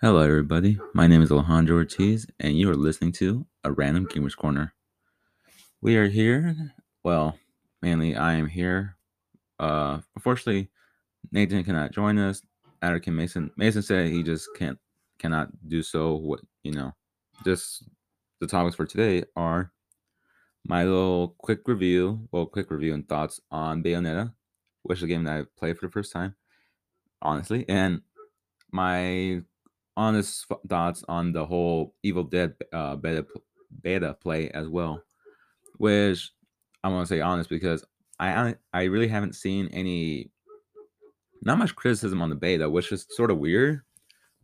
Hello, 0.00 0.20
everybody. 0.20 0.78
My 0.94 1.08
name 1.08 1.22
is 1.22 1.32
Alejandro 1.32 1.78
Ortiz, 1.78 2.24
and 2.38 2.56
you 2.56 2.70
are 2.70 2.76
listening 2.76 3.10
to 3.14 3.44
a 3.64 3.72
Random 3.72 4.06
Gamers 4.06 4.36
Corner. 4.36 4.72
We 5.80 5.96
are 5.96 6.06
here. 6.06 6.54
Well, 7.02 7.36
mainly 7.82 8.14
I 8.14 8.34
am 8.34 8.46
here. 8.46 8.96
Uh, 9.58 9.98
unfortunately, 10.14 10.70
Nathan 11.32 11.64
cannot 11.64 11.90
join 11.90 12.16
us. 12.16 12.42
Atterkin 12.80 13.12
Mason. 13.12 13.50
Mason 13.56 13.82
said 13.82 14.12
he 14.12 14.22
just 14.22 14.48
can't 14.56 14.78
cannot 15.18 15.48
do 15.66 15.82
so. 15.82 16.14
What 16.14 16.42
you 16.62 16.70
know, 16.70 16.94
just 17.44 17.82
the 18.40 18.46
topics 18.46 18.76
for 18.76 18.86
today 18.86 19.24
are 19.34 19.72
my 20.64 20.84
little 20.84 21.34
quick 21.38 21.66
review, 21.66 22.28
well, 22.30 22.46
quick 22.46 22.70
review 22.70 22.94
and 22.94 23.08
thoughts 23.08 23.40
on 23.50 23.82
Bayonetta, 23.82 24.32
which 24.84 24.98
is 24.98 25.02
a 25.02 25.08
game 25.08 25.24
that 25.24 25.40
I 25.40 25.44
played 25.58 25.76
for 25.76 25.86
the 25.86 25.92
first 25.92 26.12
time, 26.12 26.36
honestly, 27.20 27.64
and 27.68 28.02
my 28.70 29.42
honest 29.98 30.46
thoughts 30.68 31.04
on 31.08 31.32
the 31.32 31.44
whole 31.44 31.94
Evil 32.02 32.24
Dead 32.24 32.54
uh, 32.72 32.96
beta 32.96 33.26
beta 33.82 34.14
play 34.14 34.48
as 34.50 34.68
well, 34.68 35.02
which 35.76 36.30
I 36.82 36.88
want 36.88 37.06
to 37.06 37.14
say 37.14 37.20
honest 37.20 37.50
because 37.50 37.84
I 38.18 38.54
I 38.72 38.84
really 38.84 39.08
haven't 39.08 39.34
seen 39.34 39.68
any 39.72 40.30
not 41.42 41.58
much 41.58 41.74
criticism 41.74 42.22
on 42.22 42.30
the 42.30 42.36
beta, 42.36 42.70
which 42.70 42.92
is 42.92 43.06
sort 43.10 43.30
of 43.30 43.38
weird 43.38 43.82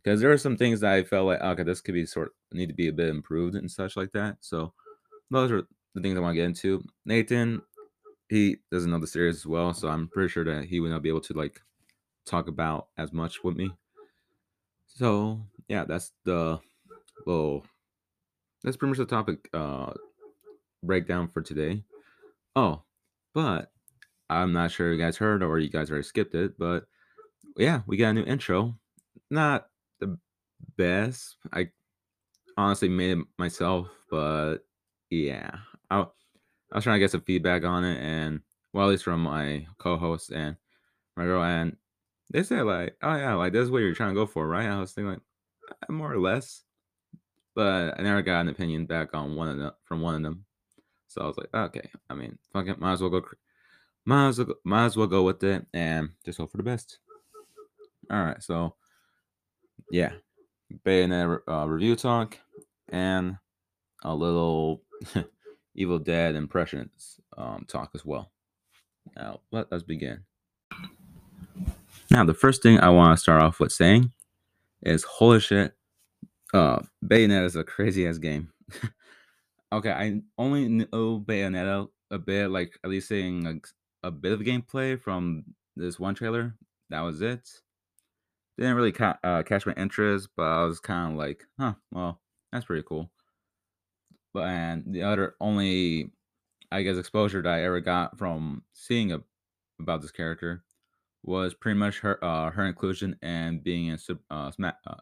because 0.03 0.21
there 0.21 0.31
are 0.31 0.37
some 0.37 0.57
things 0.57 0.81
that 0.81 0.93
I 0.93 1.03
felt 1.03 1.27
like 1.27 1.41
okay, 1.41 1.63
this 1.63 1.81
could 1.81 1.95
be 1.95 2.05
sort 2.05 2.33
need 2.51 2.67
to 2.67 2.75
be 2.75 2.89
a 2.89 2.93
bit 2.93 3.09
improved 3.09 3.55
and 3.55 3.71
such 3.71 3.97
like 3.97 4.11
that. 4.11 4.37
So 4.41 4.73
those 5.31 5.51
are 5.51 5.63
the 5.93 6.01
things 6.01 6.17
I 6.17 6.21
want 6.21 6.33
to 6.33 6.41
get 6.41 6.45
into. 6.45 6.83
Nathan, 7.05 7.61
he 8.29 8.57
doesn't 8.71 8.91
know 8.91 8.99
the 8.99 9.07
series 9.07 9.37
as 9.37 9.45
well, 9.45 9.73
so 9.73 9.87
I'm 9.87 10.09
pretty 10.09 10.29
sure 10.29 10.43
that 10.43 10.65
he 10.65 10.79
would 10.81 10.91
not 10.91 11.01
be 11.01 11.09
able 11.09 11.21
to 11.21 11.33
like 11.33 11.61
talk 12.25 12.47
about 12.47 12.87
as 12.97 13.13
much 13.13 13.43
with 13.43 13.55
me. 13.55 13.71
So 14.87 15.41
yeah, 15.67 15.85
that's 15.85 16.11
the 16.23 16.59
little 17.25 17.65
that's 18.63 18.77
pretty 18.77 18.89
much 18.91 18.97
the 18.97 19.05
topic 19.05 19.49
uh 19.53 19.93
breakdown 20.83 21.27
for 21.27 21.41
today. 21.41 21.83
Oh, 22.55 22.83
but 23.33 23.71
I'm 24.29 24.53
not 24.53 24.71
sure 24.71 24.91
you 24.91 24.99
guys 24.99 25.17
heard 25.17 25.43
or 25.43 25.59
you 25.59 25.69
guys 25.69 25.89
already 25.89 26.03
skipped 26.03 26.35
it, 26.35 26.57
but 26.57 26.85
yeah, 27.57 27.81
we 27.87 27.97
got 27.97 28.09
a 28.09 28.13
new 28.13 28.23
intro. 28.23 28.75
Not 29.29 29.67
the 29.99 30.17
best. 30.77 31.37
I 31.53 31.69
honestly 32.57 32.89
made 32.89 33.17
it 33.17 33.25
myself, 33.37 33.87
but 34.09 34.59
yeah. 35.09 35.51
I, 35.89 36.01
I 36.01 36.75
was 36.75 36.83
trying 36.83 36.95
to 36.95 36.99
get 36.99 37.11
some 37.11 37.21
feedback 37.21 37.63
on 37.63 37.83
it 37.83 37.99
and 37.99 38.41
well 38.73 38.87
at 38.87 38.91
least 38.91 39.03
from 39.03 39.21
my 39.21 39.65
co-host 39.77 40.31
and 40.31 40.57
my 41.15 41.23
girl 41.23 41.43
and 41.43 41.77
they 42.31 42.43
said 42.43 42.63
like, 42.63 42.97
oh 43.03 43.15
yeah, 43.15 43.35
like 43.35 43.53
this 43.53 43.63
is 43.63 43.71
what 43.71 43.79
you're 43.79 43.93
trying 43.93 44.09
to 44.09 44.19
go 44.19 44.25
for, 44.25 44.47
right? 44.47 44.67
I 44.67 44.79
was 44.79 44.91
thinking 44.93 45.11
like 45.11 45.19
"Uh, 45.19 45.21
more 45.89 46.11
or 46.11 46.19
less. 46.19 46.63
But 47.55 47.97
I 47.97 48.03
never 48.03 48.21
got 48.21 48.41
an 48.41 48.49
opinion 48.49 48.85
back 48.85 49.13
on 49.13 49.35
one 49.35 49.47
of 49.47 49.57
them 49.57 49.71
from 49.83 50.01
one 50.01 50.15
of 50.15 50.21
them. 50.21 50.45
So 51.07 51.21
I 51.21 51.27
was 51.27 51.37
like, 51.37 51.53
okay, 51.53 51.89
I 52.09 52.13
mean, 52.13 52.37
fuck 52.51 52.67
it, 52.67 52.79
might 52.79 52.93
as 52.93 53.01
well 53.01 53.09
go, 53.09 53.23
might 54.03 54.27
as 54.27 54.39
well, 54.39 54.55
might 54.65 54.85
as 54.85 54.97
well 54.97 55.07
go 55.07 55.23
with 55.23 55.43
it 55.43 55.65
and 55.73 56.09
just 56.25 56.37
hope 56.37 56.51
for 56.51 56.57
the 56.57 56.63
best. 56.63 56.99
All 58.11 58.21
right, 58.21 58.41
so 58.43 58.75
yeah, 59.91 60.11
Bayonetta 60.85 61.39
uh, 61.47 61.67
review 61.67 61.95
talk 61.95 62.37
and 62.89 63.37
a 64.03 64.13
little 64.13 64.83
Evil 65.75 65.99
Dead 65.99 66.35
impressions 66.35 67.19
um, 67.37 67.65
talk 67.67 67.91
as 67.95 68.05
well. 68.05 68.31
Now 69.15 69.41
let 69.51 69.71
us 69.71 69.83
begin. 69.83 70.23
Now 72.11 72.23
the 72.23 72.33
first 72.33 72.61
thing 72.61 72.79
I 72.79 72.89
want 72.89 73.17
to 73.17 73.21
start 73.21 73.41
off 73.41 73.59
with 73.59 73.71
saying 73.71 74.11
is 74.85 75.03
holy 75.03 75.39
shit, 75.39 75.73
uh, 76.53 76.79
Bayonetta 77.03 77.45
is 77.45 77.55
a 77.55 77.63
crazy 77.63 78.07
ass 78.07 78.17
game. 78.17 78.51
okay, 79.73 79.91
I 79.91 80.21
only 80.37 80.67
know 80.67 81.19
Bayonetta 81.19 81.89
a 82.11 82.19
bit, 82.19 82.49
like 82.49 82.77
at 82.83 82.89
least 82.89 83.07
seeing 83.07 83.61
a 84.03 84.11
bit 84.11 84.31
of 84.31 84.41
gameplay 84.41 84.99
from 84.99 85.43
this 85.75 85.99
one 85.99 86.15
trailer. 86.15 86.55
That 86.89 87.01
was 87.01 87.21
it. 87.21 87.49
Didn't 88.57 88.75
really 88.75 88.91
ca- 88.91 89.19
uh, 89.23 89.43
catch 89.43 89.65
my 89.65 89.73
interest, 89.73 90.29
but 90.37 90.43
I 90.43 90.63
was 90.63 90.79
kind 90.79 91.11
of 91.11 91.17
like, 91.17 91.45
huh, 91.59 91.73
well, 91.91 92.21
that's 92.51 92.65
pretty 92.65 92.83
cool. 92.87 93.11
But 94.33 94.47
and 94.47 94.83
the 94.93 95.03
other 95.03 95.35
only, 95.41 96.11
I 96.71 96.83
guess, 96.83 96.97
exposure 96.97 97.41
that 97.41 97.51
I 97.51 97.63
ever 97.63 97.81
got 97.81 98.17
from 98.17 98.63
seeing 98.73 99.11
a, 99.11 99.21
about 99.79 100.01
this 100.01 100.11
character 100.11 100.64
was 101.25 101.53
pretty 101.55 101.77
much 101.77 101.99
her 101.99 102.23
uh, 102.23 102.51
her 102.51 102.65
inclusion 102.65 103.17
and 103.21 103.63
being 103.63 103.87
in 103.87 103.99
uh, 104.29 104.51
Sma- 104.51 104.77
uh, 104.87 104.95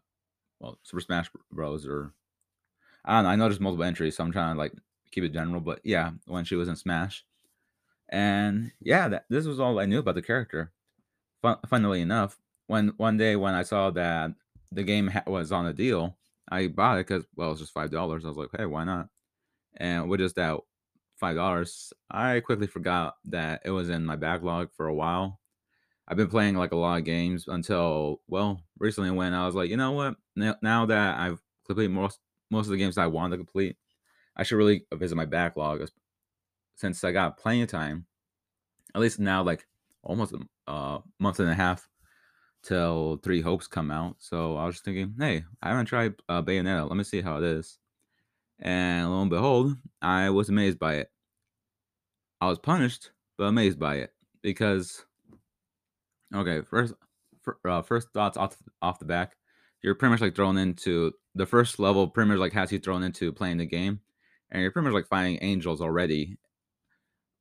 well 0.59 0.79
Super 0.83 1.01
Smash 1.01 1.29
Bros. 1.51 1.85
Or 1.85 2.13
I 3.05 3.15
don't 3.15 3.23
know. 3.23 3.29
I 3.29 3.35
know 3.35 3.49
there's 3.49 3.59
multiple 3.59 3.83
entries, 3.85 4.15
so 4.15 4.23
I'm 4.23 4.31
trying 4.31 4.55
to 4.55 4.59
like 4.59 4.73
keep 5.11 5.23
it 5.23 5.33
general. 5.33 5.61
But 5.61 5.81
yeah, 5.83 6.11
when 6.25 6.45
she 6.45 6.55
was 6.55 6.69
in 6.69 6.75
Smash, 6.75 7.25
and 8.09 8.71
yeah, 8.79 9.09
that 9.09 9.25
this 9.29 9.45
was 9.45 9.59
all 9.59 9.79
I 9.79 9.85
knew 9.85 9.99
about 9.99 10.15
the 10.15 10.21
character. 10.21 10.71
Fun, 11.41 11.57
funnily 11.67 12.01
enough, 12.01 12.37
when 12.67 12.93
one 12.97 13.17
day 13.17 13.35
when 13.35 13.53
I 13.53 13.63
saw 13.63 13.91
that 13.91 14.31
the 14.71 14.83
game 14.83 15.07
ha- 15.07 15.23
was 15.27 15.51
on 15.51 15.65
a 15.67 15.73
deal, 15.73 16.17
I 16.49 16.67
bought 16.67 16.99
it 16.99 17.07
because 17.07 17.25
well, 17.35 17.49
it 17.49 17.51
was 17.51 17.59
just 17.59 17.73
five 17.73 17.91
dollars. 17.91 18.23
I 18.25 18.29
was 18.29 18.37
like, 18.37 18.49
hey, 18.57 18.65
why 18.65 18.85
not? 18.85 19.09
And 19.77 20.09
with 20.09 20.21
just 20.21 20.35
that 20.35 20.57
five 21.19 21.35
dollars, 21.35 21.91
I 22.09 22.39
quickly 22.39 22.67
forgot 22.67 23.15
that 23.25 23.61
it 23.65 23.71
was 23.71 23.89
in 23.89 24.05
my 24.05 24.15
backlog 24.15 24.69
for 24.75 24.87
a 24.87 24.93
while. 24.93 25.39
I've 26.07 26.17
been 26.17 26.29
playing 26.29 26.55
like 26.55 26.71
a 26.71 26.77
lot 26.77 26.97
of 26.97 27.05
games 27.05 27.45
until 27.47 28.21
well 28.27 28.61
recently 28.77 29.11
when 29.11 29.33
I 29.33 29.45
was 29.45 29.55
like, 29.55 29.69
you 29.69 29.77
know 29.77 29.91
what? 29.91 30.15
Now, 30.35 30.55
now 30.61 30.85
that 30.85 31.17
I've 31.17 31.41
completed 31.65 31.91
most 31.91 32.19
most 32.51 32.65
of 32.65 32.71
the 32.71 32.77
games 32.77 32.97
I 32.97 33.07
wanted 33.07 33.37
to 33.37 33.43
complete, 33.43 33.77
I 34.35 34.43
should 34.43 34.57
really 34.57 34.85
visit 34.93 35.15
my 35.15 35.25
backlog 35.25 35.87
since 36.75 37.03
I 37.03 37.11
got 37.11 37.37
plenty 37.37 37.61
of 37.61 37.69
time. 37.69 38.05
At 38.93 39.01
least 39.01 39.19
now, 39.19 39.43
like 39.43 39.65
almost 40.03 40.33
a 40.33 40.71
uh, 40.71 40.99
month 41.19 41.39
and 41.39 41.49
a 41.49 41.55
half 41.55 41.87
till 42.63 43.17
Three 43.17 43.41
Hopes 43.41 43.67
come 43.67 43.91
out. 43.91 44.15
So 44.19 44.57
I 44.57 44.65
was 44.65 44.75
just 44.75 44.85
thinking, 44.85 45.15
hey, 45.17 45.43
I 45.61 45.69
haven't 45.69 45.85
tried 45.85 46.13
uh, 46.29 46.41
Bayonetta. 46.41 46.87
Let 46.87 46.97
me 46.97 47.03
see 47.03 47.21
how 47.21 47.37
it 47.37 47.43
is. 47.43 47.79
And 48.59 49.09
lo 49.09 49.21
and 49.21 49.29
behold, 49.29 49.75
I 50.01 50.29
was 50.29 50.49
amazed 50.49 50.79
by 50.79 50.95
it. 50.95 51.11
I 52.39 52.47
was 52.47 52.59
punished, 52.59 53.11
but 53.37 53.45
amazed 53.45 53.79
by 53.79 53.95
it 53.95 54.13
because 54.41 55.05
okay, 56.33 56.61
first 56.61 56.93
fir- 57.41 57.59
uh, 57.67 57.81
first 57.81 58.09
thoughts 58.13 58.37
off 58.37 58.57
off 58.81 58.99
the 58.99 59.05
back, 59.05 59.35
you're 59.81 59.95
pretty 59.95 60.11
much 60.11 60.21
like 60.21 60.35
thrown 60.35 60.57
into 60.57 61.13
the 61.35 61.45
first 61.45 61.79
level. 61.79 62.07
Pretty 62.07 62.29
much 62.29 62.39
like 62.39 62.53
has 62.53 62.71
you 62.71 62.79
thrown 62.79 63.03
into 63.03 63.31
playing 63.31 63.57
the 63.57 63.65
game, 63.65 63.99
and 64.51 64.61
you're 64.61 64.71
pretty 64.71 64.85
much 64.87 64.93
like 64.93 65.07
finding 65.07 65.39
angels 65.41 65.81
already. 65.81 66.37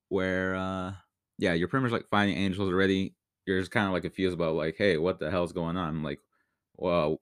Where 0.08 0.54
uh, 0.54 0.92
yeah, 1.38 1.54
you're 1.54 1.68
pretty 1.68 1.84
much 1.84 1.92
like 1.92 2.08
finding 2.10 2.36
angels 2.36 2.68
already. 2.68 3.14
You're 3.46 3.60
just 3.60 3.72
kind 3.72 3.86
of 3.86 3.92
like 3.92 4.02
confused 4.02 4.34
about 4.34 4.54
like, 4.54 4.76
hey, 4.78 4.98
what 4.98 5.18
the 5.18 5.30
hell's 5.30 5.52
going 5.52 5.76
on? 5.76 6.02
Like, 6.02 6.20
well, 6.76 7.20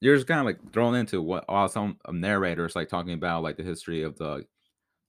you're 0.00 0.16
just 0.16 0.26
kind 0.26 0.40
of 0.40 0.46
like 0.46 0.72
thrown 0.72 0.94
into 0.94 1.22
what 1.22 1.44
all 1.48 1.68
some 1.68 1.98
um, 2.06 2.20
narrators 2.20 2.76
like 2.76 2.88
talking 2.88 3.12
about 3.14 3.42
like 3.42 3.56
the 3.56 3.62
history 3.62 4.02
of 4.02 4.16
the 4.18 4.44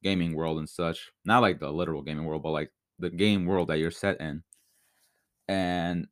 gaming 0.04 0.36
world 0.36 0.60
and 0.60 0.70
such. 0.70 1.12
Not 1.26 1.42
like 1.42 1.60
the 1.60 1.72
literal 1.72 2.02
gaming 2.02 2.26
world, 2.26 2.44
but 2.44 2.52
like 2.52 2.72
the 3.00 3.10
game 3.10 3.46
world 3.46 3.70
that 3.70 3.80
you're 3.80 3.92
set 3.92 4.22
in. 4.22 4.44
And 5.48 6.08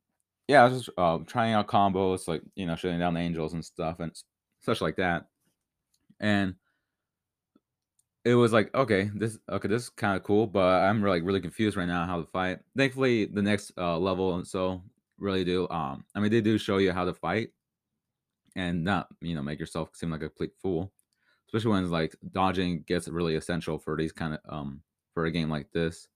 yeah, 0.47 0.63
I 0.63 0.67
was 0.67 0.85
just 0.85 0.97
uh, 0.97 1.19
trying 1.27 1.53
out 1.53 1.67
combos, 1.67 2.27
like 2.27 2.41
you 2.55 2.65
know, 2.65 2.75
shutting 2.75 2.99
down 2.99 3.17
angels 3.17 3.53
and 3.53 3.63
stuff 3.65 3.99
and 3.99 4.11
such 4.61 4.81
like 4.81 4.97
that. 4.97 5.27
And 6.19 6.55
it 8.25 8.35
was 8.35 8.53
like, 8.53 8.73
okay, 8.73 9.09
this 9.15 9.37
okay, 9.49 9.67
this 9.67 9.83
is 9.83 9.89
kind 9.89 10.15
of 10.15 10.23
cool, 10.23 10.47
but 10.47 10.83
I'm 10.83 11.03
really 11.03 11.21
really 11.21 11.41
confused 11.41 11.75
right 11.77 11.87
now 11.87 12.05
how 12.05 12.21
to 12.21 12.27
fight. 12.27 12.59
Thankfully, 12.77 13.25
the 13.25 13.41
next 13.41 13.71
uh, 13.77 13.97
level 13.97 14.35
and 14.35 14.47
so 14.47 14.81
really 15.19 15.43
do. 15.43 15.67
Um, 15.69 16.05
I 16.15 16.19
mean, 16.19 16.31
they 16.31 16.41
do 16.41 16.57
show 16.57 16.77
you 16.77 16.91
how 16.93 17.05
to 17.05 17.13
fight 17.13 17.49
and 18.55 18.83
not 18.83 19.07
you 19.21 19.35
know 19.35 19.41
make 19.43 19.59
yourself 19.59 19.89
seem 19.95 20.11
like 20.11 20.21
a 20.21 20.29
complete 20.29 20.51
fool 20.61 20.91
especially 21.47 21.71
when 21.71 21.83
it's 21.83 21.91
like 21.91 22.15
dodging 22.31 22.83
gets 22.87 23.07
really 23.07 23.35
essential 23.35 23.77
for 23.79 23.95
these 23.97 24.11
kind 24.11 24.33
of 24.33 24.39
um 24.47 24.81
for 25.13 25.25
a 25.25 25.31
game 25.31 25.49
like 25.49 25.71
this 25.71 26.07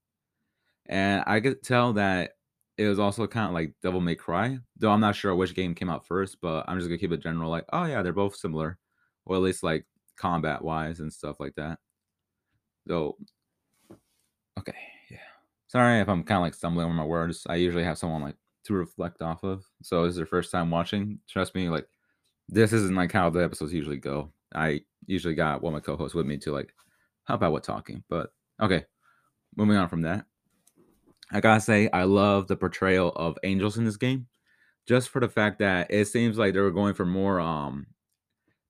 and 0.86 1.22
i 1.26 1.40
could 1.40 1.62
tell 1.62 1.92
that 1.92 2.32
it 2.78 2.88
was 2.88 2.98
also 2.98 3.26
kind 3.26 3.48
of 3.48 3.52
like 3.52 3.72
devil 3.82 4.00
may 4.00 4.14
cry 4.14 4.58
though 4.76 4.90
i'm 4.90 5.00
not 5.00 5.16
sure 5.16 5.34
which 5.34 5.54
game 5.54 5.74
came 5.74 5.90
out 5.90 6.06
first 6.06 6.40
but 6.40 6.64
i'm 6.68 6.78
just 6.78 6.88
gonna 6.88 6.98
keep 6.98 7.12
it 7.12 7.22
general 7.22 7.50
like 7.50 7.64
oh 7.72 7.84
yeah 7.84 8.02
they're 8.02 8.12
both 8.12 8.36
similar 8.36 8.78
or 9.26 9.36
at 9.36 9.42
least 9.42 9.62
like 9.62 9.84
combat 10.16 10.62
wise 10.62 11.00
and 11.00 11.12
stuff 11.12 11.38
like 11.40 11.54
that 11.56 11.78
so 12.86 13.16
okay 14.58 14.74
yeah 15.10 15.18
sorry 15.66 16.00
if 16.00 16.08
i'm 16.08 16.24
kind 16.24 16.38
of 16.38 16.42
like 16.42 16.54
stumbling 16.54 16.86
over 16.86 16.94
my 16.94 17.04
words 17.04 17.46
i 17.48 17.54
usually 17.54 17.84
have 17.84 17.98
someone 17.98 18.22
like 18.22 18.36
to 18.64 18.74
reflect 18.74 19.22
off 19.22 19.44
of 19.44 19.64
so 19.82 20.02
this 20.04 20.10
is 20.10 20.16
their 20.16 20.26
first 20.26 20.50
time 20.50 20.70
watching 20.70 21.18
trust 21.28 21.54
me 21.54 21.68
like 21.68 21.86
this 22.48 22.72
isn't 22.72 22.94
like 22.96 23.12
how 23.12 23.30
the 23.30 23.44
episodes 23.44 23.72
usually 23.72 23.98
go. 23.98 24.32
I 24.54 24.80
usually 25.06 25.34
got 25.34 25.62
one 25.62 25.74
of 25.74 25.76
my 25.76 25.84
co-hosts 25.84 26.14
with 26.14 26.26
me 26.26 26.38
to 26.38 26.52
like 26.52 26.72
help 27.24 27.42
out 27.42 27.52
with 27.52 27.62
talking. 27.62 28.02
But 28.08 28.30
okay, 28.60 28.84
moving 29.56 29.76
on 29.76 29.88
from 29.88 30.02
that. 30.02 30.24
I 31.30 31.40
gotta 31.40 31.60
say, 31.60 31.88
I 31.92 32.04
love 32.04 32.48
the 32.48 32.56
portrayal 32.56 33.10
of 33.16 33.38
angels 33.42 33.76
in 33.76 33.84
this 33.84 33.96
game. 33.96 34.28
just 34.86 35.10
for 35.10 35.20
the 35.20 35.28
fact 35.30 35.60
that 35.60 35.90
it 35.90 36.06
seems 36.08 36.38
like 36.38 36.54
they 36.54 36.60
were 36.60 36.72
going 36.72 36.94
for 36.94 37.06
more 37.06 37.40
um 37.40 37.86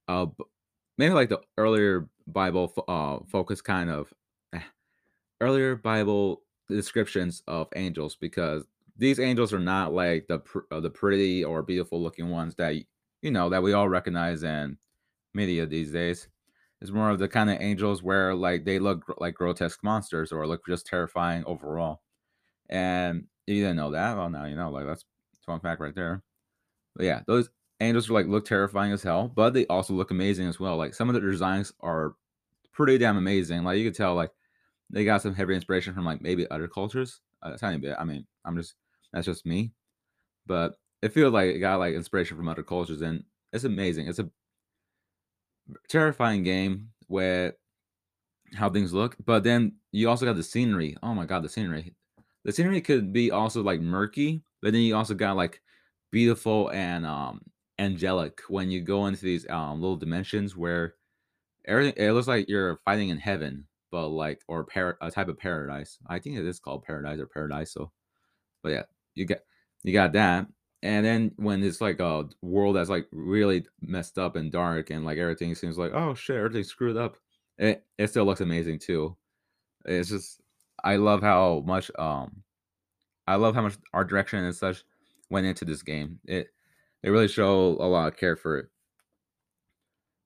uh 0.08 0.26
maybe 0.98 1.14
like 1.14 1.28
the 1.30 1.40
earlier 1.58 2.08
Bible 2.28 2.72
uh 2.88 3.20
focus 3.28 3.60
kind 3.62 3.90
of 3.90 4.12
eh, 4.54 4.62
earlier 5.40 5.76
Bible 5.76 6.42
descriptions 6.68 7.42
of 7.48 7.68
angels 7.76 8.16
because 8.16 8.66
these 8.98 9.20
angels 9.20 9.52
are 9.54 9.60
not 9.60 9.94
like 9.94 10.28
the 10.28 10.40
pr- 10.40 10.68
uh, 10.72 10.80
the 10.80 10.90
pretty 10.90 11.44
or 11.44 11.62
beautiful 11.62 12.02
looking 12.02 12.30
ones 12.30 12.54
that 12.56 12.74
you 13.22 13.30
know 13.32 13.50
that 13.50 13.62
we 13.64 13.72
all 13.74 13.88
recognize 13.90 14.42
in 14.44 14.78
media 15.34 15.66
these 15.66 15.92
days. 15.92 16.28
It's 16.82 16.90
more 16.92 17.10
of 17.10 17.18
the 17.20 17.28
kind 17.28 17.50
of 17.50 17.60
angels 17.62 18.02
where 18.04 18.34
like 18.36 18.64
they 18.66 18.78
look 18.80 19.02
gr- 19.06 19.12
like 19.18 19.34
grotesque 19.36 19.82
monsters 19.84 20.32
or 20.32 20.46
look 20.48 20.66
just 20.68 20.86
terrifying 20.86 21.44
overall. 21.46 22.02
And 22.68 23.26
if 23.46 23.54
you 23.56 23.62
didn't 23.62 23.76
know 23.76 23.90
that, 23.92 24.16
well 24.16 24.30
now 24.30 24.44
you 24.46 24.56
know. 24.56 24.70
Like 24.70 24.86
that's 24.86 25.04
fun 25.46 25.60
fact 25.60 25.80
right 25.80 25.94
there. 25.94 26.22
But 26.96 27.06
yeah, 27.06 27.22
those 27.26 27.50
angels 27.80 28.10
are 28.10 28.14
like 28.14 28.26
look 28.26 28.44
terrifying 28.46 28.92
as 28.92 29.02
hell, 29.02 29.28
but 29.28 29.54
they 29.54 29.66
also 29.66 29.94
look 29.94 30.10
amazing 30.10 30.48
as 30.48 30.60
well. 30.60 30.76
Like 30.76 30.94
some 30.94 31.08
of 31.08 31.14
the 31.14 31.20
designs 31.20 31.72
are 31.80 32.14
pretty 32.72 32.98
damn 32.98 33.16
amazing. 33.18 33.64
Like 33.64 33.78
you 33.78 33.84
could 33.84 33.96
tell, 33.96 34.14
like 34.14 34.32
they 34.90 35.04
got 35.04 35.22
some 35.22 35.34
heavy 35.34 35.54
inspiration 35.54 35.94
from 35.94 36.04
like 36.04 36.22
maybe 36.22 36.50
other 36.50 36.68
cultures, 36.68 37.20
a 37.42 37.56
tiny 37.58 37.78
bit. 37.78 37.96
I 37.98 38.04
mean, 38.04 38.26
I'm 38.44 38.56
just 38.56 38.74
that's 39.12 39.26
just 39.26 39.46
me, 39.46 39.72
but 40.46 40.74
it 41.02 41.12
feels 41.12 41.32
like 41.32 41.50
it 41.54 41.60
got 41.60 41.78
like 41.80 41.94
inspiration 41.94 42.36
from 42.36 42.48
other 42.48 42.62
cultures, 42.64 43.02
and 43.02 43.24
it's 43.52 43.64
amazing. 43.64 44.08
It's 44.08 44.18
a 44.18 44.30
terrifying 45.88 46.42
game 46.42 46.90
where 47.06 47.54
how 48.54 48.70
things 48.70 48.92
look, 48.92 49.16
but 49.24 49.44
then 49.44 49.74
you 49.92 50.08
also 50.08 50.24
got 50.26 50.36
the 50.36 50.42
scenery. 50.42 50.96
Oh 51.02 51.14
my 51.14 51.26
god, 51.26 51.42
the 51.42 51.48
scenery! 51.48 51.94
The 52.44 52.52
scenery 52.52 52.80
could 52.80 53.12
be 53.12 53.30
also 53.30 53.62
like 53.62 53.80
murky, 53.80 54.42
but 54.62 54.72
then 54.72 54.82
you 54.82 54.96
also 54.96 55.14
got 55.14 55.36
like 55.36 55.60
beautiful 56.10 56.70
and 56.70 57.04
um 57.06 57.42
angelic 57.78 58.40
when 58.48 58.70
you 58.70 58.80
go 58.80 59.06
into 59.06 59.22
these 59.24 59.48
um 59.50 59.80
little 59.80 59.96
dimensions 59.96 60.56
where 60.56 60.94
everything 61.66 61.94
it 61.96 62.12
looks 62.12 62.28
like 62.28 62.48
you're 62.48 62.80
fighting 62.84 63.10
in 63.10 63.18
heaven, 63.18 63.66
but 63.90 64.08
like 64.08 64.42
or 64.48 64.64
par- 64.64 64.98
a 65.00 65.10
type 65.10 65.28
of 65.28 65.38
paradise. 65.38 65.98
I 66.06 66.18
think 66.18 66.36
it 66.36 66.46
is 66.46 66.60
called 66.60 66.84
paradise 66.84 67.20
or 67.20 67.26
paradise. 67.26 67.72
So, 67.72 67.92
but 68.62 68.70
yeah, 68.70 68.84
you 69.14 69.24
get 69.26 69.44
you 69.84 69.92
got 69.92 70.12
that. 70.14 70.46
And 70.82 71.04
then 71.04 71.32
when 71.36 71.62
it's 71.64 71.80
like 71.80 72.00
a 72.00 72.28
world 72.42 72.76
that's 72.76 72.90
like 72.90 73.08
really 73.12 73.66
messed 73.80 74.18
up 74.18 74.36
and 74.36 74.52
dark 74.52 74.90
and 74.90 75.04
like 75.04 75.18
everything 75.18 75.54
seems 75.54 75.78
like, 75.78 75.92
oh 75.92 76.14
shit, 76.14 76.36
everything's 76.36 76.68
screwed 76.68 76.96
up. 76.96 77.16
It 77.58 77.84
it 77.98 78.08
still 78.08 78.24
looks 78.24 78.40
amazing 78.40 78.78
too. 78.80 79.16
It's 79.84 80.10
just 80.10 80.40
I 80.82 80.96
love 80.96 81.22
how 81.22 81.62
much 81.66 81.90
um 81.98 82.42
I 83.26 83.36
love 83.36 83.54
how 83.54 83.62
much 83.62 83.76
art 83.92 84.08
direction 84.08 84.44
and 84.44 84.54
such 84.54 84.84
went 85.30 85.46
into 85.46 85.64
this 85.64 85.82
game. 85.82 86.20
It 86.24 86.48
they 87.02 87.10
really 87.10 87.28
show 87.28 87.76
a 87.80 87.86
lot 87.86 88.08
of 88.08 88.16
care 88.16 88.36
for 88.36 88.58
it. 88.58 88.66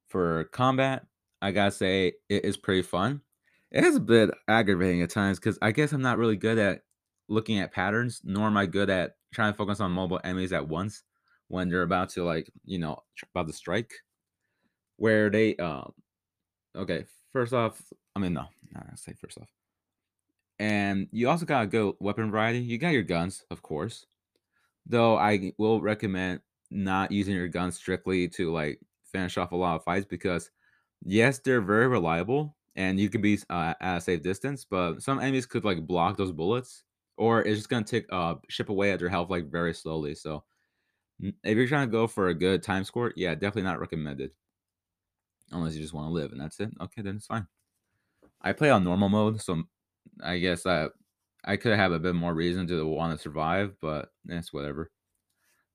For 0.08 0.44
combat, 0.44 1.06
I 1.40 1.50
gotta 1.50 1.72
say 1.72 2.12
it 2.28 2.44
is 2.44 2.56
pretty 2.56 2.82
fun. 2.82 3.22
It 3.70 3.84
is 3.84 3.96
a 3.96 4.00
bit 4.00 4.30
aggravating 4.48 5.02
at 5.02 5.10
times 5.10 5.38
because 5.38 5.58
I 5.62 5.72
guess 5.72 5.92
I'm 5.92 6.02
not 6.02 6.18
really 6.18 6.36
good 6.36 6.58
at 6.58 6.82
looking 7.28 7.58
at 7.58 7.72
patterns, 7.72 8.20
nor 8.22 8.46
am 8.46 8.56
I 8.56 8.66
good 8.66 8.90
at 8.90 9.16
trying 9.32 9.52
to 9.52 9.56
focus 9.56 9.80
on 9.80 9.92
multiple 9.92 10.20
enemies 10.22 10.52
at 10.52 10.68
once 10.68 11.02
when 11.48 11.68
they're 11.68 11.82
about 11.82 12.10
to 12.10 12.24
like, 12.24 12.50
you 12.64 12.78
know, 12.78 12.98
about 13.34 13.46
to 13.46 13.52
strike. 13.52 13.92
Where 14.96 15.30
they 15.30 15.56
um 15.56 15.92
okay, 16.76 17.06
first 17.32 17.52
off, 17.52 17.82
I 18.14 18.20
mean 18.20 18.34
no, 18.34 18.46
I 18.76 18.82
say 18.96 19.14
first 19.14 19.38
off. 19.38 19.48
And 20.62 21.08
you 21.10 21.28
also 21.28 21.44
got 21.44 21.64
a 21.64 21.66
good 21.66 21.96
weapon 21.98 22.30
variety. 22.30 22.60
You 22.60 22.78
got 22.78 22.90
your 22.90 23.02
guns, 23.02 23.44
of 23.50 23.62
course. 23.62 24.06
Though 24.86 25.16
I 25.18 25.52
will 25.58 25.80
recommend 25.80 26.40
not 26.70 27.10
using 27.10 27.34
your 27.34 27.48
guns 27.48 27.76
strictly 27.76 28.28
to 28.28 28.52
like 28.52 28.80
finish 29.04 29.36
off 29.38 29.50
a 29.50 29.56
lot 29.56 29.74
of 29.74 29.82
fights 29.84 30.06
because 30.06 30.52
yes, 31.04 31.40
they're 31.40 31.60
very 31.62 31.88
reliable 31.88 32.56
and 32.76 33.00
you 33.00 33.08
can 33.10 33.20
be 33.20 33.40
uh, 33.50 33.74
at 33.80 33.98
a 33.98 34.00
safe 34.00 34.22
distance, 34.22 34.64
but 34.64 35.02
some 35.02 35.18
enemies 35.18 35.46
could 35.46 35.64
like 35.64 35.84
block 35.84 36.16
those 36.16 36.30
bullets 36.30 36.84
or 37.16 37.42
it's 37.42 37.58
just 37.58 37.68
gonna 37.68 37.84
take 37.84 38.06
uh 38.12 38.36
chip 38.48 38.68
away 38.68 38.92
at 38.92 39.00
your 39.00 39.10
health 39.10 39.30
like 39.30 39.50
very 39.50 39.74
slowly. 39.74 40.14
So 40.14 40.44
if 41.20 41.56
you're 41.56 41.68
trying 41.68 41.88
to 41.88 41.92
go 41.92 42.06
for 42.06 42.28
a 42.28 42.34
good 42.34 42.62
time 42.62 42.84
score, 42.84 43.12
yeah, 43.16 43.34
definitely 43.34 43.62
not 43.64 43.80
recommended 43.80 44.30
unless 45.50 45.74
you 45.74 45.82
just 45.82 45.94
want 45.94 46.08
to 46.08 46.12
live 46.12 46.30
and 46.32 46.40
that's 46.40 46.60
it. 46.60 46.70
Okay, 46.80 47.02
then 47.02 47.16
it's 47.16 47.26
fine. 47.26 47.48
I 48.42 48.52
play 48.52 48.70
on 48.70 48.84
normal 48.84 49.08
mode, 49.08 49.40
so 49.40 49.64
I 50.22 50.38
guess 50.38 50.66
I 50.66 50.88
I 51.44 51.56
could 51.56 51.76
have 51.76 51.92
a 51.92 51.98
bit 52.00 52.14
more 52.14 52.34
reason 52.34 52.66
to 52.68 52.86
want 52.86 53.16
to 53.16 53.22
survive, 53.22 53.76
but 53.80 54.12
that's 54.24 54.52
whatever. 54.52 54.90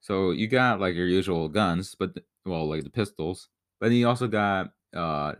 So 0.02 0.32
you 0.32 0.48
got 0.48 0.80
like 0.80 0.96
your 0.96 1.08
usual 1.08 1.50
guns, 1.50 1.96
but 1.96 2.18
well, 2.46 2.68
like 2.70 2.84
the 2.84 2.90
pistols. 2.90 3.50
But 3.80 3.88
then 3.90 3.98
you 3.98 4.08
also 4.08 4.28
got 4.28 4.72
uh 4.96 5.36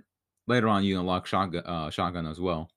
later 0.48 0.68
on 0.70 0.84
you 0.84 1.00
unlock 1.00 1.28
shotgun 1.28 1.64
uh 1.66 1.90
shotgun 1.90 2.28
as 2.28 2.40
well. 2.42 2.70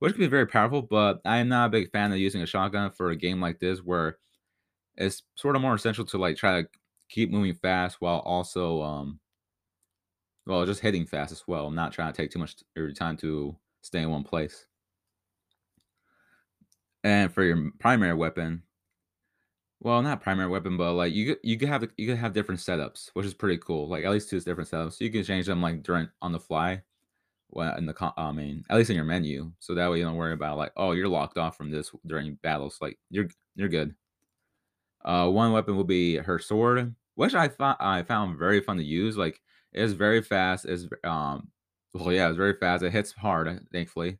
Which 0.00 0.14
can 0.14 0.20
be 0.22 0.28
very 0.28 0.46
powerful, 0.46 0.82
but 0.82 1.20
I 1.26 1.38
am 1.38 1.48
not 1.48 1.66
a 1.68 1.70
big 1.70 1.90
fan 1.92 2.12
of 2.12 2.18
using 2.18 2.42
a 2.42 2.46
shotgun 2.46 2.90
for 2.92 3.10
a 3.10 3.16
game 3.16 3.40
like 3.40 3.60
this 3.60 3.80
where 3.80 4.18
it's 4.96 5.22
sort 5.36 5.56
of 5.56 5.62
more 5.62 5.74
essential 5.74 6.04
to 6.06 6.18
like 6.18 6.36
try 6.36 6.62
to 6.62 6.68
keep 7.10 7.30
moving 7.30 7.54
fast 7.54 8.00
while 8.00 8.20
also 8.20 8.82
um 8.82 9.20
well 10.46 10.66
just 10.66 10.80
hitting 10.80 11.06
fast 11.06 11.32
as 11.32 11.44
well, 11.46 11.70
not 11.70 11.92
trying 11.92 12.12
to 12.12 12.16
take 12.16 12.30
too 12.30 12.38
much 12.38 12.56
every 12.76 12.94
time 12.94 13.16
to 13.18 13.56
stay 13.82 14.02
in 14.02 14.10
one 14.10 14.24
place. 14.24 14.66
And 17.04 17.32
for 17.32 17.42
your 17.42 17.72
primary 17.78 18.14
weapon, 18.14 18.62
Well, 19.80 20.02
not 20.02 20.20
primary 20.20 20.48
weapon, 20.50 20.76
but, 20.76 20.92
like, 20.94 21.14
you 21.14 21.36
you 21.42 21.56
could 21.58 21.68
have 21.68 21.82
you 21.96 22.06
could 22.06 22.18
have 22.18 22.34
different 22.34 22.60
setups, 22.60 23.10
which 23.14 23.24
is 23.26 23.32
pretty 23.34 23.58
cool, 23.58 23.88
like, 23.88 24.04
at 24.04 24.10
least 24.10 24.28
2 24.28 24.40
different 24.40 24.68
setups. 24.70 25.00
You 25.00 25.10
can 25.10 25.24
change 25.24 25.46
them, 25.46 25.62
like, 25.62 25.82
during 25.82 26.08
on 26.20 26.32
the 26.32 26.40
fly, 26.40 26.82
well, 27.50 27.76
in 27.78 27.86
the 27.86 28.14
I 28.18 28.32
mean, 28.32 28.64
at 28.70 28.76
least 28.78 28.90
in 28.90 28.96
your 28.96 29.04
menu, 29.06 29.52
so 29.60 29.74
that 29.74 29.90
way 29.90 29.98
you 29.98 30.04
don't 30.04 30.16
worry 30.16 30.34
about, 30.34 30.58
like, 30.58 30.72
"Oh, 30.76 30.92
you're 30.92 31.08
locked 31.08 31.38
off 31.38 31.56
from 31.56 31.70
this 31.70 31.92
during 32.06 32.36
battles," 32.36 32.78
like, 32.82 32.98
you're 33.10 33.28
you're 33.56 33.68
good. 33.70 33.96
Uh, 35.04 35.28
one 35.30 35.52
weapon 35.52 35.76
will 35.76 35.84
be 35.84 36.16
her 36.16 36.38
sword, 36.38 36.94
which 37.14 37.34
I 37.34 37.48
thought 37.48 37.76
I 37.80 38.02
found 38.02 38.38
very 38.38 38.60
fun 38.60 38.76
to 38.76 38.84
use, 38.84 39.16
like, 39.16 39.40
it's 39.72 39.92
very 39.92 40.22
fast, 40.22 40.66
it's 40.66 40.86
um 41.04 41.50
well, 41.94 42.12
yeah, 42.12 42.28
it's 42.28 42.36
very 42.36 42.54
fast, 42.54 42.82
it 42.84 42.92
hits 42.92 43.12
hard, 43.12 43.66
thankfully, 43.72 44.18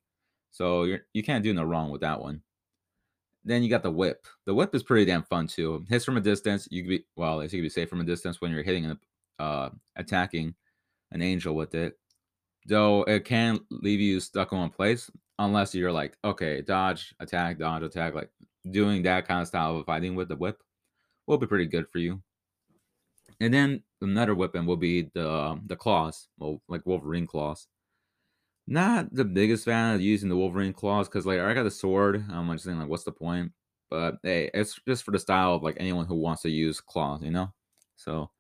so 0.51 0.85
you're 0.85 1.01
you 1.13 1.23
can't 1.23 1.45
do 1.45 1.53
no 1.55 1.65
wrong 1.65 1.91
with 1.91 2.01
that 2.03 2.21
one. 2.21 2.43
Then 3.45 3.63
you 3.63 3.71
got 3.71 3.83
the 3.83 3.91
whip. 3.91 4.27
The 4.47 4.55
whip 4.55 4.75
is 4.75 4.83
pretty 4.83 5.07
damn 5.07 5.23
fun 5.23 5.47
too. 5.47 5.85
Hits 5.89 6.05
from 6.05 6.17
a 6.17 6.21
distance. 6.21 6.69
You 6.71 6.83
could 6.83 6.89
be 6.91 7.05
well, 7.17 7.41
as 7.41 7.53
you 7.53 7.61
could 7.61 7.67
be 7.67 7.71
safe 7.71 7.89
from 7.89 8.01
a 8.01 8.05
distance 8.05 8.41
when 8.41 8.51
you're 8.51 8.63
hitting 8.63 8.85
and 8.85 8.99
uh, 9.39 9.71
attacking 9.97 10.55
an 11.13 11.23
angel 11.23 11.55
with 11.55 11.75
it. 11.75 11.99
Though 12.67 13.03
it 13.05 13.25
can 13.25 13.61
leave 13.71 14.01
you 14.01 14.21
stuck 14.21 14.53
in 14.53 14.59
one 14.59 14.71
place 14.71 15.11
unless 15.39 15.75
you're 15.75 15.93
like, 15.93 16.17
okay, 16.23 16.61
dodge, 16.61 17.15
attack, 17.21 17.59
dodge, 17.59 17.83
attack. 17.83 18.15
Like 18.15 18.31
doing 18.71 19.03
that 19.03 19.27
kind 19.27 19.41
of 19.41 19.49
style 19.49 19.79
of 19.79 19.87
fighting 19.87 20.15
with 20.15 20.29
the 20.29 20.37
whip 20.37 20.63
will 21.27 21.39
be 21.39 21.47
pretty 21.47 21.67
good 21.67 21.89
for 21.91 21.99
you. 21.99 22.23
And 23.41 23.55
then 23.55 23.83
another 24.03 24.35
weapon 24.35 24.67
will 24.67 24.77
be 24.77 25.11
the 25.15 25.31
um, 25.31 25.63
the 25.67 25.77
claws, 25.77 26.29
well, 26.39 26.61
like 26.69 26.85
Wolverine 26.85 27.27
claws. 27.27 27.67
Not 28.71 29.12
the 29.12 29.25
biggest 29.25 29.65
fan 29.65 29.97
of 29.97 30.00
using 30.00 30.29
the 30.29 30.37
Wolverine 30.37 30.73
claws 30.73 31.09
because, 31.09 31.27
like, 31.27 31.41
I 31.41 31.55
got 31.55 31.67
a 31.67 31.71
sword. 31.73 32.25
I'm 32.31 32.50
just 32.53 32.65
saying, 32.65 32.79
like, 32.79 32.89
what's 32.89 33.03
the 33.03 33.11
point? 33.11 33.50
But 33.91 34.19
hey, 34.23 34.49
it's 34.55 34.79
just 34.87 35.03
for 35.03 35.11
the 35.11 35.19
style 35.19 35.55
of 35.55 35.65
like 35.65 35.77
anyone 35.81 36.07
who 36.07 36.15
wants 36.15 36.43
to 36.43 36.50
use 36.50 36.81
claws, 36.81 37.23
you 37.23 37.33
know. 37.33 37.53
So 37.97 38.31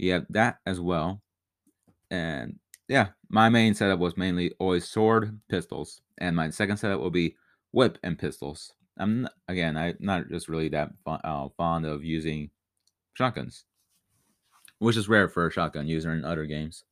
have 0.00 0.26
that 0.30 0.58
as 0.64 0.78
well, 0.78 1.20
and 2.12 2.60
yeah, 2.88 3.08
my 3.28 3.48
main 3.48 3.74
setup 3.74 3.98
was 3.98 4.16
mainly 4.16 4.52
always 4.60 4.88
sword, 4.88 5.40
pistols, 5.48 6.00
and 6.18 6.36
my 6.36 6.50
second 6.50 6.76
setup 6.76 7.00
will 7.00 7.10
be 7.10 7.34
whip 7.72 7.98
and 8.04 8.16
pistols. 8.16 8.72
I'm 8.98 9.22
not, 9.22 9.32
again, 9.48 9.76
I'm 9.76 9.96
not 9.98 10.28
just 10.28 10.48
really 10.48 10.68
that 10.68 10.90
uh, 11.06 11.48
fond 11.56 11.84
of 11.84 12.04
using 12.04 12.50
shotguns, 13.14 13.64
which 14.78 14.96
is 14.96 15.08
rare 15.08 15.28
for 15.28 15.48
a 15.48 15.52
shotgun 15.52 15.88
user 15.88 16.12
in 16.12 16.24
other 16.24 16.46
games. 16.46 16.84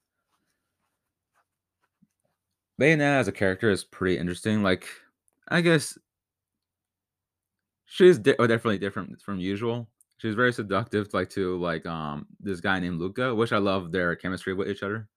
Bayonetta 2.81 3.19
as 3.21 3.28
a 3.28 3.33
character 3.33 3.71
is 3.71 3.85
pretty 3.85 4.19
interesting. 4.19 4.62
Like, 4.62 4.88
I 5.49 5.61
guess 5.61 5.99
She's 7.87 8.19
di 8.19 8.35
oh, 8.38 8.47
definitely 8.47 8.78
different 8.78 9.21
from 9.23 9.38
usual. 9.38 9.88
She's 10.19 10.35
very 10.35 10.52
seductive, 10.52 11.12
like, 11.14 11.31
to, 11.31 11.57
like, 11.59 11.85
um, 11.87 12.26
this 12.40 12.61
guy 12.61 12.78
named 12.81 13.00
Luka, 13.00 13.35
which 13.35 13.52
I 13.52 13.59
love 13.59 13.93
their 13.93 14.14
chemistry 14.16 14.54
with 14.54 14.69
each 14.69 14.83
other, 14.83 15.09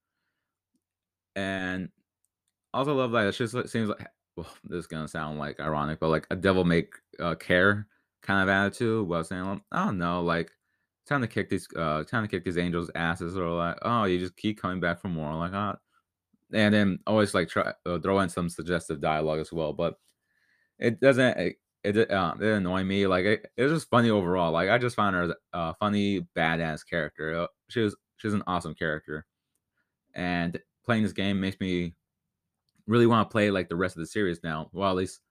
and 1.36 1.90
also 2.74 2.96
love 2.96 3.12
that 3.14 3.26
like 3.54 3.70
seems 3.70 3.90
like 3.90 4.08
well, 4.38 4.48
this 4.66 4.80
is 4.80 4.88
gonna 4.88 5.08
sound, 5.08 5.40
like, 5.40 5.60
ironic, 5.60 6.00
but, 6.00 6.10
like, 6.10 6.28
a 6.32 6.36
devil 6.38 6.66
may 6.66 6.88
uh, 7.20 7.36
care 7.36 7.88
kind 8.24 8.44
of 8.44 8.50
attitude, 8.50 9.08
while 9.08 9.24
saying, 9.24 9.62
"I 9.72 9.86
don't 9.86 9.98
know, 10.00 10.22
like, 10.24 10.52
time 11.08 11.22
to 11.22 11.28
kick 11.28 11.50
these, 11.50 11.68
uh, 11.76 12.04
time 12.06 12.24
to 12.24 12.30
kick 12.30 12.46
these 12.46 12.58
angels' 12.60 12.92
asses," 12.96 13.38
or 13.38 13.50
like, 13.52 13.78
"Oh, 13.84 14.06
you 14.06 14.20
just 14.20 14.38
keep 14.38 14.60
coming 14.62 14.80
back 14.82 15.02
for 15.02 15.10
more," 15.10 15.36
like, 15.36 15.54
"Uh" 15.54 15.76
and 16.54 16.74
then 16.74 17.00
always, 17.08 17.34
like, 17.34 17.50
try 17.50 17.74
uh, 17.86 18.00
throw 18.00 18.20
in 18.20 18.30
some 18.30 18.50
suggestive 18.50 19.01
dialogue 19.01 19.39
as 19.39 19.51
well, 19.51 19.74
but 19.74 19.96
It 20.80 21.00
doesn't 21.00 21.38
it 21.39 21.58
it 21.84 22.12
uh, 22.12 22.36
it 22.39 22.46
annoyed 22.48 22.86
me. 22.86 23.08
Like 23.08 23.25
it, 23.25 23.51
it 23.58 23.63
was 23.63 23.72
just 23.74 23.89
funny 23.89 24.10
overall. 24.10 24.51
Like 24.51 24.70
I 24.70 24.77
just 24.77 24.96
found 24.96 25.16
her 25.16 25.36
a 25.54 25.74
funny, 25.75 26.27
badass 26.36 26.82
character. 26.88 27.42
Uh, 27.44 27.48
she 27.70 27.82
was 27.82 27.96
she's 28.18 28.34
an 28.34 28.44
awesome 28.48 28.75
character, 28.75 29.25
and 30.16 30.60
playing 30.86 31.04
this 31.04 31.13
game 31.13 31.39
makes 31.39 31.60
me 31.60 31.96
really 32.88 33.08
want 33.08 33.27
to 33.30 33.32
play 33.32 33.51
like 33.51 33.70
the 33.70 33.75
rest 33.75 33.96
of 33.96 34.01
the 34.01 34.08
series 34.08 34.44
now. 34.44 34.70
Well, 34.74 34.89
at 34.92 34.96
least 34.98 35.22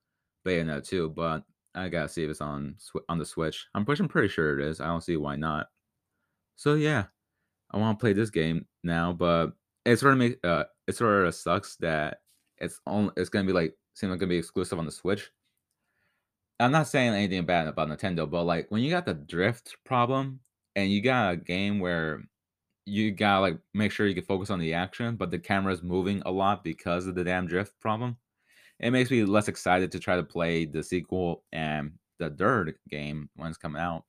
Bayonetta 0.45 0.87
too. 0.87 1.09
but 1.09 1.43
I 1.75 1.89
gotta 1.89 2.09
see 2.09 2.23
if 2.23 2.29
it's 2.31 2.41
on 2.41 2.75
on 3.09 3.17
the 3.19 3.25
Switch. 3.25 3.67
I'm 3.75 3.85
pushing 3.85 4.07
pretty 4.07 4.29
sure 4.29 4.59
it 4.59 4.65
is. 4.65 4.81
I 4.81 4.87
don't 4.87 5.03
see 5.03 5.17
why 5.17 5.35
not. 5.35 5.67
So 6.55 6.75
yeah, 6.75 7.05
I 7.71 7.77
want 7.77 7.99
to 7.99 8.01
play 8.03 8.13
this 8.13 8.29
game 8.31 8.67
now, 8.83 9.13
but 9.13 9.53
it 9.87 9.99
sort 9.99 10.13
of 10.13 10.19
make 10.19 10.37
uh 10.45 10.65
it 10.87 10.95
sort 10.95 11.25
of 11.25 11.33
sucks 11.33 11.77
that 11.77 12.19
it's 12.57 12.79
only 12.85 13.11
it's 13.15 13.29
gonna 13.29 13.47
be 13.47 13.53
like 13.53 13.73
seem 13.93 14.09
like 14.09 14.19
gonna 14.19 14.29
be 14.29 14.37
exclusive 14.37 14.77
on 14.77 14.85
the 14.85 14.91
Switch. 14.91 15.31
I'm 16.59 16.71
not 16.71 16.87
saying 16.87 17.13
anything 17.13 17.45
bad 17.45 17.67
about 17.67 17.87
Nintendo, 17.87 18.29
but 18.29 18.43
like 18.43 18.67
when 18.69 18.81
you 18.81 18.89
got 18.89 19.05
the 19.05 19.13
drift 19.13 19.77
problem 19.85 20.41
and 20.75 20.91
you 20.91 21.01
got 21.01 21.33
a 21.33 21.37
game 21.37 21.79
where 21.79 22.23
you 22.85 23.11
gotta 23.11 23.41
like 23.41 23.59
make 23.73 23.91
sure 23.91 24.07
you 24.07 24.15
can 24.15 24.23
focus 24.25 24.49
on 24.49 24.59
the 24.59 24.73
action, 24.73 25.15
but 25.15 25.31
the 25.31 25.39
camera's 25.39 25.83
moving 25.83 26.21
a 26.25 26.31
lot 26.31 26.63
because 26.63 27.07
of 27.07 27.15
the 27.15 27.23
damn 27.23 27.47
drift 27.47 27.79
problem. 27.79 28.17
It 28.79 28.91
makes 28.91 29.09
me 29.09 29.23
less 29.23 29.47
excited 29.47 29.91
to 29.91 29.99
try 29.99 30.17
to 30.17 30.23
play 30.23 30.65
the 30.65 30.83
sequel 30.83 31.43
and 31.53 31.93
the 32.19 32.29
third 32.31 32.75
game 32.89 33.29
when 33.35 33.49
it's 33.49 33.57
coming 33.57 33.81
out. 33.81 34.03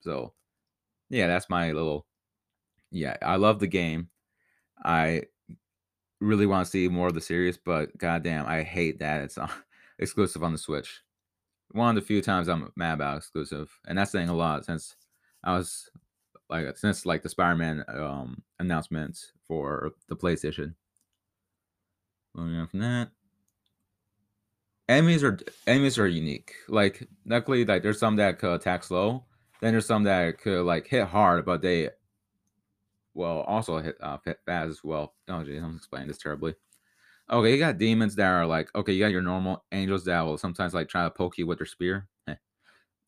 So 0.00 0.32
yeah, 1.10 1.26
that's 1.26 1.50
my 1.50 1.72
little 1.72 2.06
yeah, 2.90 3.16
I 3.22 3.36
love 3.36 3.60
the 3.60 3.66
game. 3.66 4.08
I 4.84 5.24
really 6.20 6.46
want 6.46 6.64
to 6.64 6.70
see 6.70 6.88
more 6.88 7.08
of 7.08 7.14
the 7.14 7.20
series, 7.20 7.56
but 7.56 7.96
goddamn, 7.98 8.46
I 8.46 8.62
hate 8.62 8.98
that 9.00 9.22
it's 9.22 9.38
on, 9.38 9.50
exclusive 9.98 10.42
on 10.42 10.52
the 10.52 10.58
Switch. 10.58 11.02
One 11.72 11.90
of 11.90 12.02
the 12.02 12.06
few 12.06 12.22
times 12.22 12.48
I'm 12.48 12.72
mad 12.76 12.94
about 12.94 13.18
exclusive, 13.18 13.70
and 13.86 13.98
that's 13.98 14.12
saying 14.12 14.28
a 14.28 14.34
lot 14.34 14.64
since 14.64 14.96
I 15.44 15.56
was 15.56 15.90
like 16.48 16.76
since 16.78 17.04
like 17.04 17.22
the 17.22 17.28
Spider-Man 17.28 17.84
um 17.88 18.42
announcement 18.58 19.18
for 19.46 19.92
the 20.08 20.16
PlayStation. 20.16 20.74
Moving 22.34 22.56
on 22.56 22.68
from 22.68 22.80
that, 22.80 23.10
enemies 24.88 25.22
are 25.22 25.38
enemies 25.66 25.98
are 25.98 26.06
unique. 26.06 26.54
Like 26.68 27.06
luckily, 27.26 27.64
like 27.64 27.82
there's 27.82 27.98
some 27.98 28.16
that 28.16 28.38
could 28.38 28.54
attack 28.54 28.84
slow, 28.84 29.24
then 29.60 29.72
there's 29.72 29.86
some 29.86 30.04
that 30.04 30.38
could 30.38 30.64
like 30.64 30.86
hit 30.86 31.06
hard, 31.06 31.44
but 31.44 31.62
they 31.62 31.90
well 33.14 33.40
also 33.42 33.78
hit 33.78 33.96
uh, 34.00 34.18
fast 34.18 34.70
as 34.70 34.84
well. 34.84 35.14
Oh 35.28 35.44
geez, 35.44 35.62
I'm 35.62 35.76
explaining 35.76 36.08
this 36.08 36.18
terribly. 36.18 36.54
Okay, 37.30 37.52
you 37.52 37.58
got 37.58 37.78
demons 37.78 38.14
that 38.16 38.26
are 38.26 38.46
like 38.46 38.74
okay, 38.74 38.92
you 38.92 39.00
got 39.04 39.12
your 39.12 39.22
normal 39.22 39.64
angels 39.72 40.04
that 40.06 40.20
will 40.22 40.38
sometimes 40.38 40.74
like 40.74 40.88
try 40.88 41.04
to 41.04 41.10
poke 41.10 41.38
you 41.38 41.46
with 41.46 41.58
their 41.58 41.66
spear, 41.66 42.08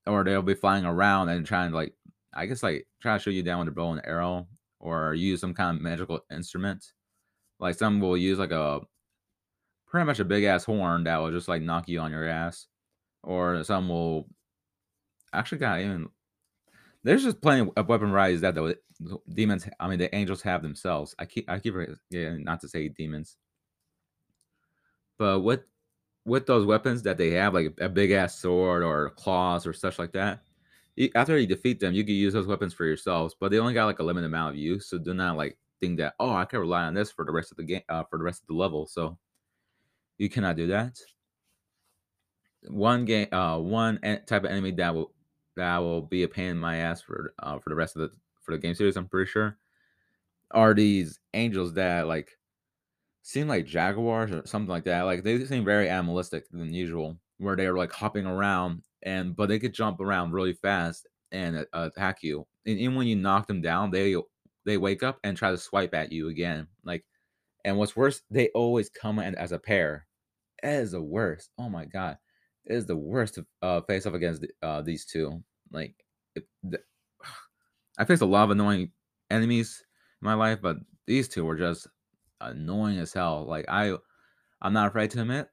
or 0.06 0.24
they'll 0.24 0.42
be 0.42 0.54
flying 0.54 0.84
around 0.84 1.28
and 1.28 1.46
trying 1.46 1.70
to 1.70 1.76
like 1.76 1.94
I 2.34 2.46
guess 2.46 2.62
like 2.62 2.86
try 3.00 3.16
to 3.16 3.22
shoot 3.22 3.32
you 3.32 3.42
down 3.42 3.60
with 3.60 3.68
a 3.68 3.72
bow 3.72 3.92
and 3.92 4.02
arrow, 4.06 4.46
or 4.78 5.14
use 5.14 5.40
some 5.40 5.54
kind 5.54 5.76
of 5.76 5.82
magical 5.82 6.20
instrument. 6.30 6.92
Like 7.58 7.76
some 7.76 8.00
will 8.00 8.16
use 8.16 8.38
like 8.38 8.52
a 8.52 8.80
pretty 9.86 10.06
much 10.06 10.20
a 10.20 10.24
big 10.24 10.44
ass 10.44 10.64
horn 10.64 11.04
that 11.04 11.18
will 11.18 11.30
just 11.32 11.48
like 11.48 11.62
knock 11.62 11.88
you 11.88 12.00
on 12.00 12.10
your 12.12 12.28
ass, 12.28 12.66
or 13.22 13.62
some 13.64 13.88
will 13.88 14.28
actually 15.32 15.58
got 15.58 15.80
even. 15.80 16.08
There's 17.02 17.24
just 17.24 17.40
plenty 17.40 17.70
of 17.76 17.88
weapon 17.88 18.10
varieties 18.10 18.42
that 18.42 18.54
the 18.54 18.76
demons. 19.32 19.66
I 19.78 19.88
mean, 19.88 19.98
the 19.98 20.14
angels 20.14 20.42
have 20.42 20.62
themselves. 20.62 21.14
I 21.18 21.24
keep 21.24 21.48
I 21.48 21.58
keep 21.58 21.74
yeah, 22.10 22.36
not 22.38 22.60
to 22.60 22.68
say 22.68 22.88
demons, 22.88 23.36
but 25.18 25.40
with 25.40 25.60
with 26.26 26.46
those 26.46 26.66
weapons 26.66 27.02
that 27.02 27.16
they 27.16 27.30
have, 27.30 27.54
like 27.54 27.74
a 27.80 27.88
big 27.88 28.10
ass 28.10 28.38
sword 28.38 28.82
or 28.82 29.10
claws 29.10 29.66
or 29.66 29.72
such 29.72 29.98
like 29.98 30.12
that, 30.12 30.42
after 31.14 31.38
you 31.38 31.46
defeat 31.46 31.80
them, 31.80 31.94
you 31.94 32.04
can 32.04 32.14
use 32.14 32.34
those 32.34 32.46
weapons 32.46 32.74
for 32.74 32.84
yourselves, 32.84 33.34
but 33.38 33.50
they 33.50 33.58
only 33.58 33.72
got 33.74 33.86
like 33.86 34.00
a 34.00 34.04
limited 34.04 34.26
amount 34.26 34.54
of 34.54 34.60
use. 34.60 34.88
So 34.88 34.98
do 34.98 35.14
not 35.14 35.36
like 35.36 35.56
think 35.80 35.96
that 35.98 36.14
oh 36.20 36.34
I 36.34 36.44
can 36.44 36.60
rely 36.60 36.84
on 36.84 36.94
this 36.94 37.10
for 37.10 37.24
the 37.24 37.32
rest 37.32 37.50
of 37.50 37.56
the 37.56 37.64
game 37.64 37.82
uh, 37.88 38.04
for 38.04 38.18
the 38.18 38.24
rest 38.24 38.42
of 38.42 38.48
the 38.48 38.54
level. 38.54 38.86
So 38.86 39.16
you 40.18 40.28
cannot 40.28 40.56
do 40.56 40.66
that. 40.66 40.98
One 42.68 43.06
game, 43.06 43.28
uh, 43.32 43.58
one 43.58 43.98
type 44.26 44.44
of 44.44 44.50
enemy 44.50 44.72
that 44.72 44.94
will 44.94 45.14
that 45.60 45.78
will 45.78 46.02
be 46.02 46.24
a 46.24 46.28
pain 46.28 46.50
in 46.50 46.58
my 46.58 46.76
ass 46.78 47.02
for 47.02 47.34
uh, 47.40 47.58
for 47.58 47.70
the 47.70 47.76
rest 47.76 47.96
of 47.96 48.02
the 48.02 48.10
for 48.42 48.52
the 48.52 48.58
game 48.58 48.74
series. 48.74 48.96
I'm 48.96 49.08
pretty 49.08 49.30
sure 49.30 49.58
are 50.52 50.74
these 50.74 51.20
angels 51.34 51.74
that 51.74 52.06
like 52.06 52.30
seem 53.22 53.48
like 53.48 53.66
jaguars 53.66 54.32
or 54.32 54.46
something 54.46 54.70
like 54.70 54.84
that. 54.84 55.02
Like 55.02 55.22
they 55.22 55.44
seem 55.44 55.64
very 55.64 55.88
animalistic 55.88 56.48
than 56.50 56.72
usual, 56.72 57.18
where 57.38 57.56
they're 57.56 57.76
like 57.76 57.92
hopping 57.92 58.26
around 58.26 58.82
and 59.02 59.36
but 59.36 59.48
they 59.48 59.58
could 59.58 59.74
jump 59.74 60.00
around 60.00 60.32
really 60.32 60.52
fast 60.54 61.06
and 61.32 61.58
uh, 61.58 61.64
attack 61.72 62.22
you. 62.22 62.46
And 62.66 62.78
even 62.78 62.96
when 62.96 63.06
you 63.06 63.16
knock 63.16 63.46
them 63.46 63.60
down, 63.60 63.90
they 63.90 64.16
they 64.64 64.76
wake 64.78 65.02
up 65.02 65.18
and 65.24 65.36
try 65.36 65.50
to 65.50 65.58
swipe 65.58 65.94
at 65.94 66.12
you 66.12 66.28
again. 66.28 66.68
Like, 66.84 67.04
and 67.64 67.78
what's 67.78 67.96
worse, 67.96 68.22
they 68.30 68.48
always 68.50 68.90
come 68.90 69.18
in 69.18 69.34
as 69.36 69.52
a 69.52 69.58
pair. 69.58 70.06
It 70.62 70.70
is 70.70 70.92
the 70.92 71.02
worst. 71.02 71.50
Oh 71.58 71.68
my 71.68 71.86
god, 71.86 72.18
it 72.66 72.74
is 72.74 72.86
the 72.86 72.96
worst 72.96 73.34
to 73.36 73.46
uh, 73.62 73.80
face 73.82 74.06
off 74.06 74.14
against 74.14 74.46
uh, 74.62 74.82
these 74.82 75.04
two. 75.06 75.42
Like, 75.72 75.94
it, 76.34 76.46
the, 76.62 76.80
I 77.98 78.04
faced 78.04 78.22
a 78.22 78.26
lot 78.26 78.44
of 78.44 78.50
annoying 78.50 78.92
enemies 79.30 79.84
in 80.20 80.26
my 80.26 80.34
life, 80.34 80.60
but 80.62 80.78
these 81.06 81.28
two 81.28 81.44
were 81.44 81.56
just 81.56 81.86
annoying 82.40 82.98
as 82.98 83.12
hell. 83.12 83.44
Like 83.46 83.66
I, 83.68 83.94
I'm 84.62 84.72
not 84.72 84.88
afraid 84.88 85.10
to 85.10 85.20
admit, 85.20 85.48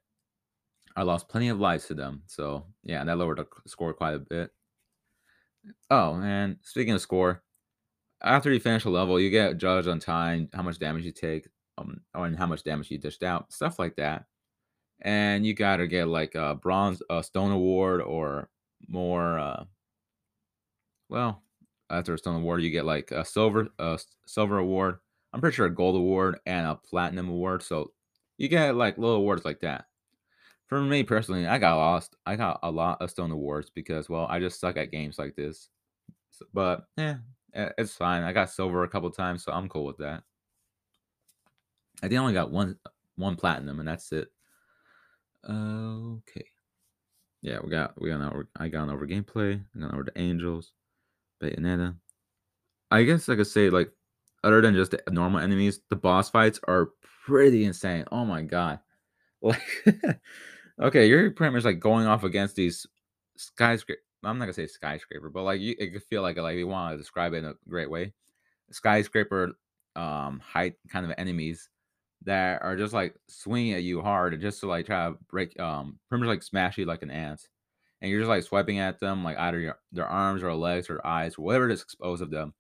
I 0.96 1.04
lost 1.04 1.30
plenty 1.30 1.50
of 1.50 1.60
lives 1.60 1.88
to 1.88 1.94
them. 1.94 2.24
So 2.26 2.66
yeah, 2.84 3.04
that 3.04 3.18
lowered 3.18 3.40
the 3.40 3.48
score 3.66 3.94
quite 3.94 4.16
a 4.16 4.20
bit. 4.20 4.52
Oh, 5.92 6.20
and 6.24 6.58
speaking 6.62 6.94
of 6.94 7.02
score, 7.02 7.44
after 8.24 8.52
you 8.52 8.60
finish 8.60 8.86
a 8.86 8.90
level, 8.90 9.20
you 9.20 9.30
get 9.30 9.58
judged 9.58 9.88
on 9.88 10.00
time, 10.00 10.50
how 10.54 10.64
much 10.64 10.80
damage 10.80 11.04
you 11.04 11.12
take, 11.12 11.48
um, 11.78 12.00
or 12.16 12.30
how 12.32 12.48
much 12.48 12.64
damage 12.64 12.90
you 12.90 12.98
dished 12.98 13.24
out, 13.24 13.52
stuff 13.52 13.78
like 13.78 13.96
that. 13.98 14.26
And 15.02 15.46
you 15.46 15.54
gotta 15.54 15.86
get 15.86 16.08
like 16.08 16.36
a 16.36 16.56
bronze, 16.56 17.02
a 17.10 17.22
stone 17.22 17.52
award, 17.52 18.02
or 18.02 18.50
more. 18.88 19.38
Uh, 19.38 19.66
well, 21.10 21.44
after 21.90 22.14
a 22.14 22.18
stone 22.18 22.36
award, 22.38 22.62
you 22.62 22.70
get 22.72 22.86
like 22.86 23.12
a 23.12 23.24
silver, 23.26 23.70
a 23.80 24.00
silver 24.26 24.58
award. 24.58 25.00
I'm 25.34 25.42
pretty 25.42 25.56
sure 25.56 25.66
a 25.68 25.74
gold 25.74 25.96
award 25.96 26.40
and 26.46 26.68
a 26.68 26.76
platinum 26.76 27.30
award. 27.30 27.64
So 27.64 27.92
you 28.38 28.48
get 28.48 28.76
like 28.76 28.98
little 28.98 29.16
awards 29.18 29.46
like 29.46 29.62
that. 29.62 29.86
For 30.68 30.82
me 30.82 31.04
personally, 31.04 31.48
I 31.48 31.58
got 31.60 31.78
lost. 31.78 32.16
I 32.26 32.36
got 32.36 32.60
a 32.64 32.72
lot 32.72 33.02
of 33.02 33.10
stone 33.10 33.32
awards 33.32 33.70
because, 33.70 34.10
well, 34.10 34.28
I 34.30 34.40
just 34.40 34.60
suck 34.60 34.78
at 34.78 34.92
games 34.92 35.18
like 35.18 35.36
this. 35.36 35.70
So, 36.32 36.46
but 36.54 36.88
yeah, 36.98 37.18
it's 37.54 37.96
fine. 37.96 38.24
I 38.24 38.34
got 38.34 38.50
silver 38.52 38.84
a 38.84 38.90
couple 38.90 39.10
times, 39.12 39.44
so 39.44 39.52
I'm 39.52 39.70
cool 39.70 39.86
with 39.86 39.98
that. 40.00 40.24
I 42.02 42.08
think 42.08 42.14
I 42.14 42.22
only 42.22 42.34
got 42.34 42.52
one 42.52 42.78
one 43.16 43.36
platinum, 43.36 43.80
and 43.80 43.88
that's 43.88 44.12
it. 44.12 44.32
Okay. 45.48 46.46
Yeah, 47.42 47.60
we 47.64 47.70
got 47.70 48.00
we 48.02 48.10
got 48.10 48.22
over. 48.22 48.50
I 48.56 48.68
got 48.68 48.90
over 48.90 49.08
gameplay. 49.08 49.64
I 49.76 49.80
got 49.80 49.94
over 49.94 50.04
the 50.04 50.20
angels, 50.20 50.74
Bayonetta. 51.42 51.96
I 52.92 53.04
guess 53.04 53.30
I 53.30 53.36
could 53.36 53.48
say 53.48 53.70
like, 53.70 53.92
other 54.44 54.62
than 54.62 54.76
just 54.76 54.92
the 54.92 55.02
normal 55.12 55.42
enemies, 55.42 55.82
the 55.90 55.96
boss 55.96 56.30
fights 56.30 56.60
are 56.68 56.90
pretty 57.26 57.66
insane. 57.66 58.06
Oh 58.12 58.26
my 58.26 58.42
god! 58.42 58.80
Like 59.42 59.62
Okay, 60.80 61.08
you're 61.08 61.32
pretty 61.32 61.54
much 61.54 61.64
like 61.66 61.80
going 61.80 62.06
off 62.06 62.24
against 62.24 62.56
these 62.56 62.86
skyscraper. 63.36 64.02
I'm 64.24 64.38
not 64.38 64.46
gonna 64.46 64.54
say 64.54 64.68
skyscraper, 64.68 65.30
but 65.30 65.44
like 65.44 65.60
you, 65.62 65.76
it 65.80 65.92
could 65.92 66.04
feel 66.04 66.22
like 66.22 66.38
like 66.38 66.58
you 66.58 66.68
want 66.68 66.94
to 66.94 66.98
describe 66.98 67.34
it 67.34 67.38
in 67.38 67.46
a 67.46 67.54
great 67.68 67.90
way. 67.90 68.14
Skyscraper 68.72 69.54
um 69.96 70.40
height 70.40 70.76
kind 70.90 71.06
of 71.06 71.14
enemies 71.18 71.70
that 72.24 72.62
are 72.62 72.76
just 72.76 72.94
like 72.94 73.16
swinging 73.28 73.74
at 73.74 73.84
you 73.84 74.02
hard 74.02 74.34
and 74.34 74.42
just 74.42 74.60
to 74.60 74.68
like 74.68 74.86
try 74.86 75.08
to 75.08 75.16
break 75.30 75.60
um 75.60 75.98
pretty 76.10 76.24
much 76.24 76.30
like 76.30 76.44
smash 76.44 76.78
you 76.78 76.86
like 76.86 77.02
an 77.02 77.12
ant. 77.12 77.48
And 78.02 78.12
you're 78.12 78.20
just 78.20 78.30
like 78.30 78.44
swiping 78.44 78.80
at 78.80 79.00
them 79.00 79.24
like 79.24 79.38
either 79.38 79.60
your, 79.60 79.80
their 79.92 80.08
arms 80.08 80.44
or 80.44 80.54
legs 80.54 80.90
or 80.90 81.06
eyes 81.06 81.38
or 81.38 81.42
whatever 81.44 81.70
is 81.70 81.82
exposed 81.82 82.22
of 82.22 82.30
them 82.30 82.54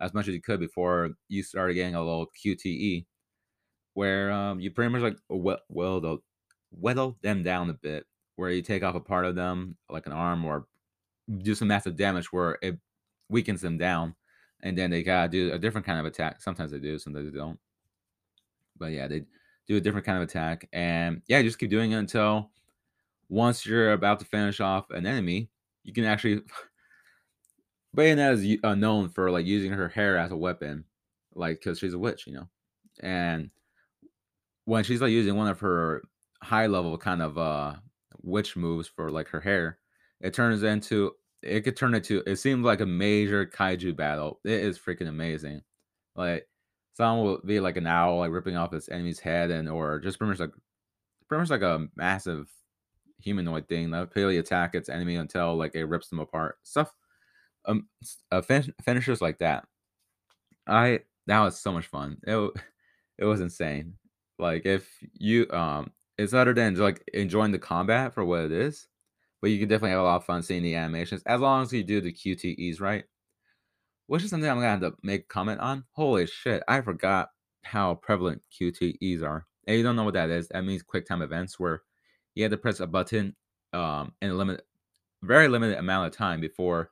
as 0.00 0.14
much 0.14 0.28
as 0.28 0.34
you 0.34 0.40
could 0.40 0.60
before 0.60 1.10
you 1.28 1.42
started 1.42 1.74
getting 1.74 1.94
a 1.94 2.02
little 2.02 2.26
QTE 2.42 3.04
where 3.94 4.30
um 4.30 4.60
you 4.60 4.70
pretty 4.70 4.90
much 4.90 5.02
like 5.02 5.18
well, 5.28 5.58
well 5.68 6.20
whittle 6.70 7.16
them 7.22 7.42
down 7.42 7.70
a 7.70 7.74
bit, 7.74 8.06
where 8.36 8.50
you 8.50 8.62
take 8.62 8.82
off 8.82 8.94
a 8.94 9.00
part 9.00 9.24
of 9.24 9.34
them, 9.34 9.76
like 9.90 10.06
an 10.06 10.12
arm, 10.12 10.44
or 10.44 10.66
do 11.38 11.54
some 11.54 11.68
massive 11.68 11.96
damage 11.96 12.32
where 12.32 12.58
it 12.62 12.78
weakens 13.28 13.60
them 13.60 13.78
down, 13.78 14.14
and 14.62 14.76
then 14.76 14.90
they 14.90 15.02
gotta 15.02 15.28
do 15.28 15.52
a 15.52 15.58
different 15.58 15.86
kind 15.86 15.98
of 15.98 16.06
attack. 16.06 16.40
Sometimes 16.40 16.70
they 16.70 16.78
do, 16.78 16.98
sometimes 16.98 17.30
they 17.30 17.38
don't. 17.38 17.58
But 18.76 18.92
yeah, 18.92 19.08
they 19.08 19.24
do 19.66 19.76
a 19.76 19.80
different 19.80 20.06
kind 20.06 20.18
of 20.18 20.28
attack, 20.28 20.68
and 20.72 21.22
yeah, 21.26 21.42
just 21.42 21.58
keep 21.58 21.70
doing 21.70 21.92
it 21.92 21.96
until 21.96 22.50
once 23.28 23.66
you're 23.66 23.92
about 23.92 24.18
to 24.20 24.24
finish 24.24 24.60
off 24.60 24.90
an 24.90 25.06
enemy, 25.06 25.50
you 25.84 25.92
can 25.92 26.04
actually. 26.04 26.42
Bayonetta 27.96 28.32
is 28.32 28.58
uh, 28.64 28.74
known 28.74 29.08
for 29.08 29.30
like 29.30 29.46
using 29.46 29.72
her 29.72 29.88
hair 29.88 30.18
as 30.18 30.30
a 30.30 30.36
weapon, 30.36 30.84
like 31.34 31.58
because 31.58 31.78
she's 31.78 31.94
a 31.94 31.98
witch, 31.98 32.26
you 32.26 32.34
know, 32.34 32.48
and 33.00 33.50
when 34.66 34.84
she's 34.84 35.00
like 35.00 35.10
using 35.10 35.34
one 35.34 35.48
of 35.48 35.58
her 35.60 36.02
high 36.42 36.66
level 36.66 36.96
kind 36.98 37.22
of 37.22 37.38
uh 37.38 37.74
witch 38.22 38.56
moves 38.56 38.86
for 38.86 39.10
like 39.10 39.28
her 39.28 39.40
hair, 39.40 39.78
it 40.20 40.34
turns 40.34 40.62
into 40.62 41.12
it 41.42 41.62
could 41.62 41.76
turn 41.76 41.94
into 41.94 42.22
it 42.26 42.36
seems 42.36 42.64
like 42.64 42.80
a 42.80 42.86
major 42.86 43.46
kaiju 43.46 43.96
battle. 43.96 44.40
It 44.44 44.60
is 44.60 44.78
freaking 44.78 45.08
amazing. 45.08 45.62
Like 46.14 46.46
someone 46.94 47.24
will 47.24 47.40
be 47.44 47.60
like 47.60 47.76
an 47.76 47.86
owl 47.86 48.18
like 48.18 48.30
ripping 48.30 48.56
off 48.56 48.74
its 48.74 48.88
enemy's 48.88 49.20
head 49.20 49.50
and 49.50 49.68
or 49.68 49.98
just 50.00 50.18
pretty 50.18 50.30
much 50.30 50.40
like 50.40 50.52
pretty 51.28 51.40
much 51.40 51.50
like 51.50 51.62
a 51.62 51.88
massive 51.96 52.50
humanoid 53.20 53.68
thing 53.68 53.90
that 53.90 54.14
will 54.14 54.28
attack 54.28 54.74
its 54.74 54.88
enemy 54.88 55.16
until 55.16 55.56
like 55.56 55.74
it 55.74 55.84
rips 55.84 56.08
them 56.08 56.20
apart. 56.20 56.56
Stuff 56.62 56.92
um 57.66 57.86
uh, 58.32 58.40
fin- 58.40 58.74
finishers 58.82 59.20
like 59.20 59.38
that. 59.38 59.64
I 60.66 61.00
that 61.26 61.40
was 61.40 61.58
so 61.58 61.72
much 61.72 61.86
fun. 61.86 62.18
It 62.26 62.52
it 63.18 63.24
was 63.24 63.40
insane. 63.40 63.94
Like 64.38 64.66
if 64.66 64.88
you 65.14 65.50
um 65.50 65.92
it's 66.16 66.34
other 66.34 66.54
than 66.54 66.74
like 66.76 67.08
enjoying 67.14 67.52
the 67.52 67.58
combat 67.58 68.14
for 68.14 68.24
what 68.24 68.44
it 68.44 68.52
is, 68.52 68.88
but 69.40 69.50
you 69.50 69.58
can 69.58 69.68
definitely 69.68 69.90
have 69.90 70.00
a 70.00 70.04
lot 70.04 70.16
of 70.16 70.24
fun 70.24 70.42
seeing 70.42 70.62
the 70.62 70.74
animations 70.74 71.22
as 71.26 71.40
long 71.40 71.62
as 71.62 71.72
you 71.72 71.84
do 71.84 72.00
the 72.00 72.12
QTEs 72.12 72.80
right. 72.80 73.04
Which 74.06 74.24
is 74.24 74.30
something 74.30 74.48
I'm 74.48 74.56
gonna 74.56 74.68
have 74.68 74.80
to 74.80 74.94
make 75.02 75.28
comment 75.28 75.60
on. 75.60 75.84
Holy 75.92 76.26
shit, 76.26 76.62
I 76.66 76.80
forgot 76.80 77.28
how 77.62 77.96
prevalent 77.96 78.42
QTEs 78.58 79.22
are. 79.22 79.46
And 79.66 79.76
you 79.76 79.82
don't 79.82 79.96
know 79.96 80.04
what 80.04 80.14
that 80.14 80.30
is. 80.30 80.48
That 80.48 80.64
means 80.64 80.82
quick 80.82 81.06
time 81.06 81.20
events 81.20 81.60
where 81.60 81.82
you 82.38 82.44
have 82.44 82.52
to 82.52 82.56
press 82.56 82.80
a 82.80 82.86
button 82.86 83.34
um 83.72 84.12
in 84.22 84.30
a 84.30 84.34
limit 84.34 84.64
very 85.22 85.48
limited 85.48 85.76
amount 85.78 86.06
of 86.06 86.16
time 86.16 86.40
before 86.40 86.90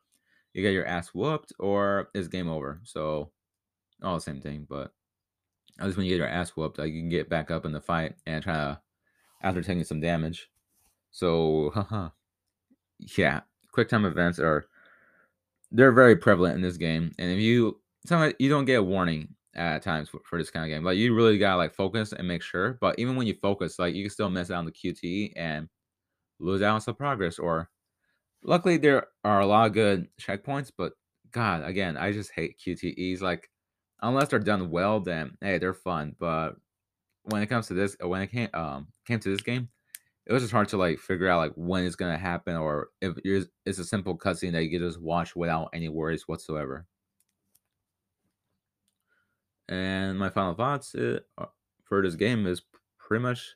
you 0.53 0.63
get 0.63 0.73
your 0.73 0.87
ass 0.87 1.09
whooped 1.09 1.53
or 1.59 2.09
it's 2.15 2.29
game 2.29 2.49
over. 2.49 2.81
So 2.85 3.31
all 4.03 4.15
the 4.15 4.21
same 4.21 4.41
thing, 4.41 4.67
but 4.69 4.93
at 5.79 5.85
least 5.87 5.97
when 5.97 6.07
you 6.07 6.13
get 6.13 6.19
your 6.19 6.29
ass 6.29 6.51
whooped, 6.51 6.79
like 6.79 6.93
you 6.93 7.01
can 7.01 7.09
get 7.09 7.29
back 7.29 7.51
up 7.51 7.65
in 7.65 7.73
the 7.73 7.81
fight 7.81 8.15
and 8.27 8.43
try 8.43 8.55
to 8.55 8.81
after 9.43 9.63
taking 9.63 9.85
some 9.85 10.01
damage. 10.01 10.51
So 11.11 11.71
haha. 11.75 12.09
yeah, 13.17 13.41
quick 13.71 13.89
time 13.89 14.05
events 14.05 14.39
are 14.39 14.67
they're 15.71 15.93
very 15.93 16.17
prevalent 16.17 16.57
in 16.57 16.63
this 16.63 16.79
game. 16.79 17.13
And 17.19 17.31
if 17.31 17.39
you 17.39 17.79
sometimes 18.05 18.35
you 18.39 18.49
don't 18.49 18.65
get 18.65 18.81
a 18.81 18.83
warning 18.83 19.36
at 19.57 19.83
times 19.83 20.09
for, 20.09 20.21
for, 20.25 20.39
this 20.39 20.51
kind 20.51 20.65
of 20.65 20.75
game. 20.75 20.85
Like 20.85 20.99
you 20.99 21.15
really 21.15 21.39
gotta 21.39 21.57
like 21.57 21.75
focus 21.75 22.13
and 22.13 22.29
make 22.29 22.43
sure. 22.43 22.79
But 22.81 22.99
even 22.99 23.17
when 23.17 23.27
you 23.27 23.35
focus, 23.41 23.79
like 23.79 23.95
you 23.95 24.05
can 24.05 24.11
still 24.11 24.31
miss 24.31 24.51
out 24.51 24.59
on 24.59 24.67
the 24.67 24.73
QT 24.73 25.33
and 25.35 25.69
lose 26.39 26.63
out 26.63 26.75
on 26.75 26.81
some 26.81 26.95
progress. 26.95 27.39
Or 27.39 27.71
luckily 28.45 28.77
there 28.77 29.07
are 29.25 29.41
a 29.41 29.47
lot 29.47 29.67
of 29.67 29.73
good 29.73 30.09
checkpoints, 30.21 30.71
but 30.77 30.93
God, 31.33 31.65
again, 31.65 31.97
I 31.97 32.13
just 32.13 32.33
hate 32.33 32.59
QTEs. 32.59 33.21
Like 33.23 33.51
unless 34.03 34.29
they're 34.29 34.39
done 34.39 34.71
well, 34.71 35.01
then 35.01 35.37
hey, 35.41 35.59
they're 35.59 35.75
fun. 35.75 36.15
But 36.19 36.57
when 37.25 37.43
it 37.43 37.47
comes 37.49 37.67
to 37.69 37.75
this, 37.75 37.97
when 38.01 38.23
it 38.23 38.31
came 38.31 38.51
um 38.55 38.89
came 39.07 39.21
to 39.21 39.31
this 39.31 39.43
game, 39.43 39.69
it 40.27 40.33
was 40.33 40.43
just 40.43 40.53
hard 40.53 40.69
to 40.69 40.77
like 40.77 40.99
figure 40.99 41.29
out 41.29 41.39
like 41.39 41.53
when 41.57 41.85
it's 41.85 41.97
gonna 41.97 42.19
happen 42.19 42.57
or 42.57 42.89
if 43.01 43.17
it's 43.65 43.79
a 43.79 43.85
simple 43.85 44.19
cutscene 44.19 44.53
that 44.53 44.65
you 44.65 44.71
can 44.71 44.87
just 44.87 45.01
watch 45.01 45.35
without 45.35 45.71
any 45.73 45.89
worries 45.89 46.29
whatsoever. 46.29 46.87
And 49.69 50.19
my 50.19 50.31
final 50.31 50.55
thoughts 50.55 50.95
uh, 50.95 51.21
for 51.85 52.03
this 52.03 52.15
game 52.15 52.47
is 52.47 52.63
pretty 52.99 53.23
much 53.23 53.55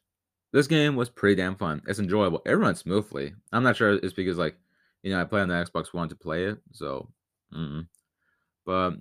this 0.53 0.67
game 0.67 0.97
was 0.97 1.09
pretty 1.09 1.37
damn 1.37 1.57
fun. 1.57 1.83
It's 1.87 1.99
enjoyable. 2.01 2.43
It 2.45 2.53
runs 2.53 2.81
smoothly. 2.81 3.35
I'm 3.53 3.63
not 3.63 3.77
sure 3.77 3.95
it's 3.95 4.13
because 4.13 4.39
like 4.39 4.57
you 5.03 5.13
know 5.13 5.21
I 5.21 5.25
play 5.25 5.41
on 5.41 5.49
the 5.49 5.55
Xbox 5.55 5.95
One 5.95 6.09
to 6.09 6.17
play 6.17 6.45
it, 6.45 6.59
so 6.73 7.09
mm 7.55 7.87
but 8.67 8.93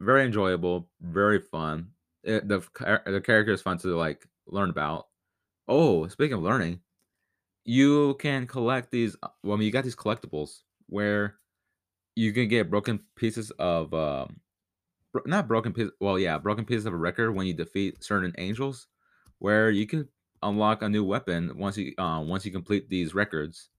very 0.00 0.24
enjoyable, 0.24 0.88
very 1.00 1.38
fun. 1.38 1.90
It, 2.22 2.48
the 2.48 2.60
the 3.06 3.20
character 3.20 3.52
is 3.52 3.62
fun 3.62 3.78
to 3.78 3.96
like 3.96 4.26
learn 4.46 4.70
about. 4.70 5.06
Oh, 5.68 6.08
speaking 6.08 6.34
of 6.34 6.42
learning, 6.42 6.80
you 7.64 8.14
can 8.14 8.46
collect 8.46 8.90
these. 8.90 9.16
Uh, 9.22 9.28
well, 9.42 9.54
I 9.54 9.56
mean, 9.58 9.66
you 9.66 9.72
got 9.72 9.84
these 9.84 9.96
collectibles 9.96 10.62
where 10.88 11.36
you 12.16 12.32
can 12.32 12.48
get 12.48 12.70
broken 12.70 13.00
pieces 13.16 13.50
of 13.52 13.92
um, 13.94 14.40
not 15.26 15.48
broken 15.48 15.72
pieces. 15.72 15.92
Well, 16.00 16.18
yeah, 16.18 16.38
broken 16.38 16.64
pieces 16.64 16.86
of 16.86 16.92
a 16.92 16.96
record 16.96 17.32
when 17.32 17.46
you 17.46 17.54
defeat 17.54 18.02
certain 18.02 18.32
angels, 18.38 18.86
where 19.38 19.70
you 19.70 19.86
can 19.86 20.08
unlock 20.42 20.82
a 20.82 20.88
new 20.88 21.04
weapon 21.04 21.52
once 21.56 21.76
you 21.76 21.94
uh, 21.98 22.20
once 22.20 22.44
you 22.44 22.52
complete 22.52 22.88
these 22.88 23.14
records. 23.14 23.70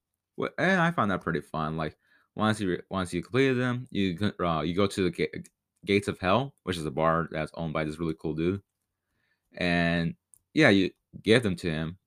And 0.58 0.82
I 0.82 0.92
find 0.92 1.10
that 1.12 1.22
pretty 1.22 1.42
fun. 1.42 1.78
Like 1.78 1.98
once 2.36 2.60
you 2.60 2.82
once 2.90 3.14
you 3.14 3.22
completed 3.22 3.58
them, 3.58 3.88
you 3.92 4.34
uh, 4.40 4.62
you 4.62 4.76
go 4.76 4.88
to 4.88 5.10
the 5.10 5.30
Gates 5.86 6.08
of 6.08 6.20
Hell, 6.20 6.54
which 6.64 6.78
is 6.78 6.86
a 6.86 6.92
bar 6.92 7.30
that's 7.32 7.52
owned 7.54 7.74
by 7.74 7.84
this 7.84 8.00
really 8.00 8.16
cool 8.20 8.34
dude, 8.34 8.62
and 9.56 10.16
yeah, 10.54 10.70
you 10.70 10.92
give 11.22 11.44
them 11.44 11.56
to 11.58 11.70
him, 11.70 11.98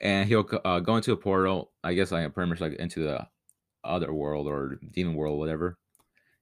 and 0.00 0.28
he'll 0.28 0.48
uh, 0.64 0.80
go 0.80 0.96
into 0.96 1.12
a 1.12 1.16
portal. 1.16 1.72
I 1.84 1.94
guess 1.94 2.10
like 2.10 2.32
pretty 2.34 2.50
much 2.50 2.60
like 2.60 2.74
into 2.74 3.04
the 3.04 3.26
other 3.84 4.12
world 4.12 4.48
or 4.48 4.80
demon 4.92 5.14
world, 5.14 5.38
whatever, 5.38 5.78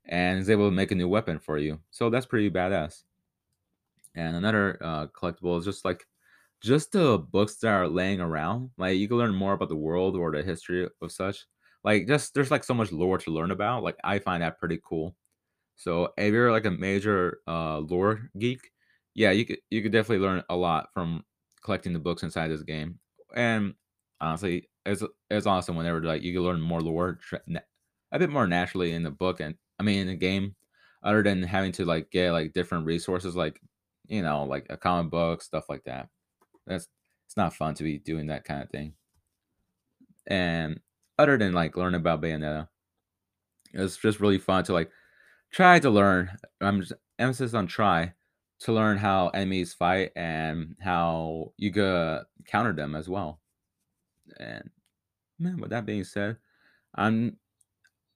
and 0.07 0.39
is 0.41 0.51
able 0.51 0.69
to 0.69 0.75
make 0.75 0.91
a 0.93 0.95
new 0.95 1.09
weapon 1.09 1.39
for 1.39 1.59
you. 1.59 1.81
So 1.91 2.11
that's 2.11 2.27
pretty 2.27 2.51
badass. 2.51 3.05
And 4.15 4.37
another 4.37 4.79
uh, 4.83 5.07
collectible 5.09 5.59
is 5.59 5.65
just 5.65 5.85
like 5.85 6.07
just 6.63 6.93
the 6.93 7.19
books 7.19 7.57
that 7.57 7.69
are 7.69 7.89
laying 7.89 8.21
around. 8.21 8.71
Like 8.79 8.97
you 8.97 9.09
can 9.09 9.19
learn 9.19 9.35
more 9.35 9.53
about 9.53 9.69
the 9.69 9.77
world 9.77 10.17
or 10.17 10.33
the 10.33 10.43
history 10.43 10.89
of 11.03 11.13
such. 11.13 11.47
Like 11.85 12.07
just 12.07 12.35
there's 12.35 12.51
like 12.51 12.65
so 12.65 12.75
much 12.75 12.93
lore 12.93 13.19
to 13.19 13.31
learn 13.31 13.51
about. 13.51 13.83
Like 13.83 13.97
I 14.05 14.19
find 14.19 14.43
that 14.43 14.59
pretty 14.59 14.81
cool. 14.83 15.17
So 15.77 16.13
if 16.19 16.33
you're 16.33 16.53
like 16.53 16.67
a 16.67 16.71
major 16.71 17.41
uh, 17.49 17.81
lore 17.81 18.31
geek, 18.39 18.73
yeah, 19.15 19.31
you 19.33 19.47
could 19.47 19.61
you 19.71 19.83
could 19.83 19.93
definitely 19.93 20.25
learn 20.27 20.43
a 20.51 20.57
lot 20.57 20.93
from 20.95 21.25
collecting 21.63 21.93
the 21.93 21.99
books 22.01 22.23
inside 22.23 22.49
this 22.49 22.63
game. 22.63 23.01
And 23.35 23.75
honestly, 24.21 24.71
it's 24.87 25.03
it's 25.31 25.47
awesome 25.47 25.77
whenever 25.77 26.03
like 26.03 26.23
you 26.23 26.33
can 26.35 26.43
learn 26.43 26.61
more 26.61 26.81
lore 26.81 27.19
a 28.13 28.19
bit 28.19 28.31
more 28.31 28.47
naturally 28.47 28.93
in 28.93 29.03
the 29.03 29.11
book 29.11 29.41
and 29.41 29.57
I 29.79 29.83
mean 29.83 30.01
in 30.01 30.07
the 30.09 30.15
game, 30.15 30.55
other 31.03 31.23
than 31.23 31.43
having 31.43 31.73
to 31.73 31.85
like 31.85 32.11
get 32.11 32.33
like 32.33 32.53
different 32.53 32.87
resources 32.87 33.37
like 33.37 33.61
you 34.09 34.23
know 34.23 34.45
like 34.45 34.67
a 34.71 34.77
comic 34.77 35.11
book 35.11 35.43
stuff 35.43 35.69
like 35.69 35.85
that. 35.85 36.09
That's 36.67 36.89
it's 37.27 37.37
not 37.37 37.55
fun 37.55 37.75
to 37.75 37.83
be 37.83 37.99
doing 37.99 38.29
that 38.29 38.45
kind 38.45 38.63
of 38.63 38.71
thing. 38.71 38.95
And 40.27 40.81
other 41.19 41.37
than 41.39 41.53
like 41.53 41.77
learning 41.77 42.01
about 42.01 42.23
Bayonetta, 42.23 42.69
it's 43.73 43.97
just 43.97 44.21
really 44.21 44.39
fun 44.39 44.65
to 44.65 44.73
like 44.73 44.91
try 45.53 45.79
to 45.81 45.91
learn. 45.91 46.31
I'm 46.61 46.81
just 46.81 46.93
emphasis 47.19 47.55
on 47.55 47.67
try 47.67 48.13
to 48.61 48.73
learn 48.73 48.97
how 48.97 49.29
enemies 49.29 49.75
fight 49.75 50.13
and 50.17 50.77
how 50.81 51.53
you 51.57 51.73
could 51.73 52.23
counter 52.47 52.73
them 52.73 52.95
as 52.95 53.09
well. 53.09 53.41
And 54.39 54.71
man, 55.39 55.59
with 55.59 55.71
that 55.71 55.87
being 55.87 56.05
said, 56.05 56.37
I'm 56.95 57.37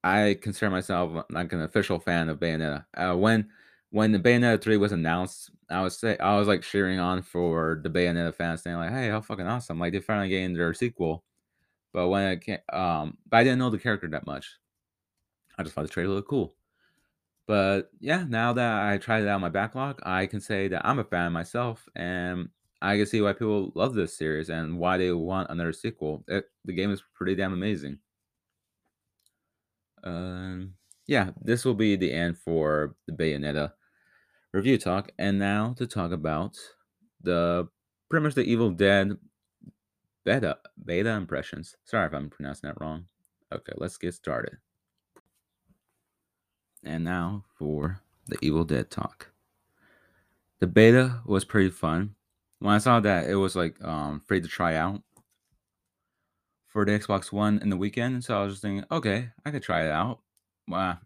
I 0.04 0.38
consider 0.40 0.70
myself 0.70 1.24
like 1.30 1.52
an 1.52 1.62
official 1.62 1.98
fan 2.00 2.28
of 2.28 2.38
Bayonetta. 2.40 2.84
Uh, 2.94 3.16
when 3.16 3.48
when 3.90 4.12
the 4.12 4.18
Bayonetta 4.18 4.60
three 4.62 4.76
was 4.76 4.92
announced, 4.92 5.50
I 5.68 5.82
was 5.82 5.98
say 5.98 6.16
I 6.18 6.36
was 6.38 6.48
like 6.48 6.62
cheering 6.62 6.98
on 7.00 7.22
for 7.22 7.80
the 7.82 7.90
Bayonetta 7.90 8.34
fans, 8.34 8.62
saying 8.62 8.76
like, 8.76 8.90
"Hey, 8.92 9.08
how 9.10 9.20
fucking 9.20 9.46
awesome! 9.46 9.78
Like 9.78 9.92
they 9.92 10.00
finally 10.00 10.28
getting 10.28 10.54
their 10.54 10.74
sequel." 10.74 11.24
But 11.92 12.08
when 12.08 12.26
I 12.26 12.36
came, 12.36 12.58
um, 12.72 13.18
but 13.28 13.38
I 13.38 13.44
didn't 13.44 13.58
know 13.60 13.70
the 13.70 13.78
character 13.78 14.08
that 14.08 14.26
much. 14.26 14.58
I 15.58 15.62
just 15.62 15.74
thought 15.74 15.82
the 15.82 15.88
trailer 15.88 16.14
looked 16.14 16.28
cool. 16.28 16.54
But 17.46 17.90
yeah, 18.00 18.24
now 18.28 18.52
that 18.54 18.82
I 18.88 18.98
tried 18.98 19.22
it 19.24 19.28
out 19.28 19.40
my 19.40 19.48
backlog, 19.48 20.00
I 20.04 20.26
can 20.26 20.40
say 20.40 20.68
that 20.68 20.86
I'm 20.86 20.98
a 21.00 21.04
fan 21.04 21.32
myself, 21.32 21.88
and 21.96 22.48
I 22.82 22.96
can 22.96 23.06
see 23.06 23.20
why 23.20 23.32
people 23.32 23.72
love 23.74 23.94
this 23.94 24.16
series 24.16 24.50
and 24.50 24.78
why 24.78 24.98
they 24.98 25.12
want 25.12 25.50
another 25.50 25.72
sequel. 25.72 26.24
It, 26.28 26.46
the 26.64 26.72
game 26.72 26.92
is 26.92 27.02
pretty 27.14 27.34
damn 27.34 27.52
amazing. 27.52 27.98
Um, 30.04 30.74
yeah, 31.06 31.30
this 31.42 31.64
will 31.64 31.74
be 31.74 31.96
the 31.96 32.12
end 32.12 32.38
for 32.38 32.94
the 33.06 33.12
Bayonetta 33.12 33.72
review 34.52 34.78
talk, 34.78 35.10
and 35.18 35.38
now 35.38 35.74
to 35.78 35.86
talk 35.86 36.12
about 36.12 36.56
the 37.22 37.68
pretty 38.08 38.24
much 38.24 38.34
the 38.34 38.42
Evil 38.42 38.70
Dead 38.70 39.16
beta 40.24 40.58
beta 40.84 41.10
impressions. 41.10 41.76
Sorry 41.84 42.06
if 42.06 42.14
I'm 42.14 42.30
pronouncing 42.30 42.68
that 42.68 42.80
wrong. 42.80 43.06
Okay, 43.52 43.72
let's 43.76 43.96
get 43.96 44.14
started. 44.14 44.58
And 46.84 47.04
now 47.04 47.44
for 47.58 48.00
the 48.26 48.38
Evil 48.40 48.64
Dead 48.64 48.90
talk. 48.90 49.32
The 50.60 50.66
beta 50.66 51.20
was 51.24 51.44
pretty 51.44 51.70
fun. 51.70 52.14
When 52.58 52.74
I 52.74 52.78
saw 52.78 53.00
that 53.00 53.28
it 53.28 53.34
was 53.34 53.56
like 53.56 53.82
um, 53.82 54.20
free 54.26 54.40
to 54.40 54.48
try 54.48 54.76
out 54.76 55.02
for 56.70 56.85
the 56.85 56.92
Xbox 56.92 57.33
One 57.33 57.59
in 57.59 57.68
the 57.68 57.76
weekend, 57.76 58.24
so 58.24 58.38
I 58.38 58.44
was 58.44 58.54
just 58.54 58.62
thinking, 58.62 58.85
okay, 58.90 59.28
I 59.44 59.50
could 59.50 59.62
try 59.62 59.85
it 59.85 59.90
out. 59.90 60.20
Well, 60.68 60.98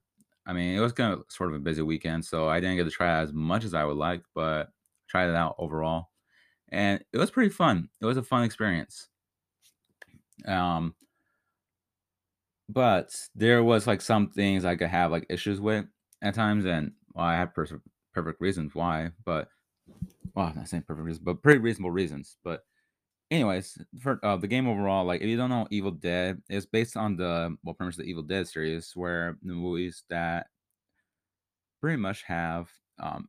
I 0.47 0.53
mean, 0.53 0.77
it 0.77 0.81
was 0.81 0.93
kind 0.93 1.13
of 1.13 1.25
sort 1.29 1.51
of 1.51 1.57
a 1.57 1.61
busy 1.61 1.83
weekend, 1.83 2.25
so 2.25 2.49
I 2.49 2.61
didn't 2.61 2.77
get 2.77 2.85
to 2.85 2.91
try 2.91 3.21
as 3.21 3.33
much 3.33 3.65
as 3.65 3.75
I 3.75 3.85
would 3.85 3.97
like, 3.97 4.23
but 4.35 4.69
tried 5.09 5.31
it 5.31 5.35
out 5.35 5.57
overall, 5.59 6.11
and 6.71 7.03
it 7.13 7.19
was 7.19 7.31
pretty 7.31 7.51
fun. 7.51 7.89
It 8.01 8.07
was 8.07 8.19
a 8.19 8.23
fun 8.23 8.45
experience. 8.45 9.09
Um, 10.47 10.95
but 12.69 13.15
there 13.35 13.63
was 13.63 13.87
like 13.87 14.01
some 14.03 14.31
things 14.31 14.65
I 14.65 14.77
could 14.77 14.89
have 14.89 15.11
like 15.11 15.27
issues 15.31 15.61
with 15.61 15.87
at 16.23 16.35
times, 16.35 16.67
and 16.67 16.93
well, 17.15 17.25
I 17.25 17.37
have 17.37 17.55
per- 17.55 17.81
perfect 18.13 18.41
reasons 18.41 18.75
why, 18.75 19.11
but 19.25 19.49
well, 20.35 20.47
I'm 20.47 20.57
not 20.57 20.69
saying 20.69 20.85
perfect 20.87 21.07
reasons, 21.07 21.25
but 21.25 21.43
pretty 21.43 21.61
reasonable 21.61 21.91
reasons. 21.91 22.37
But 22.45 22.65
anyways, 23.35 23.79
for 24.01 24.21
uh, 24.23 24.37
the 24.37 24.47
game 24.47 24.69
overall, 24.69 25.05
like 25.05 25.21
if 25.21 25.27
you 25.27 25.37
don't 25.37 25.51
know 25.51 25.67
Evil 25.71 25.91
Dead, 25.91 26.41
it's 26.49 26.67
based 26.67 26.97
on 26.97 27.17
the 27.17 27.57
well, 27.65 27.75
pretty 27.75 27.89
much 27.89 27.97
the 27.97 28.05
Evil 28.05 28.23
Dead 28.23 28.47
series, 28.47 28.93
where 28.95 29.37
the 29.43 29.53
movies 29.53 30.05
that 30.09 30.47
pretty 31.81 31.97
much 31.97 32.23
have 32.23 32.71
um, 33.01 33.29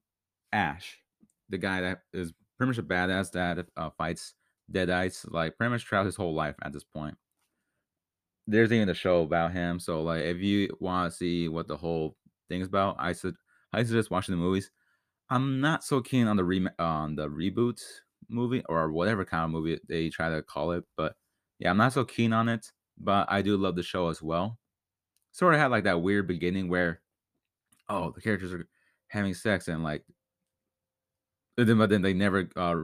Ash, 0.54 1.00
the 1.50 1.58
guy 1.58 1.82
that 1.82 2.02
is 2.13 2.34
pretty 2.58 2.70
much 2.70 2.78
a 2.78 2.84
badass 2.84 3.32
that 3.32 3.65
uh, 3.76 3.89
fights 3.98 4.34
Deadites, 4.72 5.30
like 5.32 5.58
pretty 5.58 5.72
much 5.72 5.86
throughout 5.86 6.06
his 6.06 6.15
whole 6.15 6.34
life 6.34 6.56
at 6.62 6.72
this 6.72 6.84
point. 6.84 7.15
There's 8.48 8.72
even 8.72 8.89
a 8.89 8.94
show 8.94 9.24
about 9.24 9.54
him, 9.54 9.80
so 9.80 10.04
like 10.04 10.22
if 10.22 10.38
you 10.38 10.70
want 10.80 11.12
to 11.12 11.18
see 11.18 11.48
what 11.48 11.68
the 11.68 11.78
whole 11.78 12.15
thing 12.48 12.62
is 12.62 12.68
about, 12.68 12.96
I 13.00 13.13
said 13.13 13.34
I 13.74 13.84
suggest 13.84 14.12
watching 14.12 14.34
the 14.34 14.41
movies. 14.41 14.70
I'm 15.32 15.60
not 15.60 15.84
so 15.84 16.02
keen 16.02 16.28
on 16.28 16.38
the 16.38 16.44
re- 16.44 16.70
on 16.78 17.15
the 17.15 17.28
reboot 17.28 17.82
movie 18.29 18.63
or 18.69 18.91
whatever 18.91 19.25
kind 19.25 19.45
of 19.45 19.51
movie 19.51 19.79
they 19.88 20.09
try 20.09 20.29
to 20.29 20.41
call 20.41 20.71
it, 20.71 20.83
but 20.97 21.15
yeah, 21.59 21.69
I'm 21.69 21.77
not 21.77 21.93
so 21.93 22.03
keen 22.03 22.33
on 22.33 22.49
it. 22.49 22.71
But 22.97 23.27
I 23.29 23.41
do 23.41 23.57
love 23.57 23.75
the 23.75 23.83
show 23.83 24.07
as 24.07 24.21
well. 24.21 24.57
Sort 25.31 25.53
of 25.53 25.59
had 25.59 25.71
like 25.71 25.83
that 25.83 26.01
weird 26.01 26.27
beginning 26.27 26.69
where, 26.69 27.01
oh, 27.89 28.11
the 28.11 28.21
characters 28.21 28.53
are 28.53 28.67
having 29.09 29.33
sex 29.33 29.67
and 29.67 29.83
like, 29.83 30.03
then, 31.57 31.77
but 31.77 31.89
then 31.89 32.01
they 32.01 32.13
never 32.13 32.49
uh, 32.55 32.75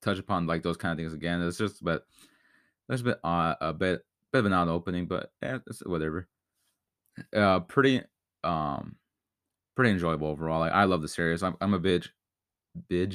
touch 0.00 0.18
upon 0.18 0.46
like 0.46 0.62
those 0.62 0.76
kind 0.76 0.92
of 0.92 0.98
things 0.98 1.14
again. 1.14 1.40
It's 1.42 1.58
just, 1.58 1.82
but 1.84 2.04
there's 2.88 3.02
a 3.02 3.04
bit 3.04 3.20
uh, 3.24 3.54
a 3.60 3.72
bit 3.72 4.02
bit 4.32 4.40
of 4.40 4.46
an 4.46 4.52
odd 4.52 4.68
opening, 4.68 5.06
but 5.06 5.30
whatever. 5.84 6.28
Uh, 7.34 7.60
pretty 7.60 8.02
um 8.42 8.96
pretty 9.76 9.90
enjoyable 9.90 10.28
overall. 10.28 10.60
Like, 10.60 10.72
I 10.72 10.84
love 10.84 11.02
the 11.02 11.08
series. 11.08 11.42
I'm 11.42 11.56
I'm 11.60 11.74
a 11.74 11.78
big 11.78 12.06
big 12.88 13.14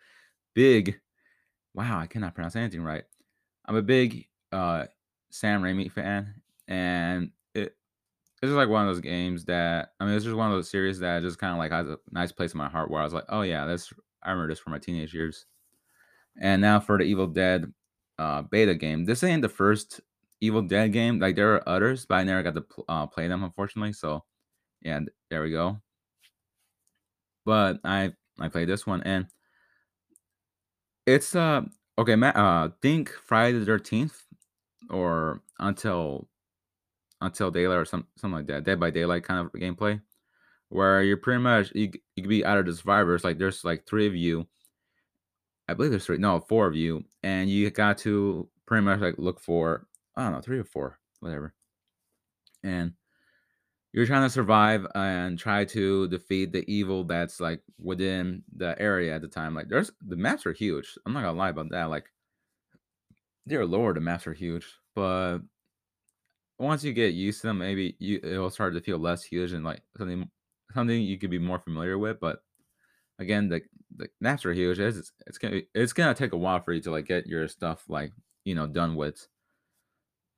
big 0.54 1.00
wow, 1.78 2.00
I 2.00 2.08
cannot 2.08 2.34
pronounce 2.34 2.56
anything 2.56 2.82
right. 2.82 3.04
I'm 3.66 3.76
a 3.76 3.82
big 3.82 4.26
uh 4.50 4.86
Sam 5.30 5.62
Raimi 5.62 5.90
fan, 5.90 6.34
and 6.66 7.30
it 7.54 7.76
it's 8.42 8.42
just 8.42 8.54
like 8.54 8.68
one 8.68 8.86
of 8.86 8.92
those 8.92 9.00
games 9.00 9.44
that 9.44 9.92
I 10.00 10.04
mean, 10.04 10.14
it's 10.14 10.24
just 10.24 10.36
one 10.36 10.50
of 10.50 10.56
those 10.56 10.68
series 10.68 10.98
that 10.98 11.22
just 11.22 11.38
kind 11.38 11.52
of 11.52 11.58
like 11.58 11.70
has 11.70 11.88
a 11.88 11.98
nice 12.10 12.32
place 12.32 12.52
in 12.52 12.58
my 12.58 12.68
heart 12.68 12.90
where 12.90 13.00
I 13.00 13.04
was 13.04 13.14
like, 13.14 13.26
oh 13.28 13.42
yeah, 13.42 13.64
that's 13.64 13.92
I 14.24 14.30
remember 14.30 14.50
this 14.50 14.58
from 14.58 14.72
my 14.72 14.80
teenage 14.80 15.14
years. 15.14 15.46
And 16.40 16.60
now 16.60 16.80
for 16.80 16.98
the 16.98 17.04
Evil 17.04 17.28
Dead 17.28 17.72
uh, 18.18 18.42
beta 18.42 18.74
game, 18.74 19.04
this 19.04 19.22
ain't 19.22 19.42
the 19.42 19.48
first 19.48 20.00
Evil 20.40 20.62
Dead 20.62 20.92
game. 20.92 21.20
Like 21.20 21.36
there 21.36 21.54
are 21.54 21.68
others, 21.68 22.06
but 22.06 22.16
I 22.16 22.24
never 22.24 22.42
got 22.42 22.56
to 22.56 22.62
pl- 22.62 22.84
uh, 22.88 23.06
play 23.06 23.28
them 23.28 23.44
unfortunately. 23.44 23.92
So 23.92 24.24
yeah, 24.82 25.00
there 25.30 25.42
we 25.42 25.52
go. 25.52 25.80
But 27.44 27.78
I 27.84 28.12
I 28.40 28.48
played 28.48 28.68
this 28.68 28.84
one 28.84 29.02
and 29.04 29.26
it's 31.08 31.34
uh 31.34 31.62
okay, 31.98 32.16
Matt. 32.16 32.36
Uh, 32.36 32.68
think 32.82 33.10
Friday 33.10 33.58
the 33.58 33.64
Thirteenth 33.64 34.24
or 34.90 35.40
until 35.58 36.28
until 37.20 37.50
daylight 37.50 37.78
or 37.78 37.84
some 37.84 38.06
something 38.16 38.36
like 38.36 38.46
that, 38.48 38.64
Dead 38.64 38.78
by 38.78 38.90
Daylight 38.90 39.24
kind 39.24 39.40
of 39.40 39.52
gameplay, 39.52 40.00
where 40.68 41.02
you're 41.02 41.16
pretty 41.16 41.42
much 41.42 41.72
you 41.74 41.90
you 42.14 42.22
could 42.22 42.28
be 42.28 42.44
out 42.44 42.58
of 42.58 42.66
the 42.66 42.74
survivors. 42.74 43.24
Like 43.24 43.38
there's 43.38 43.64
like 43.64 43.86
three 43.86 44.06
of 44.06 44.14
you. 44.14 44.46
I 45.68 45.74
believe 45.74 45.90
there's 45.90 46.06
three, 46.06 46.18
no, 46.18 46.40
four 46.40 46.66
of 46.66 46.74
you, 46.74 47.04
and 47.22 47.50
you 47.50 47.70
got 47.70 47.98
to 47.98 48.48
pretty 48.66 48.84
much 48.84 49.00
like 49.00 49.16
look 49.18 49.40
for 49.40 49.86
I 50.16 50.24
don't 50.24 50.32
know 50.32 50.40
three 50.40 50.58
or 50.58 50.64
four, 50.64 50.98
whatever, 51.20 51.54
and 52.62 52.92
you're 53.92 54.06
trying 54.06 54.22
to 54.22 54.30
survive 54.30 54.86
and 54.94 55.38
try 55.38 55.64
to 55.64 56.08
defeat 56.08 56.52
the 56.52 56.64
evil 56.70 57.04
that's 57.04 57.40
like 57.40 57.62
within 57.78 58.42
the 58.56 58.80
area 58.80 59.14
at 59.14 59.22
the 59.22 59.28
time. 59.28 59.54
Like 59.54 59.68
there's 59.68 59.90
the 60.06 60.16
maps 60.16 60.46
are 60.46 60.52
huge. 60.52 60.96
I'm 61.06 61.12
not 61.12 61.22
gonna 61.22 61.38
lie 61.38 61.50
about 61.50 61.70
that. 61.70 61.84
Like, 61.84 62.06
dear 63.46 63.64
lord, 63.66 63.96
the 63.96 64.00
maps 64.00 64.26
are 64.26 64.34
huge. 64.34 64.66
But 64.94 65.38
once 66.58 66.84
you 66.84 66.92
get 66.92 67.14
used 67.14 67.40
to 67.40 67.48
them, 67.48 67.58
maybe 67.58 67.96
you 67.98 68.20
it'll 68.22 68.50
start 68.50 68.74
to 68.74 68.80
feel 68.80 68.98
less 68.98 69.22
huge 69.24 69.52
and 69.52 69.64
like 69.64 69.82
something 69.96 70.28
something 70.74 71.00
you 71.00 71.18
could 71.18 71.30
be 71.30 71.38
more 71.38 71.58
familiar 71.58 71.98
with. 71.98 72.20
But 72.20 72.40
again, 73.18 73.48
the 73.48 73.62
the 73.96 74.08
maps 74.20 74.44
are 74.44 74.52
huge. 74.52 74.78
It's 74.80 75.12
it's 75.26 75.38
gonna 75.38 75.60
it's 75.74 75.92
gonna 75.92 76.14
take 76.14 76.32
a 76.32 76.36
while 76.36 76.60
for 76.60 76.72
you 76.72 76.80
to 76.82 76.90
like 76.90 77.06
get 77.06 77.26
your 77.26 77.48
stuff 77.48 77.84
like 77.88 78.12
you 78.44 78.54
know 78.54 78.66
done 78.66 78.96
with. 78.96 79.26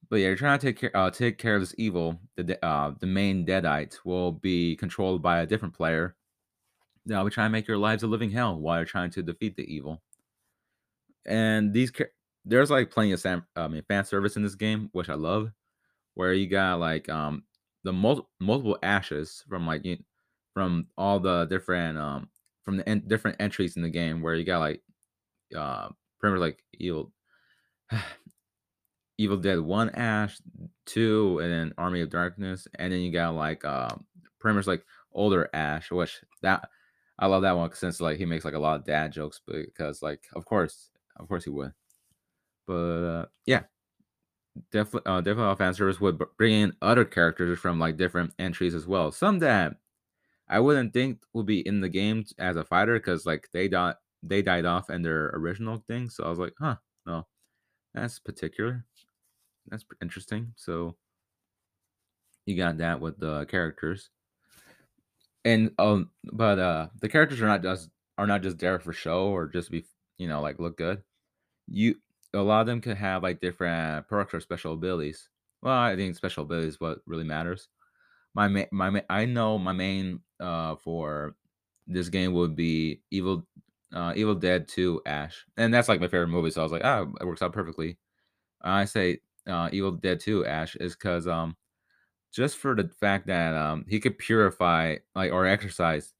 But 0.09 0.17
yeah, 0.17 0.29
you're 0.29 0.37
trying 0.37 0.59
to 0.59 0.67
take 0.67 0.79
care 0.79 0.97
uh, 0.97 1.11
take 1.11 1.39
care 1.39 1.55
of 1.55 1.63
this 1.63 1.75
evil. 1.79 2.19
The 2.37 2.63
uh, 2.65 2.95
the 2.99 3.07
main 3.07 3.47
deadite 3.47 3.99
will 4.05 4.33
be 4.33 4.77
controlled 4.77 5.23
by 5.23 5.41
a 5.41 5.47
different 5.47 5.75
player. 5.75 6.17
Now 7.07 7.25
we 7.25 7.31
try 7.31 7.45
to 7.45 7.51
make 7.51 7.69
your 7.69 7.79
lives 7.79 8.03
a 8.03 8.07
living 8.09 8.31
hell 8.31 8.59
while 8.59 8.79
you're 8.79 8.87
trying 8.87 9.11
to 9.13 9.23
defeat 9.23 9.57
the 9.57 9.65
evil. 9.73 10.03
And 11.27 11.73
these 11.73 11.93
there's 12.45 12.71
like 12.71 12.91
plenty 12.91 13.13
of 13.13 13.21
sam- 13.21 13.47
I 13.57 13.69
mean 13.69 13.83
fan 13.89 14.05
service 14.05 14.37
in 14.37 14.43
this 14.43 14.55
game, 14.55 14.89
which 14.93 15.09
I 15.09 15.15
love. 15.15 15.51
Where 16.15 16.33
you 16.33 16.49
got 16.49 16.81
like 16.81 17.09
um 17.09 17.45
the 17.85 17.93
mul- 17.93 18.29
multiple 18.41 18.79
ashes 18.83 19.45
from 19.49 19.67
like 19.67 19.85
you, 19.85 19.99
from 20.55 20.89
all 20.99 21.21
the 21.21 21.47
different 21.47 21.99
um 21.99 22.29
from 22.65 22.77
the 22.79 22.89
en- 22.89 23.05
different 23.07 23.37
entries 23.41 23.77
in 23.77 23.83
the 23.83 23.91
game. 23.91 24.23
Where 24.23 24.35
you 24.35 24.45
got 24.45 24.61
like 24.61 24.83
uh 25.57 25.89
pretty 26.21 26.35
much 26.35 26.41
like 26.41 26.65
evil 26.79 27.13
Evil 29.21 29.37
Dead 29.37 29.61
1 29.61 29.91
Ash, 29.91 30.41
2, 30.87 31.41
and 31.41 31.53
then 31.53 31.75
Army 31.77 32.01
of 32.01 32.09
Darkness, 32.09 32.67
and 32.77 32.91
then 32.91 33.01
you 33.01 33.13
got 33.13 33.35
like 33.35 33.65
um 33.67 34.07
pretty 34.39 34.57
much 34.57 34.67
like 34.67 34.83
older 35.13 35.51
Ash, 35.53 35.91
which 35.91 36.23
that 36.41 36.71
I 37.19 37.27
love 37.27 37.43
that 37.43 37.57
one 37.57 37.71
since 37.75 38.01
like 38.01 38.17
he 38.17 38.25
makes 38.25 38.47
like 38.47 38.55
a 38.55 38.59
lot 38.59 38.81
of 38.81 38.87
dad 38.87 39.13
jokes 39.13 39.41
because 39.47 40.03
like 40.03 40.27
of 40.35 40.47
course 40.47 40.89
of 41.17 41.29
course 41.29 41.45
he 41.45 41.51
would. 41.51 41.73
But 42.67 42.75
uh, 42.75 43.27
yeah, 43.45 43.65
definitely 44.73 45.11
uh, 45.13 45.21
definitely 45.21 45.57
fan 45.57 45.75
service 45.75 46.01
would 46.01 46.19
bring 46.39 46.55
in 46.55 46.73
other 46.81 47.05
characters 47.05 47.59
from 47.59 47.79
like 47.79 47.99
different 47.99 48.33
entries 48.39 48.75
as 48.75 48.87
well. 48.87 49.13
Some 49.13 49.39
that 49.41 49.77
I 50.49 50.61
wouldn't 50.61 50.95
think 50.95 51.21
would 51.35 51.47
be 51.47 51.61
in 51.67 51.81
the 51.81 51.91
game 51.91 52.25
as 52.39 52.57
a 52.57 52.65
fighter 52.65 52.95
because 52.99 53.27
like 53.27 53.49
they 53.53 53.69
died 53.69 53.97
they 54.23 54.43
died 54.43 54.65
off 54.65 54.91
in 54.91 55.03
their 55.03 55.29
original 55.35 55.85
thing. 55.87 56.09
So 56.11 56.25
I 56.25 56.31
was 56.31 56.39
like, 56.39 56.55
huh, 56.59 56.77
no, 57.07 57.27
that's 57.95 58.19
particular 58.19 58.87
that's 59.71 59.85
interesting. 60.03 60.53
So 60.57 60.97
you 62.47 62.57
got 62.57 62.77
that 62.79 63.01
with 63.01 63.19
the 63.19 63.47
characters, 63.47 64.11
and 65.45 65.71
um, 65.79 66.11
but 66.33 66.59
uh, 66.59 66.89
the 67.01 67.09
characters 67.09 67.41
are 67.41 67.47
not 67.47 67.63
just 67.63 67.91
are 68.19 68.27
not 68.27 68.43
just 68.43 68.59
there 68.59 68.79
for 68.79 68.93
show 68.93 69.29
or 69.29 69.47
just 69.47 69.71
be 69.71 69.85
you 70.19 70.29
know 70.29 70.41
like 70.41 70.59
look 70.59 70.77
good. 70.77 71.03
You 71.69 71.97
a 72.35 72.41
lot 72.41 72.63
of 72.63 72.67
them 72.69 72.81
could 72.81 72.97
have 72.99 73.23
like 73.23 73.41
different 73.41 74.09
perks 74.09 74.35
or 74.35 74.41
special 74.41 74.75
abilities. 74.75 75.29
Well, 75.63 75.75
I 75.77 75.97
think 75.97 76.17
special 76.17 76.45
abilities 76.45 76.81
what 76.81 77.01
really 77.07 77.25
matters. 77.25 77.69
My 78.35 78.49
ma- 78.49 78.71
my 78.73 79.05
I 79.11 79.27
know 79.27 79.59
my 79.59 79.73
main 79.73 80.21
uh 80.41 80.77
for 80.77 81.37
this 81.87 82.09
game 82.11 82.35
would 82.35 82.57
be 82.57 83.03
Evil 83.11 83.47
uh 83.95 84.13
Evil 84.17 84.35
Dead 84.35 84.69
2 84.69 85.03
Ash. 85.07 85.47
And 85.57 85.73
that's 85.75 85.89
like 85.89 86.01
my 86.01 86.09
favorite 86.09 86.29
movie, 86.29 86.51
so 86.51 86.63
I 86.63 86.65
was 86.65 86.73
like, 86.73 86.85
"Ah, 86.85 87.07
it 87.21 87.27
works 87.27 87.43
out 87.43 87.53
perfectly." 87.53 87.99
I 88.63 88.85
say 88.87 89.21
uh, 89.51 89.69
Evil 89.73 89.93
Dead 89.93 90.21
2 90.21 90.47
Ash 90.47 90.77
is 90.77 90.95
because 90.95 91.27
um 91.27 91.57
just 92.33 92.59
for 92.59 92.75
the 92.75 92.89
fact 93.01 93.27
that 93.27 93.55
um 93.55 93.85
he 93.89 94.01
could 94.01 94.19
purify 94.19 94.97
like 95.15 95.33
or 95.33 95.47
exercise 95.47 96.15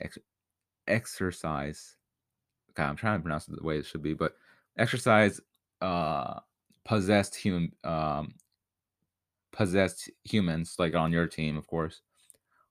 ex- 0.00 0.18
exercise 0.86 1.96
okay 2.70 2.82
i'm 2.82 2.96
trying 2.96 3.18
to 3.18 3.22
pronounce 3.22 3.46
it 3.48 3.56
the 3.56 3.62
way 3.62 3.78
it 3.78 3.86
should 3.86 4.02
be 4.02 4.14
but 4.14 4.36
exercise 4.78 5.40
uh 5.80 6.40
possessed 6.84 7.36
human 7.36 7.70
um 7.84 8.34
possessed 9.52 10.10
humans 10.24 10.76
like 10.78 10.94
on 10.94 11.12
your 11.12 11.26
team 11.26 11.56
of 11.56 11.66
course 11.66 12.00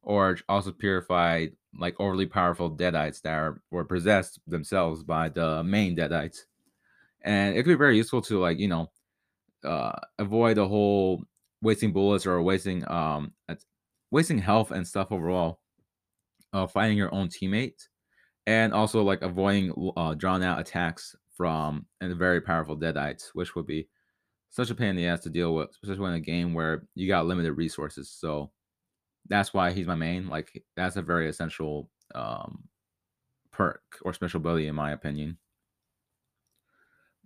or 0.07 0.37
also 0.47 0.71
purify 0.71 1.45
like 1.77 1.99
overly 1.99 2.25
powerful 2.25 2.71
deadites 2.71 3.21
that 3.21 3.33
are 3.33 3.61
were 3.71 3.83
possessed 3.83 4.39
themselves 4.47 5.03
by 5.03 5.27
the 5.27 5.61
main 5.65 5.97
deadites. 5.97 6.45
And 7.21 7.55
it 7.55 7.63
could 7.63 7.71
be 7.71 7.75
very 7.75 7.97
useful 7.97 8.21
to 8.23 8.39
like 8.39 8.57
you 8.57 8.69
know 8.69 8.89
uh, 9.63 9.93
avoid 10.19 10.57
the 10.57 10.67
whole 10.67 11.23
wasting 11.61 11.91
bullets 11.91 12.25
or 12.25 12.41
wasting 12.41 12.89
um 12.89 13.33
wasting 14.11 14.37
health 14.37 14.71
and 14.71 14.87
stuff 14.87 15.11
overall. 15.11 15.59
Uh, 16.53 16.65
fighting 16.65 16.97
your 16.97 17.13
own 17.13 17.27
teammates, 17.27 17.89
and 18.45 18.73
also 18.73 19.03
like 19.03 19.21
avoiding 19.21 19.91
uh, 19.97 20.13
drawn 20.13 20.41
out 20.41 20.59
attacks 20.59 21.15
from 21.35 21.85
and 22.01 22.15
very 22.17 22.39
powerful 22.39 22.77
deadites, 22.77 23.29
which 23.33 23.53
would 23.53 23.67
be 23.67 23.87
such 24.49 24.69
a 24.69 24.75
pain 24.75 24.89
in 24.91 24.95
the 24.95 25.05
ass 25.05 25.19
to 25.19 25.29
deal 25.29 25.53
with, 25.53 25.69
especially 25.83 26.07
in 26.07 26.13
a 26.13 26.19
game 26.21 26.53
where 26.53 26.87
you 26.95 27.07
got 27.07 27.25
limited 27.27 27.53
resources. 27.53 28.09
So 28.09 28.49
that's 29.27 29.53
why 29.53 29.71
he's 29.71 29.87
my 29.87 29.95
main. 29.95 30.29
Like 30.29 30.63
that's 30.75 30.95
a 30.95 31.01
very 31.01 31.27
essential 31.29 31.89
um, 32.15 32.63
perk 33.51 33.83
or 34.03 34.13
special 34.13 34.39
ability 34.39 34.67
in 34.67 34.75
my 34.75 34.93
opinion 34.93 35.37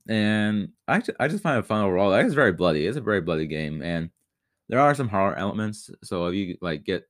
and 0.08 0.70
I 0.88 1.02
I 1.20 1.28
just 1.28 1.44
find 1.44 1.60
it 1.60 1.66
fun 1.66 1.84
overall. 1.84 2.14
It's 2.14 2.34
very 2.34 2.54
bloody. 2.54 2.86
It's 2.88 2.98
a 2.98 3.02
very 3.02 3.22
bloody 3.22 3.48
game, 3.48 3.82
and 3.82 4.10
there 4.70 4.80
are 4.80 4.96
some 4.96 5.10
horror 5.10 5.36
elements. 5.36 5.90
So 6.04 6.28
if 6.28 6.36
you 6.36 6.58
like 6.62 6.84
get, 6.84 7.08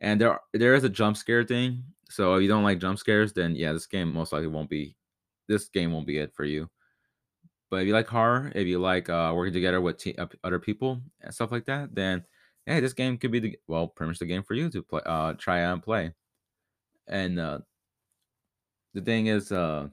and 0.00 0.20
there 0.20 0.40
there 0.52 0.74
is 0.74 0.84
a 0.84 0.88
jump 0.88 1.16
scare 1.16 1.44
thing. 1.44 1.84
So 2.10 2.34
if 2.34 2.42
you 2.42 2.48
don't 2.48 2.64
like 2.64 2.78
jump 2.80 2.98
scares, 2.98 3.32
then 3.32 3.56
yeah, 3.56 3.72
this 3.72 3.86
game 3.86 4.12
most 4.12 4.32
likely 4.32 4.48
won't 4.48 4.70
be. 4.70 4.96
This 5.48 5.68
game 5.68 5.92
won't 5.92 6.06
be 6.06 6.18
it 6.18 6.34
for 6.34 6.44
you. 6.44 6.68
But 7.70 7.82
if 7.82 7.86
you 7.88 7.92
like 7.92 8.08
horror, 8.08 8.52
if 8.54 8.66
you 8.66 8.78
like 8.78 9.08
uh, 9.08 9.32
working 9.34 9.52
together 9.52 9.80
with 9.80 9.98
te- 9.98 10.16
other 10.44 10.60
people 10.60 11.02
and 11.20 11.34
stuff 11.34 11.50
like 11.50 11.64
that, 11.66 11.94
then 11.94 12.24
hey, 12.66 12.80
this 12.80 12.92
game 12.92 13.18
could 13.18 13.32
be 13.32 13.40
the 13.40 13.58
well, 13.66 13.88
pretty 13.88 14.08
much 14.08 14.18
the 14.18 14.26
game 14.26 14.42
for 14.42 14.54
you 14.54 14.70
to 14.70 14.82
play, 14.82 15.00
uh, 15.06 15.32
try 15.34 15.60
and 15.60 15.82
play. 15.82 16.12
And 17.08 17.38
uh, 17.38 17.60
the 18.94 19.00
thing 19.00 19.26
is, 19.26 19.52
uh, 19.52 19.88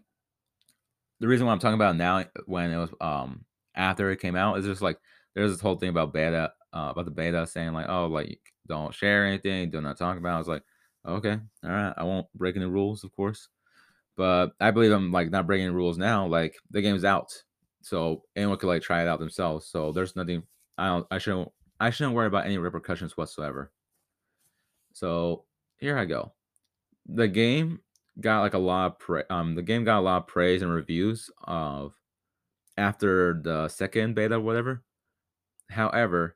the 1.23 1.29
reason 1.29 1.47
why 1.47 1.53
I'm 1.53 1.59
talking 1.59 1.75
about 1.75 1.95
now, 1.95 2.25
when 2.47 2.69
it 2.69 2.77
was 2.77 2.89
um 2.99 3.45
after 3.75 4.11
it 4.11 4.19
came 4.19 4.35
out, 4.35 4.59
is 4.59 4.65
just 4.65 4.81
like 4.81 4.99
there's 5.33 5.51
this 5.51 5.61
whole 5.61 5.77
thing 5.77 5.87
about 5.87 6.11
beta, 6.11 6.51
uh, 6.73 6.89
about 6.91 7.05
the 7.05 7.11
beta 7.11 7.47
saying 7.47 7.71
like, 7.71 7.87
oh, 7.87 8.07
like 8.07 8.41
don't 8.67 8.93
share 8.93 9.25
anything, 9.25 9.69
do 9.69 9.79
not 9.79 9.97
talk 9.97 10.17
about. 10.17 10.31
It. 10.31 10.35
I 10.35 10.37
was 10.39 10.47
like, 10.49 10.63
okay, 11.07 11.39
all 11.63 11.69
right, 11.69 11.93
I 11.95 12.03
won't 12.03 12.27
break 12.35 12.57
any 12.57 12.65
rules, 12.65 13.05
of 13.05 13.15
course. 13.15 13.47
But 14.17 14.51
I 14.59 14.71
believe 14.71 14.91
I'm 14.91 15.13
like 15.13 15.31
not 15.31 15.47
breaking 15.47 15.67
the 15.67 15.71
rules 15.71 15.97
now. 15.97 16.27
Like 16.27 16.57
the 16.71 16.81
game's 16.81 17.05
out, 17.05 17.31
so 17.81 18.23
anyone 18.35 18.57
could 18.57 18.67
like 18.67 18.81
try 18.81 19.01
it 19.01 19.07
out 19.07 19.19
themselves. 19.19 19.67
So 19.67 19.93
there's 19.93 20.17
nothing. 20.17 20.43
I 20.77 20.87
don't. 20.87 21.07
I 21.09 21.19
shouldn't. 21.19 21.49
I 21.79 21.89
shouldn't 21.89 22.17
worry 22.17 22.27
about 22.27 22.47
any 22.47 22.57
repercussions 22.57 23.15
whatsoever. 23.15 23.71
So 24.91 25.45
here 25.77 25.97
I 25.97 26.03
go. 26.03 26.33
The 27.07 27.29
game 27.29 27.79
got 28.19 28.41
like 28.41 28.53
a 28.53 28.59
lot 28.59 28.85
of 28.87 28.99
pra- 28.99 29.25
um 29.29 29.55
the 29.55 29.61
game 29.61 29.83
got 29.83 29.99
a 29.99 30.01
lot 30.01 30.17
of 30.17 30.27
praise 30.27 30.61
and 30.61 30.71
reviews 30.71 31.29
of 31.43 31.93
after 32.77 33.39
the 33.43 33.67
second 33.67 34.15
beta 34.15 34.39
whatever. 34.39 34.83
However, 35.69 36.35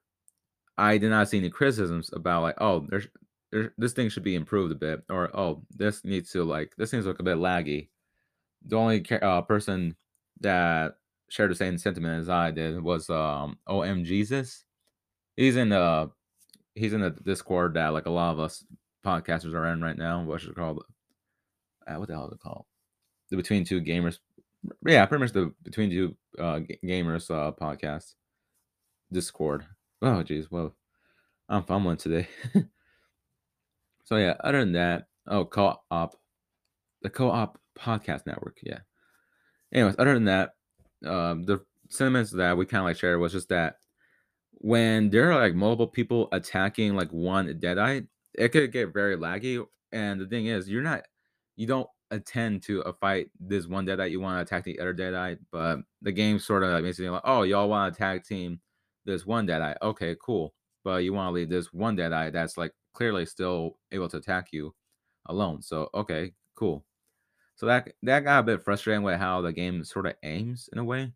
I 0.78 0.98
did 0.98 1.10
not 1.10 1.30
see 1.30 1.40
any 1.40 1.50
criticisms 1.50 2.12
about 2.13 2.44
like, 2.44 2.56
oh, 2.60 2.86
there's, 2.90 3.08
there's 3.52 3.72
this 3.78 3.94
thing 3.94 4.10
should 4.10 4.24
be 4.24 4.36
improved 4.36 4.72
a 4.72 4.76
bit, 4.76 5.04
or 5.10 5.36
oh, 5.38 5.63
this 5.76 6.04
needs 6.04 6.32
to 6.32 6.44
like 6.44 6.74
this 6.78 6.92
seems 6.92 7.06
like 7.06 7.20
a 7.20 7.24
bit 7.24 7.38
laggy. 7.38 7.90
The 8.66 8.76
only 8.76 9.06
uh, 9.22 9.42
person 9.44 9.96
that 10.42 10.98
shared 11.30 11.52
the 11.52 11.56
same 11.56 11.78
sentiment 11.78 12.22
as 12.22 12.30
I 12.30 12.52
did 12.52 12.82
was 12.82 13.10
um 13.10 13.58
OM 13.68 14.04
Jesus. 14.04 14.66
He's 15.36 15.56
in 15.56 15.70
the 15.70 16.12
he's 16.76 16.94
in 16.94 17.02
the 17.02 17.12
Discord 17.12 17.74
that 17.76 17.94
like 17.94 18.06
a 18.06 18.12
lot 18.12 18.34
of 18.34 18.40
us 18.40 18.63
podcasters 19.06 19.54
are 19.54 19.68
in 19.68 19.82
right 19.82 19.98
now. 19.98 20.24
What's 20.24 20.46
it 20.46 20.56
called? 20.56 20.84
Uh, 21.88 21.95
what 21.95 22.08
the 22.08 22.13
hell 22.15 22.28
is 22.28 22.34
it 22.34 22.39
called? 22.39 22.65
The 23.30 23.38
Between 23.38 23.63
Two 23.63 23.82
Gamers. 23.82 24.19
Yeah, 24.86 25.06
pretty 25.06 25.23
much 25.23 25.34
the 25.34 25.54
Between 25.63 25.89
Two 25.89 26.15
uh, 26.38 26.60
Gamers 26.84 27.30
uh, 27.32 27.52
podcast. 27.52 28.15
Discord. 29.12 29.65
Oh, 30.02 30.23
jeez. 30.23 30.52
Well, 30.52 30.76
I'm 31.50 31.63
fumbling 31.63 31.97
today. 31.97 32.28
so 34.04 34.17
yeah, 34.17 34.36
other 34.41 34.60
than 34.60 34.73
that, 34.73 35.08
oh, 35.28 35.45
co-op, 35.45 36.15
the 37.02 37.10
co-op 37.10 37.58
podcast 37.78 38.26
network. 38.26 38.58
Yeah. 38.62 38.80
Anyways, 39.73 39.95
other 39.97 40.13
than 40.13 40.26
that, 40.26 40.52
um, 41.06 41.45
the 41.45 41.63
sentiments 41.89 42.32
that 42.32 42.58
we 42.58 42.65
kind 42.65 42.82
of 42.82 42.86
like 42.86 42.97
shared 42.97 43.19
was 43.19 43.32
just 43.32 43.50
that 43.50 43.78
when 44.60 45.10
there 45.10 45.32
are 45.32 45.39
like 45.39 45.56
multiple 45.56 45.88
people 45.88 46.28
attacking 46.32 46.95
like 46.95 47.10
one 47.12 47.47
deadite, 47.60 48.08
it 48.34 48.50
could 48.50 48.71
get 48.71 48.93
very 48.93 49.15
laggy. 49.15 49.63
And 49.91 50.19
the 50.19 50.28
thing 50.28 50.47
is, 50.47 50.69
you're 50.69 50.82
not, 50.84 51.04
you 51.58 51.67
don't 51.67 51.89
attend 52.12 52.63
to 52.63 52.80
a 52.82 52.93
fight 52.93 53.30
this 53.38 53.67
one 53.67 53.86
deadite 53.86 54.12
You 54.12 54.22
want 54.22 54.38
to 54.38 54.41
attack 54.41 54.63
the 54.63 54.80
other 54.80 54.93
deadite 54.93 55.39
but 55.52 55.80
the 56.02 56.12
game 56.13 56.39
sort 56.39 56.63
of 56.63 56.82
makes 56.82 57.00
it 57.00 57.10
like, 57.10 57.22
oh, 57.26 57.43
y'all 57.43 57.67
want 57.67 57.93
to 57.93 57.98
tag 57.98 58.24
team 58.24 58.62
this 59.06 59.26
one 59.26 59.46
deadite 59.46 59.76
Okay, 59.82 60.15
cool. 60.24 60.54
But 60.84 61.04
you 61.04 61.12
want 61.12 61.30
to 61.30 61.34
leave 61.34 61.50
this 61.50 61.74
one 61.74 61.98
deadite 61.98 62.32
that's 62.32 62.58
like 62.58 62.72
clearly 62.93 63.26
still 63.26 63.78
able 63.91 64.08
to 64.10 64.17
attack 64.17 64.54
you 64.54 64.74
alone. 65.26 65.62
So 65.62 65.89
okay, 65.93 66.32
cool. 66.56 66.86
So 67.56 67.65
that 67.65 67.91
that 68.04 68.24
got 68.24 68.39
a 68.39 68.43
bit 68.43 68.63
frustrating 68.63 69.04
with 69.04 69.20
how 69.20 69.41
the 69.41 69.52
game 69.52 69.84
sort 69.84 70.06
of 70.06 70.13
aims 70.24 70.70
in 70.72 70.80
a 70.80 70.84
way. 70.84 71.12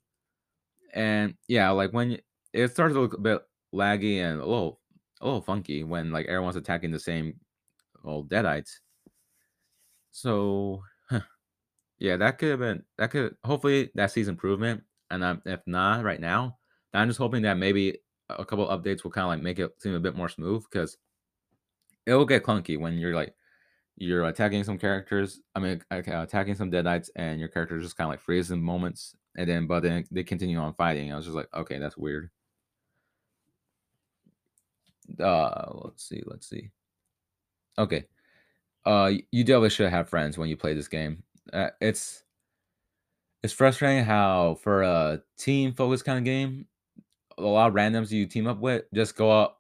And 0.94 1.36
yeah, 1.48 1.70
like 1.70 1.94
when 1.94 2.18
it 2.54 2.72
starts 2.72 2.96
to 2.96 3.00
look 3.00 3.14
a 3.14 3.22
bit 3.22 3.42
laggy 3.74 4.18
and 4.18 4.42
a 4.42 4.46
little 4.46 4.80
a 5.22 5.26
little 5.26 5.42
funky 5.42 5.84
when 5.84 6.12
like 6.12 6.26
everyone's 6.26 6.56
attacking 6.56 6.92
the 6.92 7.00
same 7.00 7.36
old 8.04 8.30
deadites. 8.30 8.80
So 10.12 10.84
huh, 11.10 11.22
yeah, 12.00 12.18
that 12.18 12.38
could 12.38 12.50
have 12.52 12.60
been 12.60 12.84
that 12.98 13.12
could 13.12 13.36
hopefully 13.44 13.92
that 13.96 14.12
sees 14.12 14.28
improvement. 14.28 14.84
And 15.10 15.24
um, 15.24 15.42
if 15.46 15.62
not 15.68 16.04
right 16.04 16.20
now, 16.22 16.58
I'm 16.94 17.08
just 17.08 17.20
hoping 17.20 17.44
that 17.44 17.58
maybe 17.58 18.00
a 18.30 18.46
couple 18.46 18.68
updates 18.68 19.04
will 19.04 19.12
kind 19.12 19.26
of 19.26 19.30
like 19.30 19.42
make 19.42 19.60
it 19.60 19.72
seem 19.82 19.94
a 19.94 20.00
bit 20.00 20.16
more 20.16 20.30
smooth 20.30 20.64
because 20.72 20.98
it 22.06 22.14
will 22.14 22.26
get 22.26 22.44
clunky 22.44 22.80
when 22.80 22.98
you're 22.98 23.16
like 23.16 23.36
you're 23.98 24.26
attacking 24.26 24.64
some 24.64 24.78
characters. 24.78 25.42
I 25.56 25.60
mean, 25.60 25.82
attacking 25.92 26.56
some 26.56 26.72
deadites, 26.72 27.10
and 27.16 27.40
your 27.40 27.50
character 27.50 27.80
just 27.80 27.98
kind 27.98 28.08
of 28.08 28.12
like 28.14 28.22
freezes 28.22 28.52
in 28.52 28.62
moments, 28.62 29.16
and 29.38 29.48
then 29.48 29.68
but 29.68 29.82
then 29.84 30.06
they 30.12 30.24
continue 30.24 30.58
on 30.58 30.74
fighting. 30.74 31.12
I 31.12 31.16
was 31.16 31.26
just 31.26 31.36
like, 31.38 31.50
okay, 31.54 31.78
that's 31.78 31.98
weird. 31.98 32.32
Uh, 35.20 35.72
let's 35.84 36.08
see, 36.08 36.24
let's 36.26 36.48
see. 36.50 36.72
Okay, 37.78 38.06
uh, 38.86 39.12
you 39.32 39.44
definitely 39.44 39.70
should 39.70 39.90
have 39.90 40.10
friends 40.10 40.38
when 40.38 40.50
you 40.50 40.58
play 40.58 40.74
this 40.74 40.88
game. 40.88 41.24
Uh, 41.52 41.70
it's 41.80 42.24
it's 43.44 43.54
frustrating 43.54 44.04
how 44.04 44.56
for 44.62 44.84
a 44.84 45.22
team 45.38 45.74
focused 45.74 46.06
kind 46.06 46.20
of 46.20 46.24
game, 46.24 46.68
a 47.38 47.42
lot 47.44 47.70
of 47.70 47.74
randoms 47.74 48.12
you 48.12 48.26
team 48.26 48.48
up 48.48 48.60
with 48.60 48.84
just 48.94 49.16
go 49.16 49.32
up 49.32 49.60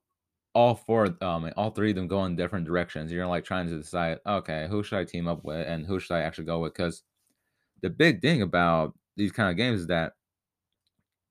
all 0.53 0.75
four 0.75 1.15
um 1.21 1.49
all 1.55 1.71
three 1.71 1.91
of 1.91 1.95
them 1.95 2.07
go 2.07 2.25
in 2.25 2.35
different 2.35 2.65
directions. 2.65 3.11
You're 3.11 3.27
like 3.27 3.45
trying 3.45 3.67
to 3.69 3.77
decide, 3.77 4.19
okay, 4.25 4.67
who 4.69 4.83
should 4.83 4.99
I 4.99 5.05
team 5.05 5.27
up 5.27 5.43
with 5.43 5.67
and 5.67 5.85
who 5.85 5.99
should 5.99 6.15
I 6.15 6.21
actually 6.21 6.45
go 6.45 6.59
with? 6.59 6.73
Because 6.73 7.03
the 7.81 7.89
big 7.89 8.21
thing 8.21 8.41
about 8.41 8.95
these 9.17 9.31
kind 9.31 9.49
of 9.49 9.57
games 9.57 9.81
is 9.81 9.87
that 9.87 10.13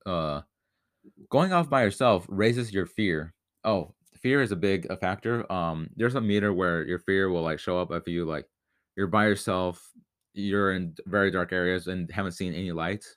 uh 0.05 0.41
going 1.29 1.53
off 1.53 1.69
by 1.69 1.83
yourself 1.83 2.25
raises 2.29 2.73
your 2.73 2.85
fear. 2.85 3.33
Oh, 3.63 3.93
fear 4.21 4.41
is 4.41 4.51
a 4.51 4.55
big 4.55 4.87
a 4.89 4.97
factor. 4.97 5.51
Um, 5.51 5.89
there's 5.95 6.15
a 6.15 6.21
meter 6.21 6.53
where 6.53 6.83
your 6.83 6.99
fear 6.99 7.29
will 7.29 7.41
like 7.41 7.59
show 7.59 7.79
up 7.79 7.91
if 7.91 8.07
you 8.07 8.25
like 8.25 8.45
you're 8.95 9.07
by 9.07 9.25
yourself, 9.25 9.89
you're 10.33 10.73
in 10.73 10.95
very 11.05 11.31
dark 11.31 11.53
areas 11.53 11.87
and 11.87 12.11
haven't 12.11 12.33
seen 12.33 12.53
any 12.53 12.71
lights. 12.71 13.15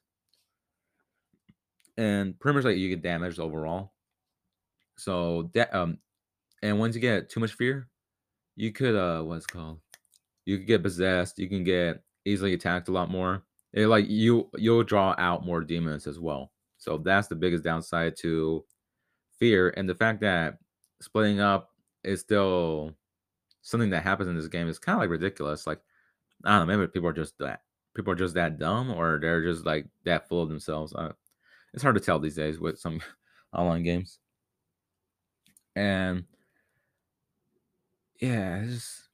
And 1.97 2.38
pretty 2.40 2.57
much 2.57 2.64
like 2.64 2.77
you 2.77 2.88
get 2.88 3.03
damaged 3.03 3.38
overall. 3.38 3.93
So 4.97 5.51
that 5.55 5.75
um, 5.75 5.99
and 6.62 6.79
once 6.79 6.95
you 6.95 7.01
get 7.01 7.29
too 7.29 7.40
much 7.40 7.53
fear, 7.53 7.88
you 8.57 8.73
could 8.73 8.97
uh, 8.97 9.23
what's 9.23 9.47
called? 9.47 9.81
You 10.47 10.59
could 10.59 10.67
get 10.67 10.83
possessed. 10.83 11.38
You 11.38 11.49
can 11.49 11.64
get 11.64 12.03
easily 12.25 12.55
attacked 12.55 12.88
a 12.88 12.93
lot 12.93 13.11
more. 13.11 13.43
It, 13.73 13.87
like 13.88 14.09
you, 14.09 14.51
you'll 14.57 14.85
draw 14.85 15.14
out 15.19 15.45
more 15.45 15.61
demons 15.61 16.07
as 16.07 16.21
well. 16.21 16.53
So 16.79 16.99
that's 16.99 17.29
the 17.29 17.35
biggest 17.35 17.64
downside 17.64 18.14
to 18.19 18.64
fear, 19.38 19.75
and 19.77 19.88
the 19.88 19.95
fact 19.95 20.21
that 20.21 20.59
splitting 21.05 21.40
up 21.40 21.71
is 22.03 22.21
still 22.21 22.93
something 23.62 23.90
that 23.90 24.03
happens 24.03 24.29
in 24.29 24.37
this 24.37 24.49
game 24.49 24.69
is 24.69 24.79
kind 24.79 24.97
of 24.97 25.01
like 25.01 25.11
ridiculous. 25.11 25.67
Like 25.67 25.81
I 26.45 26.59
don't 26.59 26.67
know, 26.67 26.77
maybe 26.77 26.90
people 26.90 27.09
are 27.09 27.12
just 27.12 27.38
that 27.38 27.62
people 27.95 28.12
are 28.12 28.17
just 28.17 28.35
that 28.35 28.59
dumb, 28.59 28.90
or 28.90 29.19
they're 29.21 29.43
just 29.43 29.64
like 29.64 29.87
that 30.05 30.29
full 30.29 30.43
of 30.43 30.49
themselves. 30.49 30.95
Uh, 30.95 31.12
it's 31.73 31.83
hard 31.83 31.95
to 31.97 32.01
tell 32.01 32.19
these 32.19 32.37
days 32.37 32.59
with 32.59 32.79
some 32.79 33.01
online 33.53 33.83
games. 33.83 34.19
And 35.77 36.25
yeah, 38.21 38.62
it's 38.62 38.75
just, 38.75 39.09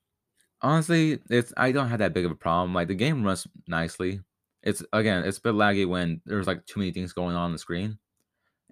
honestly, 0.62 1.20
it's 1.30 1.52
I 1.56 1.72
don't 1.72 1.88
have 1.88 2.00
that 2.00 2.14
big 2.14 2.24
of 2.24 2.30
a 2.30 2.36
problem. 2.36 2.74
Like 2.74 2.88
the 2.88 2.94
game 2.94 3.24
runs 3.24 3.46
nicely. 3.66 4.20
It's 4.62 4.82
again, 4.92 5.24
it's 5.24 5.38
a 5.38 5.42
bit 5.42 5.54
laggy 5.54 5.88
when 5.88 6.20
there's 6.26 6.46
like 6.46 6.66
too 6.66 6.80
many 6.80 6.92
things 6.92 7.12
going 7.12 7.36
on, 7.36 7.44
on 7.44 7.52
the 7.52 7.58
screen, 7.58 7.98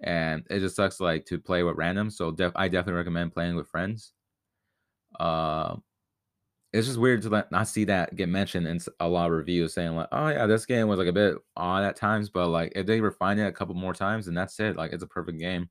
and 0.03 0.43
it 0.49 0.59
just 0.59 0.75
sucks 0.75 0.99
like 0.99 1.25
to 1.25 1.39
play 1.39 1.63
with 1.63 1.77
random. 1.77 2.09
So 2.09 2.31
def- 2.31 2.53
I 2.55 2.67
definitely 2.67 2.97
recommend 2.97 3.33
playing 3.33 3.55
with 3.55 3.67
friends. 3.67 4.13
Uh, 5.19 5.77
it's 6.71 6.87
just 6.87 6.99
weird 6.99 7.21
to 7.23 7.47
not 7.51 7.67
see 7.67 7.83
that 7.85 8.15
get 8.15 8.29
mentioned 8.29 8.67
in 8.67 8.79
a 8.99 9.07
lot 9.07 9.25
of 9.25 9.31
reviews 9.31 9.73
saying 9.73 9.95
like, 9.95 10.07
oh 10.11 10.27
yeah, 10.27 10.45
this 10.45 10.65
game 10.65 10.87
was 10.87 10.99
like 10.99 11.07
a 11.07 11.13
bit 11.13 11.35
odd 11.55 11.83
at 11.83 11.95
times, 11.95 12.29
but 12.29 12.47
like 12.49 12.73
if 12.75 12.85
they 12.85 13.01
refine 13.01 13.39
it 13.39 13.47
a 13.47 13.51
couple 13.51 13.73
more 13.73 13.93
times, 13.93 14.25
then 14.25 14.35
that's 14.35 14.59
it. 14.59 14.75
Like 14.75 14.93
it's 14.93 15.03
a 15.03 15.07
perfect 15.07 15.39
game. 15.39 15.69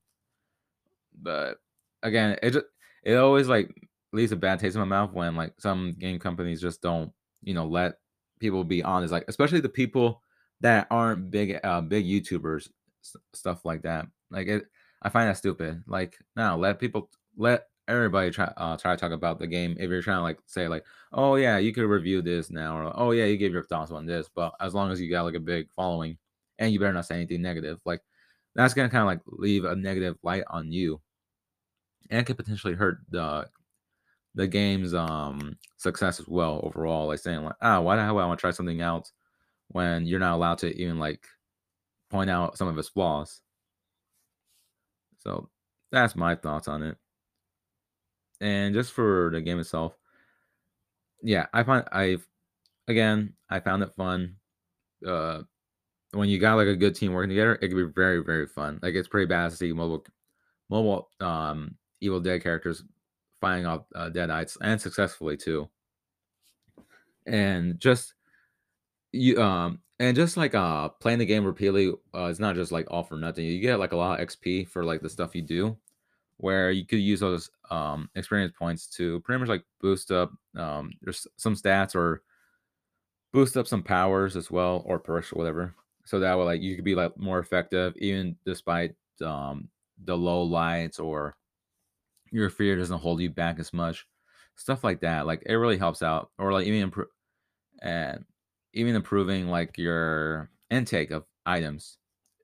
But 1.22 1.58
again, 2.02 2.36
it 2.42 2.50
just 2.50 2.66
it 3.04 3.14
always 3.14 3.48
like 3.48 3.70
leaves 4.12 4.32
a 4.32 4.36
bad 4.36 4.58
taste 4.58 4.74
in 4.74 4.80
my 4.80 4.86
mouth 4.86 5.12
when 5.12 5.36
like 5.36 5.52
some 5.58 5.94
game 5.98 6.18
companies 6.18 6.60
just 6.60 6.82
don't 6.82 7.12
you 7.42 7.54
know 7.54 7.66
let 7.66 7.94
people 8.40 8.64
be 8.64 8.82
honest, 8.82 9.12
like 9.12 9.24
especially 9.28 9.60
the 9.60 9.68
people 9.68 10.22
that 10.60 10.88
aren't 10.90 11.30
big 11.30 11.60
uh 11.62 11.80
big 11.80 12.06
YouTubers 12.06 12.68
stuff 13.34 13.64
like 13.64 13.82
that. 13.82 14.06
Like 14.30 14.48
it, 14.48 14.66
I 15.02 15.08
find 15.08 15.28
that 15.28 15.36
stupid. 15.36 15.82
Like 15.86 16.18
now, 16.36 16.56
let 16.56 16.80
people 16.80 17.10
let 17.36 17.66
everybody 17.88 18.30
try 18.30 18.52
uh, 18.56 18.76
try 18.76 18.94
to 18.94 19.00
talk 19.00 19.12
about 19.12 19.38
the 19.38 19.46
game. 19.46 19.76
If 19.78 19.90
you're 19.90 20.02
trying 20.02 20.18
to 20.18 20.22
like 20.22 20.38
say 20.46 20.68
like, 20.68 20.84
oh 21.12 21.36
yeah, 21.36 21.58
you 21.58 21.72
could 21.72 21.86
review 21.86 22.22
this 22.22 22.50
now, 22.50 22.78
or 22.78 22.92
oh 22.94 23.10
yeah, 23.12 23.24
you 23.24 23.36
give 23.36 23.52
your 23.52 23.64
thoughts 23.64 23.90
on 23.92 24.06
this. 24.06 24.28
But 24.34 24.54
as 24.60 24.74
long 24.74 24.90
as 24.90 25.00
you 25.00 25.10
got 25.10 25.24
like 25.24 25.34
a 25.34 25.40
big 25.40 25.68
following, 25.76 26.18
and 26.58 26.72
you 26.72 26.80
better 26.80 26.92
not 26.92 27.06
say 27.06 27.16
anything 27.16 27.42
negative, 27.42 27.80
like 27.84 28.02
that's 28.54 28.74
gonna 28.74 28.90
kind 28.90 29.02
of 29.02 29.06
like 29.06 29.20
leave 29.26 29.64
a 29.64 29.76
negative 29.76 30.16
light 30.22 30.44
on 30.48 30.72
you 30.72 31.00
and 32.10 32.26
could 32.26 32.36
potentially 32.36 32.74
hurt 32.74 32.98
the 33.10 33.48
the 34.34 34.46
game's 34.46 34.94
um 34.94 35.56
success 35.76 36.20
as 36.20 36.28
well 36.28 36.60
overall. 36.62 37.08
Like 37.08 37.18
saying 37.18 37.42
like, 37.44 37.56
ah, 37.62 37.80
why 37.80 37.96
the 37.96 38.02
hell 38.02 38.14
would 38.14 38.22
I 38.22 38.26
want 38.26 38.38
to 38.38 38.40
try 38.40 38.50
something 38.50 38.80
else 38.80 39.12
when 39.68 40.06
you're 40.06 40.20
not 40.20 40.34
allowed 40.34 40.58
to 40.58 40.74
even 40.80 40.98
like 40.98 41.26
point 42.10 42.30
out 42.30 42.56
some 42.56 42.68
of 42.68 42.78
its 42.78 42.88
flaws. 42.88 43.40
So 45.18 45.48
that's 45.90 46.16
my 46.16 46.34
thoughts 46.34 46.68
on 46.68 46.82
it. 46.82 46.96
And 48.40 48.74
just 48.74 48.92
for 48.92 49.30
the 49.32 49.40
game 49.40 49.58
itself, 49.58 49.96
yeah, 51.22 51.46
I 51.52 51.62
find 51.64 51.84
I've 51.90 52.26
again 52.86 53.34
I 53.50 53.60
found 53.60 53.82
it 53.82 53.94
fun. 53.96 54.36
Uh, 55.06 55.42
when 56.12 56.28
you 56.28 56.38
got 56.38 56.54
like 56.54 56.68
a 56.68 56.76
good 56.76 56.94
team 56.94 57.12
working 57.12 57.30
together, 57.30 57.54
it 57.54 57.68
can 57.68 57.76
be 57.76 57.92
very 57.92 58.22
very 58.22 58.46
fun. 58.46 58.78
Like 58.82 58.94
it's 58.94 59.08
pretty 59.08 59.26
bad 59.26 59.50
to 59.50 59.56
see 59.56 59.72
mobile 59.72 60.04
mobile 60.70 61.10
um 61.20 61.74
Evil 62.00 62.20
Dead 62.20 62.42
characters 62.42 62.84
fighting 63.40 63.66
off 63.66 63.84
uh, 63.94 64.10
Deadites 64.10 64.56
and 64.60 64.80
successfully 64.80 65.36
too. 65.36 65.68
And 67.26 67.78
just 67.80 68.14
you 69.12 69.42
um 69.42 69.80
and 70.00 70.16
just 70.16 70.36
like 70.36 70.54
uh 70.54 70.88
playing 70.88 71.18
the 71.18 71.26
game 71.26 71.44
repeatedly 71.44 71.92
uh 72.14 72.24
it's 72.26 72.38
not 72.38 72.54
just 72.54 72.72
like 72.72 72.86
all 72.90 73.02
for 73.04 73.16
nothing. 73.16 73.44
You 73.44 73.60
get 73.60 73.78
like 73.78 73.92
a 73.92 73.96
lot 73.96 74.20
of 74.20 74.26
XP 74.28 74.68
for 74.68 74.84
like 74.84 75.02
the 75.02 75.10
stuff 75.10 75.34
you 75.34 75.42
do 75.42 75.76
where 76.38 76.70
you 76.70 76.84
could 76.86 77.00
use 77.00 77.20
those 77.20 77.50
um 77.70 78.08
experience 78.14 78.52
points 78.56 78.86
to 78.86 79.20
pretty 79.20 79.40
much 79.40 79.48
like 79.48 79.64
boost 79.80 80.12
up 80.12 80.32
um 80.56 80.92
there's 81.02 81.26
some 81.36 81.54
stats 81.54 81.94
or 81.94 82.22
boost 83.32 83.56
up 83.56 83.66
some 83.66 83.82
powers 83.82 84.36
as 84.36 84.50
well 84.50 84.82
or 84.86 84.98
perks 84.98 85.32
or 85.32 85.36
whatever. 85.36 85.74
So 86.04 86.20
that 86.20 86.38
way 86.38 86.44
like 86.44 86.62
you 86.62 86.74
could 86.76 86.84
be 86.84 86.94
like 86.94 87.16
more 87.18 87.38
effective 87.38 87.94
even 87.96 88.36
despite 88.44 88.94
um 89.22 89.68
the 90.04 90.16
low 90.16 90.42
lights 90.42 90.98
or 90.98 91.36
your 92.30 92.50
fear 92.50 92.76
doesn't 92.76 93.00
hold 93.00 93.20
you 93.20 93.30
back 93.30 93.58
as 93.58 93.72
much. 93.72 94.06
Stuff 94.56 94.84
like 94.84 95.00
that. 95.00 95.26
Like 95.26 95.42
it 95.46 95.54
really 95.54 95.78
helps 95.78 96.02
out. 96.02 96.30
Or 96.38 96.52
like 96.52 96.66
even 96.66 96.82
improve 96.82 97.08
and 97.80 98.24
even 98.72 98.94
improving 98.94 99.48
like 99.48 99.78
your 99.78 100.50
intake 100.70 101.10
of 101.10 101.24
items. 101.46 101.98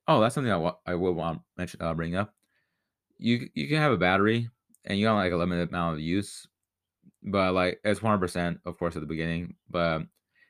Oh, 0.06 0.20
that's 0.20 0.34
something 0.34 0.52
I, 0.52 0.72
I 0.87 0.94
would 0.94 1.12
want 1.12 1.38
to 1.38 1.44
mention, 1.56 1.82
uh, 1.82 1.94
bring 1.94 2.16
up. 2.16 2.34
You 3.18 3.48
you 3.54 3.68
can 3.68 3.78
have 3.78 3.92
a 3.92 3.96
battery 3.96 4.50
and 4.84 4.98
you 4.98 5.06
got 5.06 5.14
like 5.14 5.32
a 5.32 5.37
limited 5.37 5.68
amount 5.68 5.94
of 5.94 6.00
use, 6.00 6.46
but 7.22 7.54
like 7.54 7.80
it's 7.84 8.02
one 8.02 8.10
hundred 8.10 8.20
percent, 8.20 8.60
of 8.66 8.78
course, 8.78 8.96
at 8.96 9.00
the 9.00 9.06
beginning. 9.06 9.54
But 9.70 10.02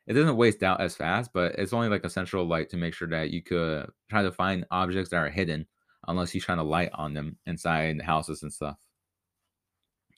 it 0.06 0.14
doesn't 0.14 0.36
waste 0.36 0.62
out 0.62 0.80
as 0.80 0.96
fast. 0.96 1.32
But 1.32 1.54
it's 1.56 1.72
only 1.72 1.88
like 1.88 2.04
essential 2.04 2.44
light 2.46 2.70
to 2.70 2.76
make 2.76 2.94
sure 2.94 3.08
that 3.08 3.30
you 3.30 3.42
could 3.42 3.88
try 4.10 4.22
to 4.22 4.32
find 4.32 4.64
objects 4.70 5.10
that 5.10 5.18
are 5.18 5.30
hidden, 5.30 5.66
unless 6.08 6.34
you 6.34 6.40
shine 6.40 6.58
a 6.58 6.64
light 6.64 6.90
on 6.94 7.14
them 7.14 7.36
inside 7.46 8.00
houses 8.02 8.42
and 8.42 8.52
stuff. 8.52 8.76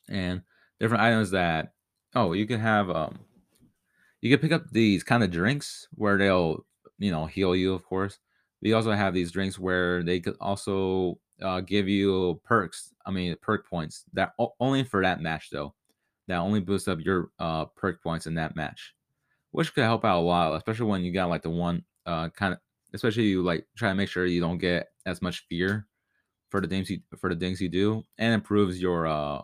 And 0.09 0.43
different 0.79 1.03
items 1.03 1.31
that 1.33 1.73
oh 2.15 2.33
you 2.33 2.47
can 2.47 2.61
have 2.61 2.91
um 2.91 3.19
you 4.21 4.31
can 4.31 4.41
pick 4.41 4.53
up 4.53 4.71
these 4.71 5.03
kind 5.05 5.23
of 5.23 5.31
drinks 5.31 5.89
where 5.95 6.19
they'll, 6.19 6.65
you 6.99 7.11
know, 7.11 7.27
heal 7.27 7.55
you, 7.55 7.75
of 7.75 7.85
course. 7.85 8.19
We 8.63 8.73
also 8.73 8.93
have 8.93 9.15
these 9.15 9.31
drinks 9.31 9.59
where 9.59 10.03
they 10.03 10.21
could 10.21 10.37
also 10.41 11.19
uh, 11.43 11.61
give 11.61 11.89
you 11.89 12.41
perks. 12.45 12.95
I 13.05 13.11
mean, 13.11 13.37
perk 13.43 13.69
points 13.69 14.05
that 14.15 14.33
only 14.61 14.85
for 14.85 15.03
that 15.03 15.21
match 15.21 15.51
though. 15.51 15.75
That 16.29 16.39
only 16.39 16.61
boosts 16.61 16.89
up 16.89 17.01
your 17.01 17.31
uh, 17.39 17.67
perk 17.67 18.03
points 18.03 18.27
in 18.27 18.35
that 18.35 18.57
match, 18.57 18.95
which 19.53 19.75
could 19.75 19.85
help 19.85 20.05
out 20.05 20.21
a 20.21 20.23
lot, 20.23 20.57
especially 20.57 20.87
when 20.87 21.05
you 21.05 21.13
got 21.13 21.29
like 21.31 21.43
the 21.43 21.51
one 21.51 21.85
uh, 22.07 22.31
kind 22.31 22.55
of. 22.55 22.61
Especially 22.95 23.25
you 23.25 23.43
like 23.43 23.67
try 23.77 23.91
to 23.91 23.95
make 23.95 24.09
sure 24.09 24.27
you 24.27 24.41
don't 24.41 24.59
get 24.59 24.89
as 25.07 25.21
much 25.23 25.47
fear 25.49 25.87
for 26.51 26.61
the 26.61 26.69
things 26.69 26.91
you 26.91 27.01
for 27.19 27.31
the 27.33 27.37
things 27.41 27.61
you 27.61 27.69
do, 27.69 28.05
and 28.19 28.35
improves 28.35 28.81
your 28.81 29.07
uh 29.07 29.43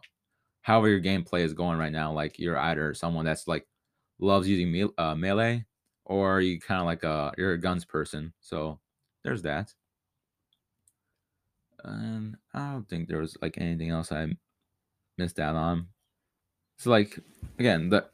however 0.63 0.89
your 0.89 1.01
gameplay 1.01 1.41
is 1.41 1.53
going 1.55 1.79
right 1.79 1.93
now. 1.93 2.13
Like 2.13 2.39
you're 2.39 2.59
either 2.59 2.95
someone 2.95 3.25
that's 3.25 3.49
like 3.49 3.67
loves 4.23 4.49
using 4.49 4.71
me- 4.71 4.89
uh, 4.97 5.15
melee, 5.15 5.65
or 6.05 6.41
you 6.41 6.61
kind 6.61 6.81
of 6.81 6.87
like 6.87 7.03
a 7.05 7.33
you're 7.37 7.53
a 7.53 7.61
guns 7.61 7.85
person. 7.85 8.33
So 8.41 8.79
there's 9.25 9.43
that. 9.43 9.73
And 11.85 12.37
I 12.55 12.73
don't 12.73 12.89
think 12.89 13.09
there 13.09 13.19
was 13.19 13.37
like 13.43 13.59
anything 13.59 13.91
else 13.91 14.13
I 14.13 14.29
missed 15.19 15.41
out 15.41 15.57
on. 15.57 15.89
So 16.79 16.91
like 16.91 17.19
again, 17.59 17.91
the 17.91 18.07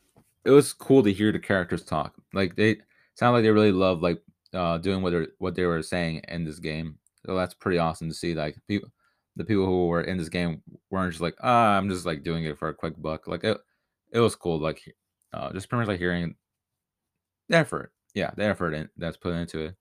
it 0.45 0.51
was 0.51 0.73
cool 0.73 1.03
to 1.03 1.13
hear 1.13 1.33
the 1.33 1.39
characters 1.39 1.85
talk. 1.85 2.15
Like 2.33 2.57
they 2.57 2.79
sound 3.15 3.35
like 3.35 3.43
they 3.43 3.51
really 3.51 3.73
love 3.73 4.03
like 4.03 4.23
uh 4.55 4.79
doing 4.79 5.03
what 5.03 5.11
they 5.11 5.27
what 5.39 5.55
they 5.55 5.65
were 5.65 5.83
saying 5.83 6.23
in 6.29 6.45
this 6.45 6.59
game. 6.59 6.99
So 7.27 7.37
that's 7.37 7.55
pretty 7.55 7.79
awesome 7.79 8.09
to 8.09 8.15
see. 8.15 8.35
Like 8.35 8.57
people, 8.67 8.91
the 9.37 9.45
people 9.45 9.67
who 9.67 9.89
were 9.89 10.03
in 10.03 10.17
this 10.17 10.29
game 10.31 10.63
weren't 10.91 11.13
just 11.13 11.23
like, 11.23 11.37
ah, 11.43 11.77
I'm 11.77 11.91
just 11.91 12.07
like 12.07 12.23
doing 12.23 12.45
it 12.45 12.59
for 12.59 12.69
a 12.69 12.75
quick 12.75 12.95
buck. 13.01 13.27
Like 13.27 13.45
it, 13.45 13.59
it 14.13 14.21
was 14.21 14.35
cool. 14.35 14.59
Like 14.59 14.83
uh, 15.33 15.53
just 15.53 15.69
pretty 15.69 15.81
much 15.81 15.89
like 15.89 16.01
hearing 16.01 16.37
the 17.49 17.57
effort. 17.57 17.93
Yeah, 18.15 18.31
the 18.37 18.45
effort 18.45 18.75
in, 18.75 18.89
that's 18.97 19.17
put 19.17 19.35
into 19.35 19.61
it. 19.61 19.77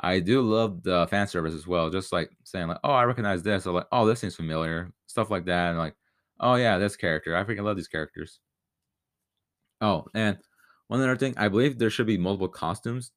I 0.00 0.20
do 0.20 0.42
love 0.42 0.82
the 0.82 1.06
fan 1.08 1.28
service 1.28 1.54
as 1.54 1.66
well. 1.66 1.90
Just 1.90 2.12
like 2.12 2.30
saying 2.44 2.68
like, 2.68 2.80
"Oh, 2.84 2.92
I 2.92 3.04
recognize 3.04 3.42
this," 3.42 3.66
or 3.66 3.74
like, 3.74 3.88
"Oh, 3.92 4.06
this 4.06 4.20
seems 4.20 4.36
familiar," 4.36 4.92
stuff 5.06 5.30
like 5.30 5.46
that, 5.46 5.70
and 5.70 5.78
like, 5.78 5.96
"Oh 6.40 6.56
yeah, 6.56 6.78
this 6.78 6.96
character. 6.96 7.36
I 7.36 7.44
freaking 7.44 7.64
love 7.64 7.76
these 7.76 7.88
characters." 7.88 8.40
Oh, 9.80 10.06
and 10.14 10.38
one 10.88 11.00
other 11.00 11.16
thing, 11.16 11.34
I 11.36 11.48
believe 11.48 11.78
there 11.78 11.90
should 11.90 12.06
be 12.06 12.18
multiple 12.18 12.48
costumes, 12.48 13.12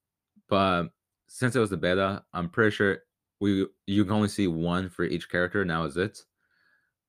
but 0.50 0.90
since 1.28 1.56
it 1.56 1.60
was 1.60 1.70
the 1.70 1.78
beta, 1.78 2.24
I'm 2.34 2.50
pretty 2.50 2.72
sure 2.72 3.00
we 3.40 3.68
you 3.88 4.04
can 4.06 4.14
only 4.14 4.30
see 4.30 4.48
one 4.48 4.90
for 4.90 5.04
each 5.06 5.30
character. 5.30 5.66
Now 5.66 5.84
is 5.86 5.98
it? 5.98 6.20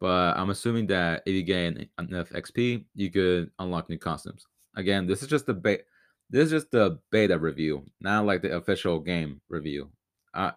But 0.00 0.36
I'm 0.36 0.50
assuming 0.50 0.86
that 0.88 1.22
if 1.26 1.32
you 1.32 1.42
gain 1.42 1.88
enough 1.98 2.30
XP, 2.30 2.84
you 2.94 3.10
could 3.10 3.50
unlock 3.58 3.88
new 3.88 3.98
costumes. 3.98 4.46
Again, 4.76 5.06
this 5.06 5.22
is 5.22 5.28
just 5.28 5.46
the 5.46 5.54
beta. 5.54 5.84
This 6.28 6.46
is 6.46 6.50
just 6.50 6.70
the 6.70 6.98
beta 7.10 7.38
review, 7.38 7.84
not 8.00 8.26
like 8.26 8.42
the 8.42 8.56
official 8.56 8.98
game 8.98 9.40
review. 9.48 9.90
Uh, 10.34 10.50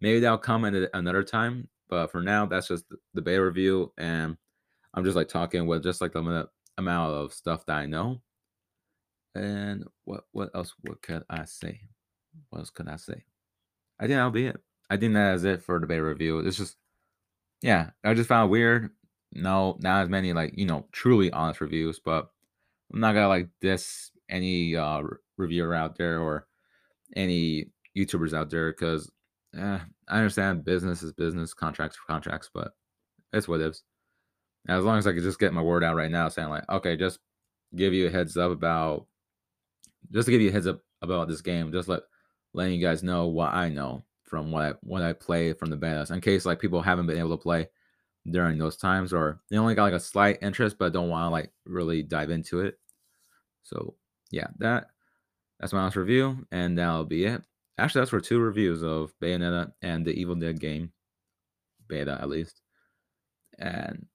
maybe 0.00 0.20
that'll 0.20 0.38
come 0.38 0.64
at 0.64 0.74
another 0.92 1.22
time, 1.22 1.68
but 1.88 2.10
for 2.10 2.20
now, 2.20 2.44
that's 2.44 2.68
just 2.68 2.84
the 3.14 3.22
beta 3.22 3.42
review, 3.42 3.92
and 3.96 4.36
I'm 4.92 5.04
just 5.04 5.16
like 5.16 5.28
talking 5.28 5.66
with 5.66 5.82
just 5.82 6.00
like 6.00 6.12
the 6.12 6.48
amount 6.76 7.12
of 7.14 7.32
stuff 7.32 7.64
that 7.66 7.76
I 7.76 7.86
know. 7.86 8.20
And 9.34 9.84
what 10.04 10.24
what 10.32 10.50
else? 10.54 10.74
What 10.82 11.00
could 11.02 11.24
I 11.30 11.44
say? 11.44 11.80
What 12.50 12.60
else 12.60 12.70
could 12.70 12.88
I 12.88 12.96
say? 12.96 13.24
I 13.98 14.04
think 14.04 14.16
that'll 14.16 14.30
be 14.30 14.46
it. 14.46 14.60
I 14.90 14.96
think 14.96 15.14
that 15.14 15.34
is 15.34 15.44
it 15.44 15.62
for 15.62 15.80
the 15.80 15.86
beta 15.86 16.04
review. 16.04 16.40
It's 16.40 16.58
just 16.58 16.76
yeah, 17.64 17.90
I 18.04 18.12
just 18.12 18.28
found 18.28 18.50
weird. 18.50 18.90
No, 19.32 19.78
not 19.80 20.02
as 20.02 20.10
many 20.10 20.34
like 20.34 20.52
you 20.54 20.66
know 20.66 20.86
truly 20.92 21.32
honest 21.32 21.62
reviews, 21.62 21.98
but 21.98 22.28
I'm 22.92 23.00
not 23.00 23.14
gonna 23.14 23.28
like 23.28 23.48
diss 23.62 24.10
any 24.28 24.76
uh 24.76 25.00
reviewer 25.38 25.74
out 25.74 25.96
there 25.96 26.20
or 26.20 26.46
any 27.16 27.70
YouTubers 27.96 28.34
out 28.34 28.50
there 28.50 28.70
because 28.70 29.10
eh, 29.58 29.78
I 30.08 30.16
understand 30.18 30.66
business 30.66 31.02
is 31.02 31.12
business, 31.14 31.54
contracts 31.54 31.96
for 31.96 32.04
contracts, 32.06 32.50
but 32.52 32.72
it's 33.32 33.48
what 33.48 33.62
it 33.62 33.68
is. 33.68 33.82
As 34.68 34.84
long 34.84 34.98
as 34.98 35.06
I 35.06 35.14
could 35.14 35.22
just 35.22 35.40
get 35.40 35.54
my 35.54 35.62
word 35.62 35.82
out 35.82 35.96
right 35.96 36.10
now, 36.10 36.28
saying 36.28 36.50
like, 36.50 36.68
okay, 36.68 36.96
just 36.98 37.18
give 37.74 37.94
you 37.94 38.08
a 38.08 38.10
heads 38.10 38.36
up 38.36 38.52
about, 38.52 39.06
just 40.12 40.26
to 40.26 40.32
give 40.32 40.42
you 40.42 40.50
a 40.50 40.52
heads 40.52 40.66
up 40.66 40.80
about 41.00 41.28
this 41.28 41.40
game, 41.40 41.72
just 41.72 41.88
let 41.88 42.02
letting 42.52 42.78
you 42.78 42.86
guys 42.86 43.02
know 43.02 43.28
what 43.28 43.54
I 43.54 43.70
know 43.70 44.04
from 44.34 44.50
what 44.50 44.62
I 44.64 44.72
what 44.80 45.02
I 45.02 45.12
play 45.12 45.52
from 45.52 45.70
the 45.70 45.76
betas, 45.76 46.10
in 46.10 46.20
case 46.20 46.44
like 46.44 46.58
people 46.58 46.82
haven't 46.82 47.06
been 47.06 47.18
able 47.18 47.36
to 47.36 47.42
play 47.42 47.68
during 48.28 48.58
those 48.58 48.76
times, 48.76 49.12
or 49.12 49.40
they 49.48 49.58
only 49.58 49.76
got 49.76 49.84
like 49.84 49.92
a 49.92 50.00
slight 50.00 50.38
interest 50.42 50.76
but 50.76 50.92
don't 50.92 51.08
want 51.08 51.26
to 51.26 51.30
like 51.30 51.52
really 51.66 52.02
dive 52.02 52.30
into 52.30 52.58
it. 52.60 52.76
So 53.62 53.94
yeah, 54.32 54.48
that 54.58 54.88
that's 55.60 55.72
my 55.72 55.84
last 55.84 55.94
review, 55.94 56.44
and 56.50 56.76
that'll 56.76 57.04
be 57.04 57.26
it. 57.26 57.42
Actually, 57.78 58.00
that's 58.00 58.10
for 58.10 58.20
two 58.20 58.40
reviews 58.40 58.82
of 58.82 59.14
Bayonetta 59.22 59.70
and 59.82 60.04
the 60.04 60.10
Evil 60.10 60.34
Dead 60.34 60.58
game 60.58 60.90
beta, 61.86 62.18
at 62.20 62.28
least. 62.28 62.60
And 63.60 64.06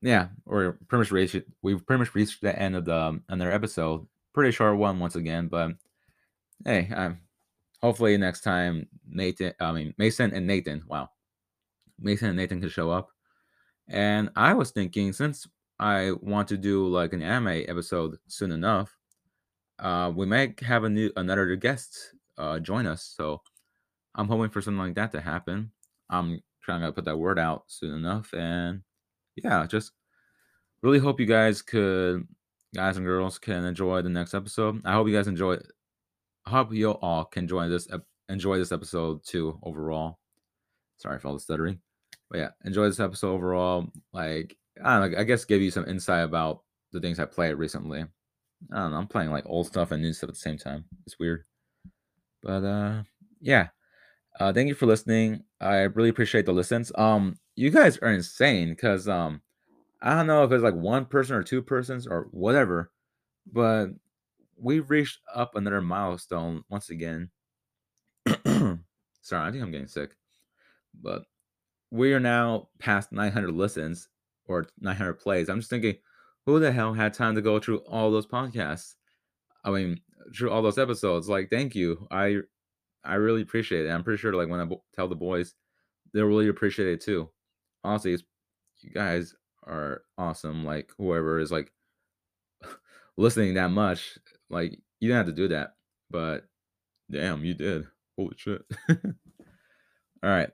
yeah, 0.00 0.28
we're 0.46 0.72
pretty 0.88 1.00
much 1.00 1.10
reached. 1.10 1.36
We've 1.60 1.86
pretty 1.86 1.98
much 1.98 2.14
reached 2.14 2.40
the 2.40 2.58
end 2.58 2.76
of 2.76 2.86
the 2.86 2.96
um, 2.96 3.24
another 3.28 3.52
episode. 3.52 4.06
Pretty 4.32 4.52
short 4.52 4.78
one 4.78 5.00
once 5.00 5.16
again, 5.16 5.48
but 5.48 5.72
hey, 6.64 6.90
I'm 6.96 7.20
hopefully 7.82 8.16
next 8.16 8.42
time 8.42 8.86
Nathan, 9.08 9.52
I 9.60 9.72
mean 9.72 9.94
Mason 9.98 10.32
and 10.32 10.46
Nathan. 10.46 10.82
Wow, 10.86 11.10
Mason 11.98 12.28
and 12.28 12.36
Nathan 12.36 12.60
can 12.60 12.70
show 12.70 12.90
up. 12.90 13.08
And 13.88 14.30
I 14.36 14.54
was 14.54 14.70
thinking, 14.70 15.12
since 15.12 15.46
I 15.78 16.12
want 16.20 16.48
to 16.48 16.56
do 16.56 16.86
like 16.88 17.12
an 17.12 17.22
anime 17.22 17.64
episode 17.68 18.16
soon 18.28 18.52
enough, 18.52 18.96
uh, 19.78 20.12
we 20.14 20.26
might 20.26 20.60
have 20.60 20.84
a 20.84 20.88
new 20.88 21.10
another 21.16 21.56
guest 21.56 22.14
uh, 22.38 22.58
join 22.58 22.86
us. 22.86 23.14
So 23.16 23.42
I'm 24.14 24.28
hoping 24.28 24.50
for 24.50 24.60
something 24.60 24.78
like 24.78 24.94
that 24.94 25.12
to 25.12 25.20
happen. 25.20 25.72
I'm 26.08 26.42
trying 26.62 26.82
to 26.82 26.92
put 26.92 27.04
that 27.06 27.16
word 27.16 27.38
out 27.38 27.64
soon 27.68 27.94
enough, 27.94 28.32
and 28.34 28.82
yeah, 29.36 29.66
just 29.66 29.92
really 30.82 30.98
hope 30.98 31.20
you 31.20 31.26
guys 31.26 31.62
could, 31.62 32.26
guys 32.74 32.96
and 32.96 33.06
girls, 33.06 33.38
can 33.38 33.64
enjoy 33.64 34.02
the 34.02 34.08
next 34.08 34.34
episode. 34.34 34.82
I 34.84 34.92
hope 34.92 35.08
you 35.08 35.14
guys 35.14 35.28
enjoy. 35.28 35.58
Hope 36.50 36.72
you 36.72 36.90
all 36.90 37.24
can 37.24 37.46
join 37.46 37.70
this 37.70 37.88
enjoy 38.28 38.58
this 38.58 38.72
episode 38.72 39.24
too. 39.24 39.58
Overall, 39.62 40.18
sorry 40.98 41.18
for 41.18 41.28
all 41.28 41.34
the 41.34 41.40
stuttering, 41.40 41.80
but 42.30 42.38
yeah, 42.38 42.48
enjoy 42.64 42.86
this 42.86 43.00
episode 43.00 43.32
overall. 43.32 43.86
Like 44.12 44.56
I 44.84 44.98
don't 44.98 45.12
know, 45.12 45.18
I 45.18 45.24
guess 45.24 45.44
give 45.44 45.62
you 45.62 45.70
some 45.70 45.88
insight 45.88 46.24
about 46.24 46.62
the 46.92 47.00
things 47.00 47.18
I 47.18 47.24
played 47.24 47.54
recently. 47.54 48.00
I 48.72 48.76
don't 48.76 48.90
know. 48.90 48.96
I'm 48.98 49.06
playing 49.06 49.30
like 49.30 49.44
old 49.46 49.68
stuff 49.68 49.92
and 49.92 50.02
new 50.02 50.12
stuff 50.12 50.28
at 50.28 50.34
the 50.34 50.40
same 50.40 50.58
time. 50.58 50.84
It's 51.06 51.18
weird. 51.18 51.44
But 52.42 52.64
uh 52.64 53.02
yeah. 53.40 53.68
Uh, 54.38 54.52
thank 54.52 54.68
you 54.68 54.74
for 54.74 54.86
listening. 54.86 55.42
I 55.60 55.80
really 55.80 56.08
appreciate 56.08 56.46
the 56.46 56.52
listens. 56.52 56.92
Um, 56.96 57.36
you 57.56 57.70
guys 57.70 57.98
are 57.98 58.12
insane 58.12 58.70
because 58.70 59.08
um, 59.08 59.42
I 60.00 60.14
don't 60.14 60.26
know 60.26 60.44
if 60.44 60.52
it's 60.52 60.62
like 60.62 60.74
one 60.74 61.04
person 61.04 61.36
or 61.36 61.42
two 61.42 61.62
persons 61.62 62.06
or 62.06 62.28
whatever, 62.30 62.90
but 63.52 63.88
we 64.60 64.80
reached 64.80 65.20
up 65.34 65.54
another 65.54 65.80
milestone 65.80 66.64
once 66.68 66.90
again. 66.90 67.30
Sorry, 69.22 69.48
I 69.48 69.50
think 69.50 69.62
I'm 69.62 69.70
getting 69.70 69.86
sick, 69.86 70.10
but 71.02 71.24
we 71.90 72.12
are 72.12 72.20
now 72.20 72.68
past 72.78 73.12
900 73.12 73.52
listens 73.52 74.08
or 74.46 74.66
900 74.80 75.14
plays. 75.14 75.48
I'm 75.48 75.60
just 75.60 75.70
thinking, 75.70 75.96
who 76.46 76.58
the 76.60 76.72
hell 76.72 76.92
had 76.94 77.14
time 77.14 77.34
to 77.34 77.42
go 77.42 77.58
through 77.58 77.78
all 77.80 78.10
those 78.10 78.26
podcasts? 78.26 78.94
I 79.64 79.70
mean, 79.70 80.00
through 80.36 80.50
all 80.50 80.62
those 80.62 80.78
episodes. 80.78 81.28
Like, 81.28 81.50
thank 81.50 81.74
you. 81.74 82.06
I 82.10 82.38
I 83.04 83.14
really 83.14 83.42
appreciate 83.42 83.86
it. 83.86 83.90
I'm 83.90 84.04
pretty 84.04 84.18
sure, 84.20 84.34
like, 84.34 84.48
when 84.48 84.60
I 84.60 84.68
tell 84.94 85.08
the 85.08 85.16
boys, 85.16 85.54
they'll 86.12 86.26
really 86.26 86.48
appreciate 86.48 86.88
it 86.88 87.00
too. 87.00 87.30
Honestly, 87.84 88.18
you 88.82 88.90
guys 88.92 89.34
are 89.64 90.02
awesome. 90.18 90.64
Like, 90.64 90.92
whoever 90.98 91.38
is 91.40 91.52
like 91.52 91.72
listening 93.16 93.54
that 93.54 93.70
much, 93.70 94.18
like, 94.50 94.78
you 95.00 95.08
didn't 95.08 95.26
have 95.26 95.34
to 95.34 95.42
do 95.42 95.48
that, 95.48 95.74
but 96.10 96.44
damn, 97.10 97.44
you 97.44 97.54
did. 97.54 97.86
Holy 98.16 98.34
shit. 98.36 98.62
all 98.90 98.96
right. 100.22 100.50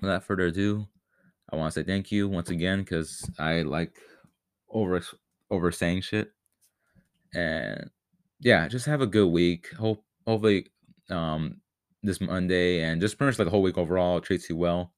Without 0.00 0.24
further 0.24 0.46
ado, 0.46 0.86
I 1.52 1.56
want 1.56 1.72
to 1.72 1.80
say 1.80 1.84
thank 1.84 2.12
you 2.12 2.28
once 2.28 2.50
again 2.50 2.80
because 2.80 3.28
I 3.38 3.62
like 3.62 3.98
over 4.70 5.02
over 5.50 5.72
saying 5.72 6.02
shit. 6.02 6.30
And 7.34 7.90
yeah, 8.40 8.68
just 8.68 8.86
have 8.86 9.00
a 9.00 9.06
good 9.06 9.28
week. 9.28 9.72
Hope 9.74 10.04
hopefully 10.26 10.66
um 11.10 11.60
this 12.02 12.20
Monday 12.20 12.82
and 12.82 13.00
just 13.00 13.18
pretty 13.18 13.30
much 13.30 13.38
like 13.38 13.46
the 13.46 13.50
whole 13.50 13.62
week 13.62 13.78
overall 13.78 14.20
treats 14.20 14.48
you 14.48 14.56
well. 14.56 14.92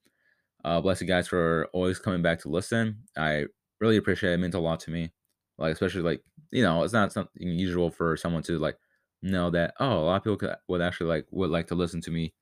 Uh 0.65 0.81
bless 0.81 1.01
you 1.01 1.07
guys 1.07 1.29
for 1.29 1.69
always 1.73 1.99
coming 1.99 2.21
back 2.21 2.41
to 2.41 2.49
listen. 2.49 2.99
I 3.17 3.47
really 3.81 3.97
appreciate 3.97 4.33
it. 4.33 4.35
It 4.35 4.39
meant 4.39 4.55
a 4.55 4.61
lot 4.61 4.81
to 4.81 4.91
me. 4.91 5.13
Like 5.61 5.73
especially 5.73 6.03
like, 6.03 6.23
you 6.51 6.63
know, 6.63 6.83
it's 6.83 6.93
not 6.93 7.13
something 7.13 7.43
usual 7.49 7.91
for 7.91 8.17
someone 8.17 8.43
to 8.45 8.59
like 8.59 8.79
know 9.23 9.51
that 9.51 9.75
oh 9.81 9.99
a 10.01 10.05
lot 10.05 10.17
of 10.17 10.25
people 10.25 10.37
could, 10.39 10.57
would 10.69 10.81
actually 10.81 11.09
like 11.09 11.27
would 11.31 11.51
like 11.51 11.67
to 11.69 11.75
listen 11.75 12.01
to 12.01 12.11
me 12.11 12.33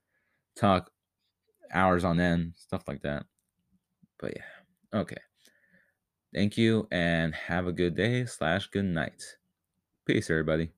talk 0.56 0.90
hours 1.72 2.04
on 2.04 2.20
end, 2.20 2.54
stuff 2.56 2.84
like 2.88 3.02
that. 3.02 3.24
But 4.18 4.34
yeah. 4.36 5.00
Okay. 5.00 5.16
Thank 6.34 6.58
you 6.58 6.86
and 6.90 7.34
have 7.34 7.66
a 7.66 7.72
good 7.72 7.96
day 7.96 8.26
slash 8.26 8.68
good 8.68 8.84
night. 8.84 9.22
Peace, 10.06 10.30
everybody. 10.30 10.77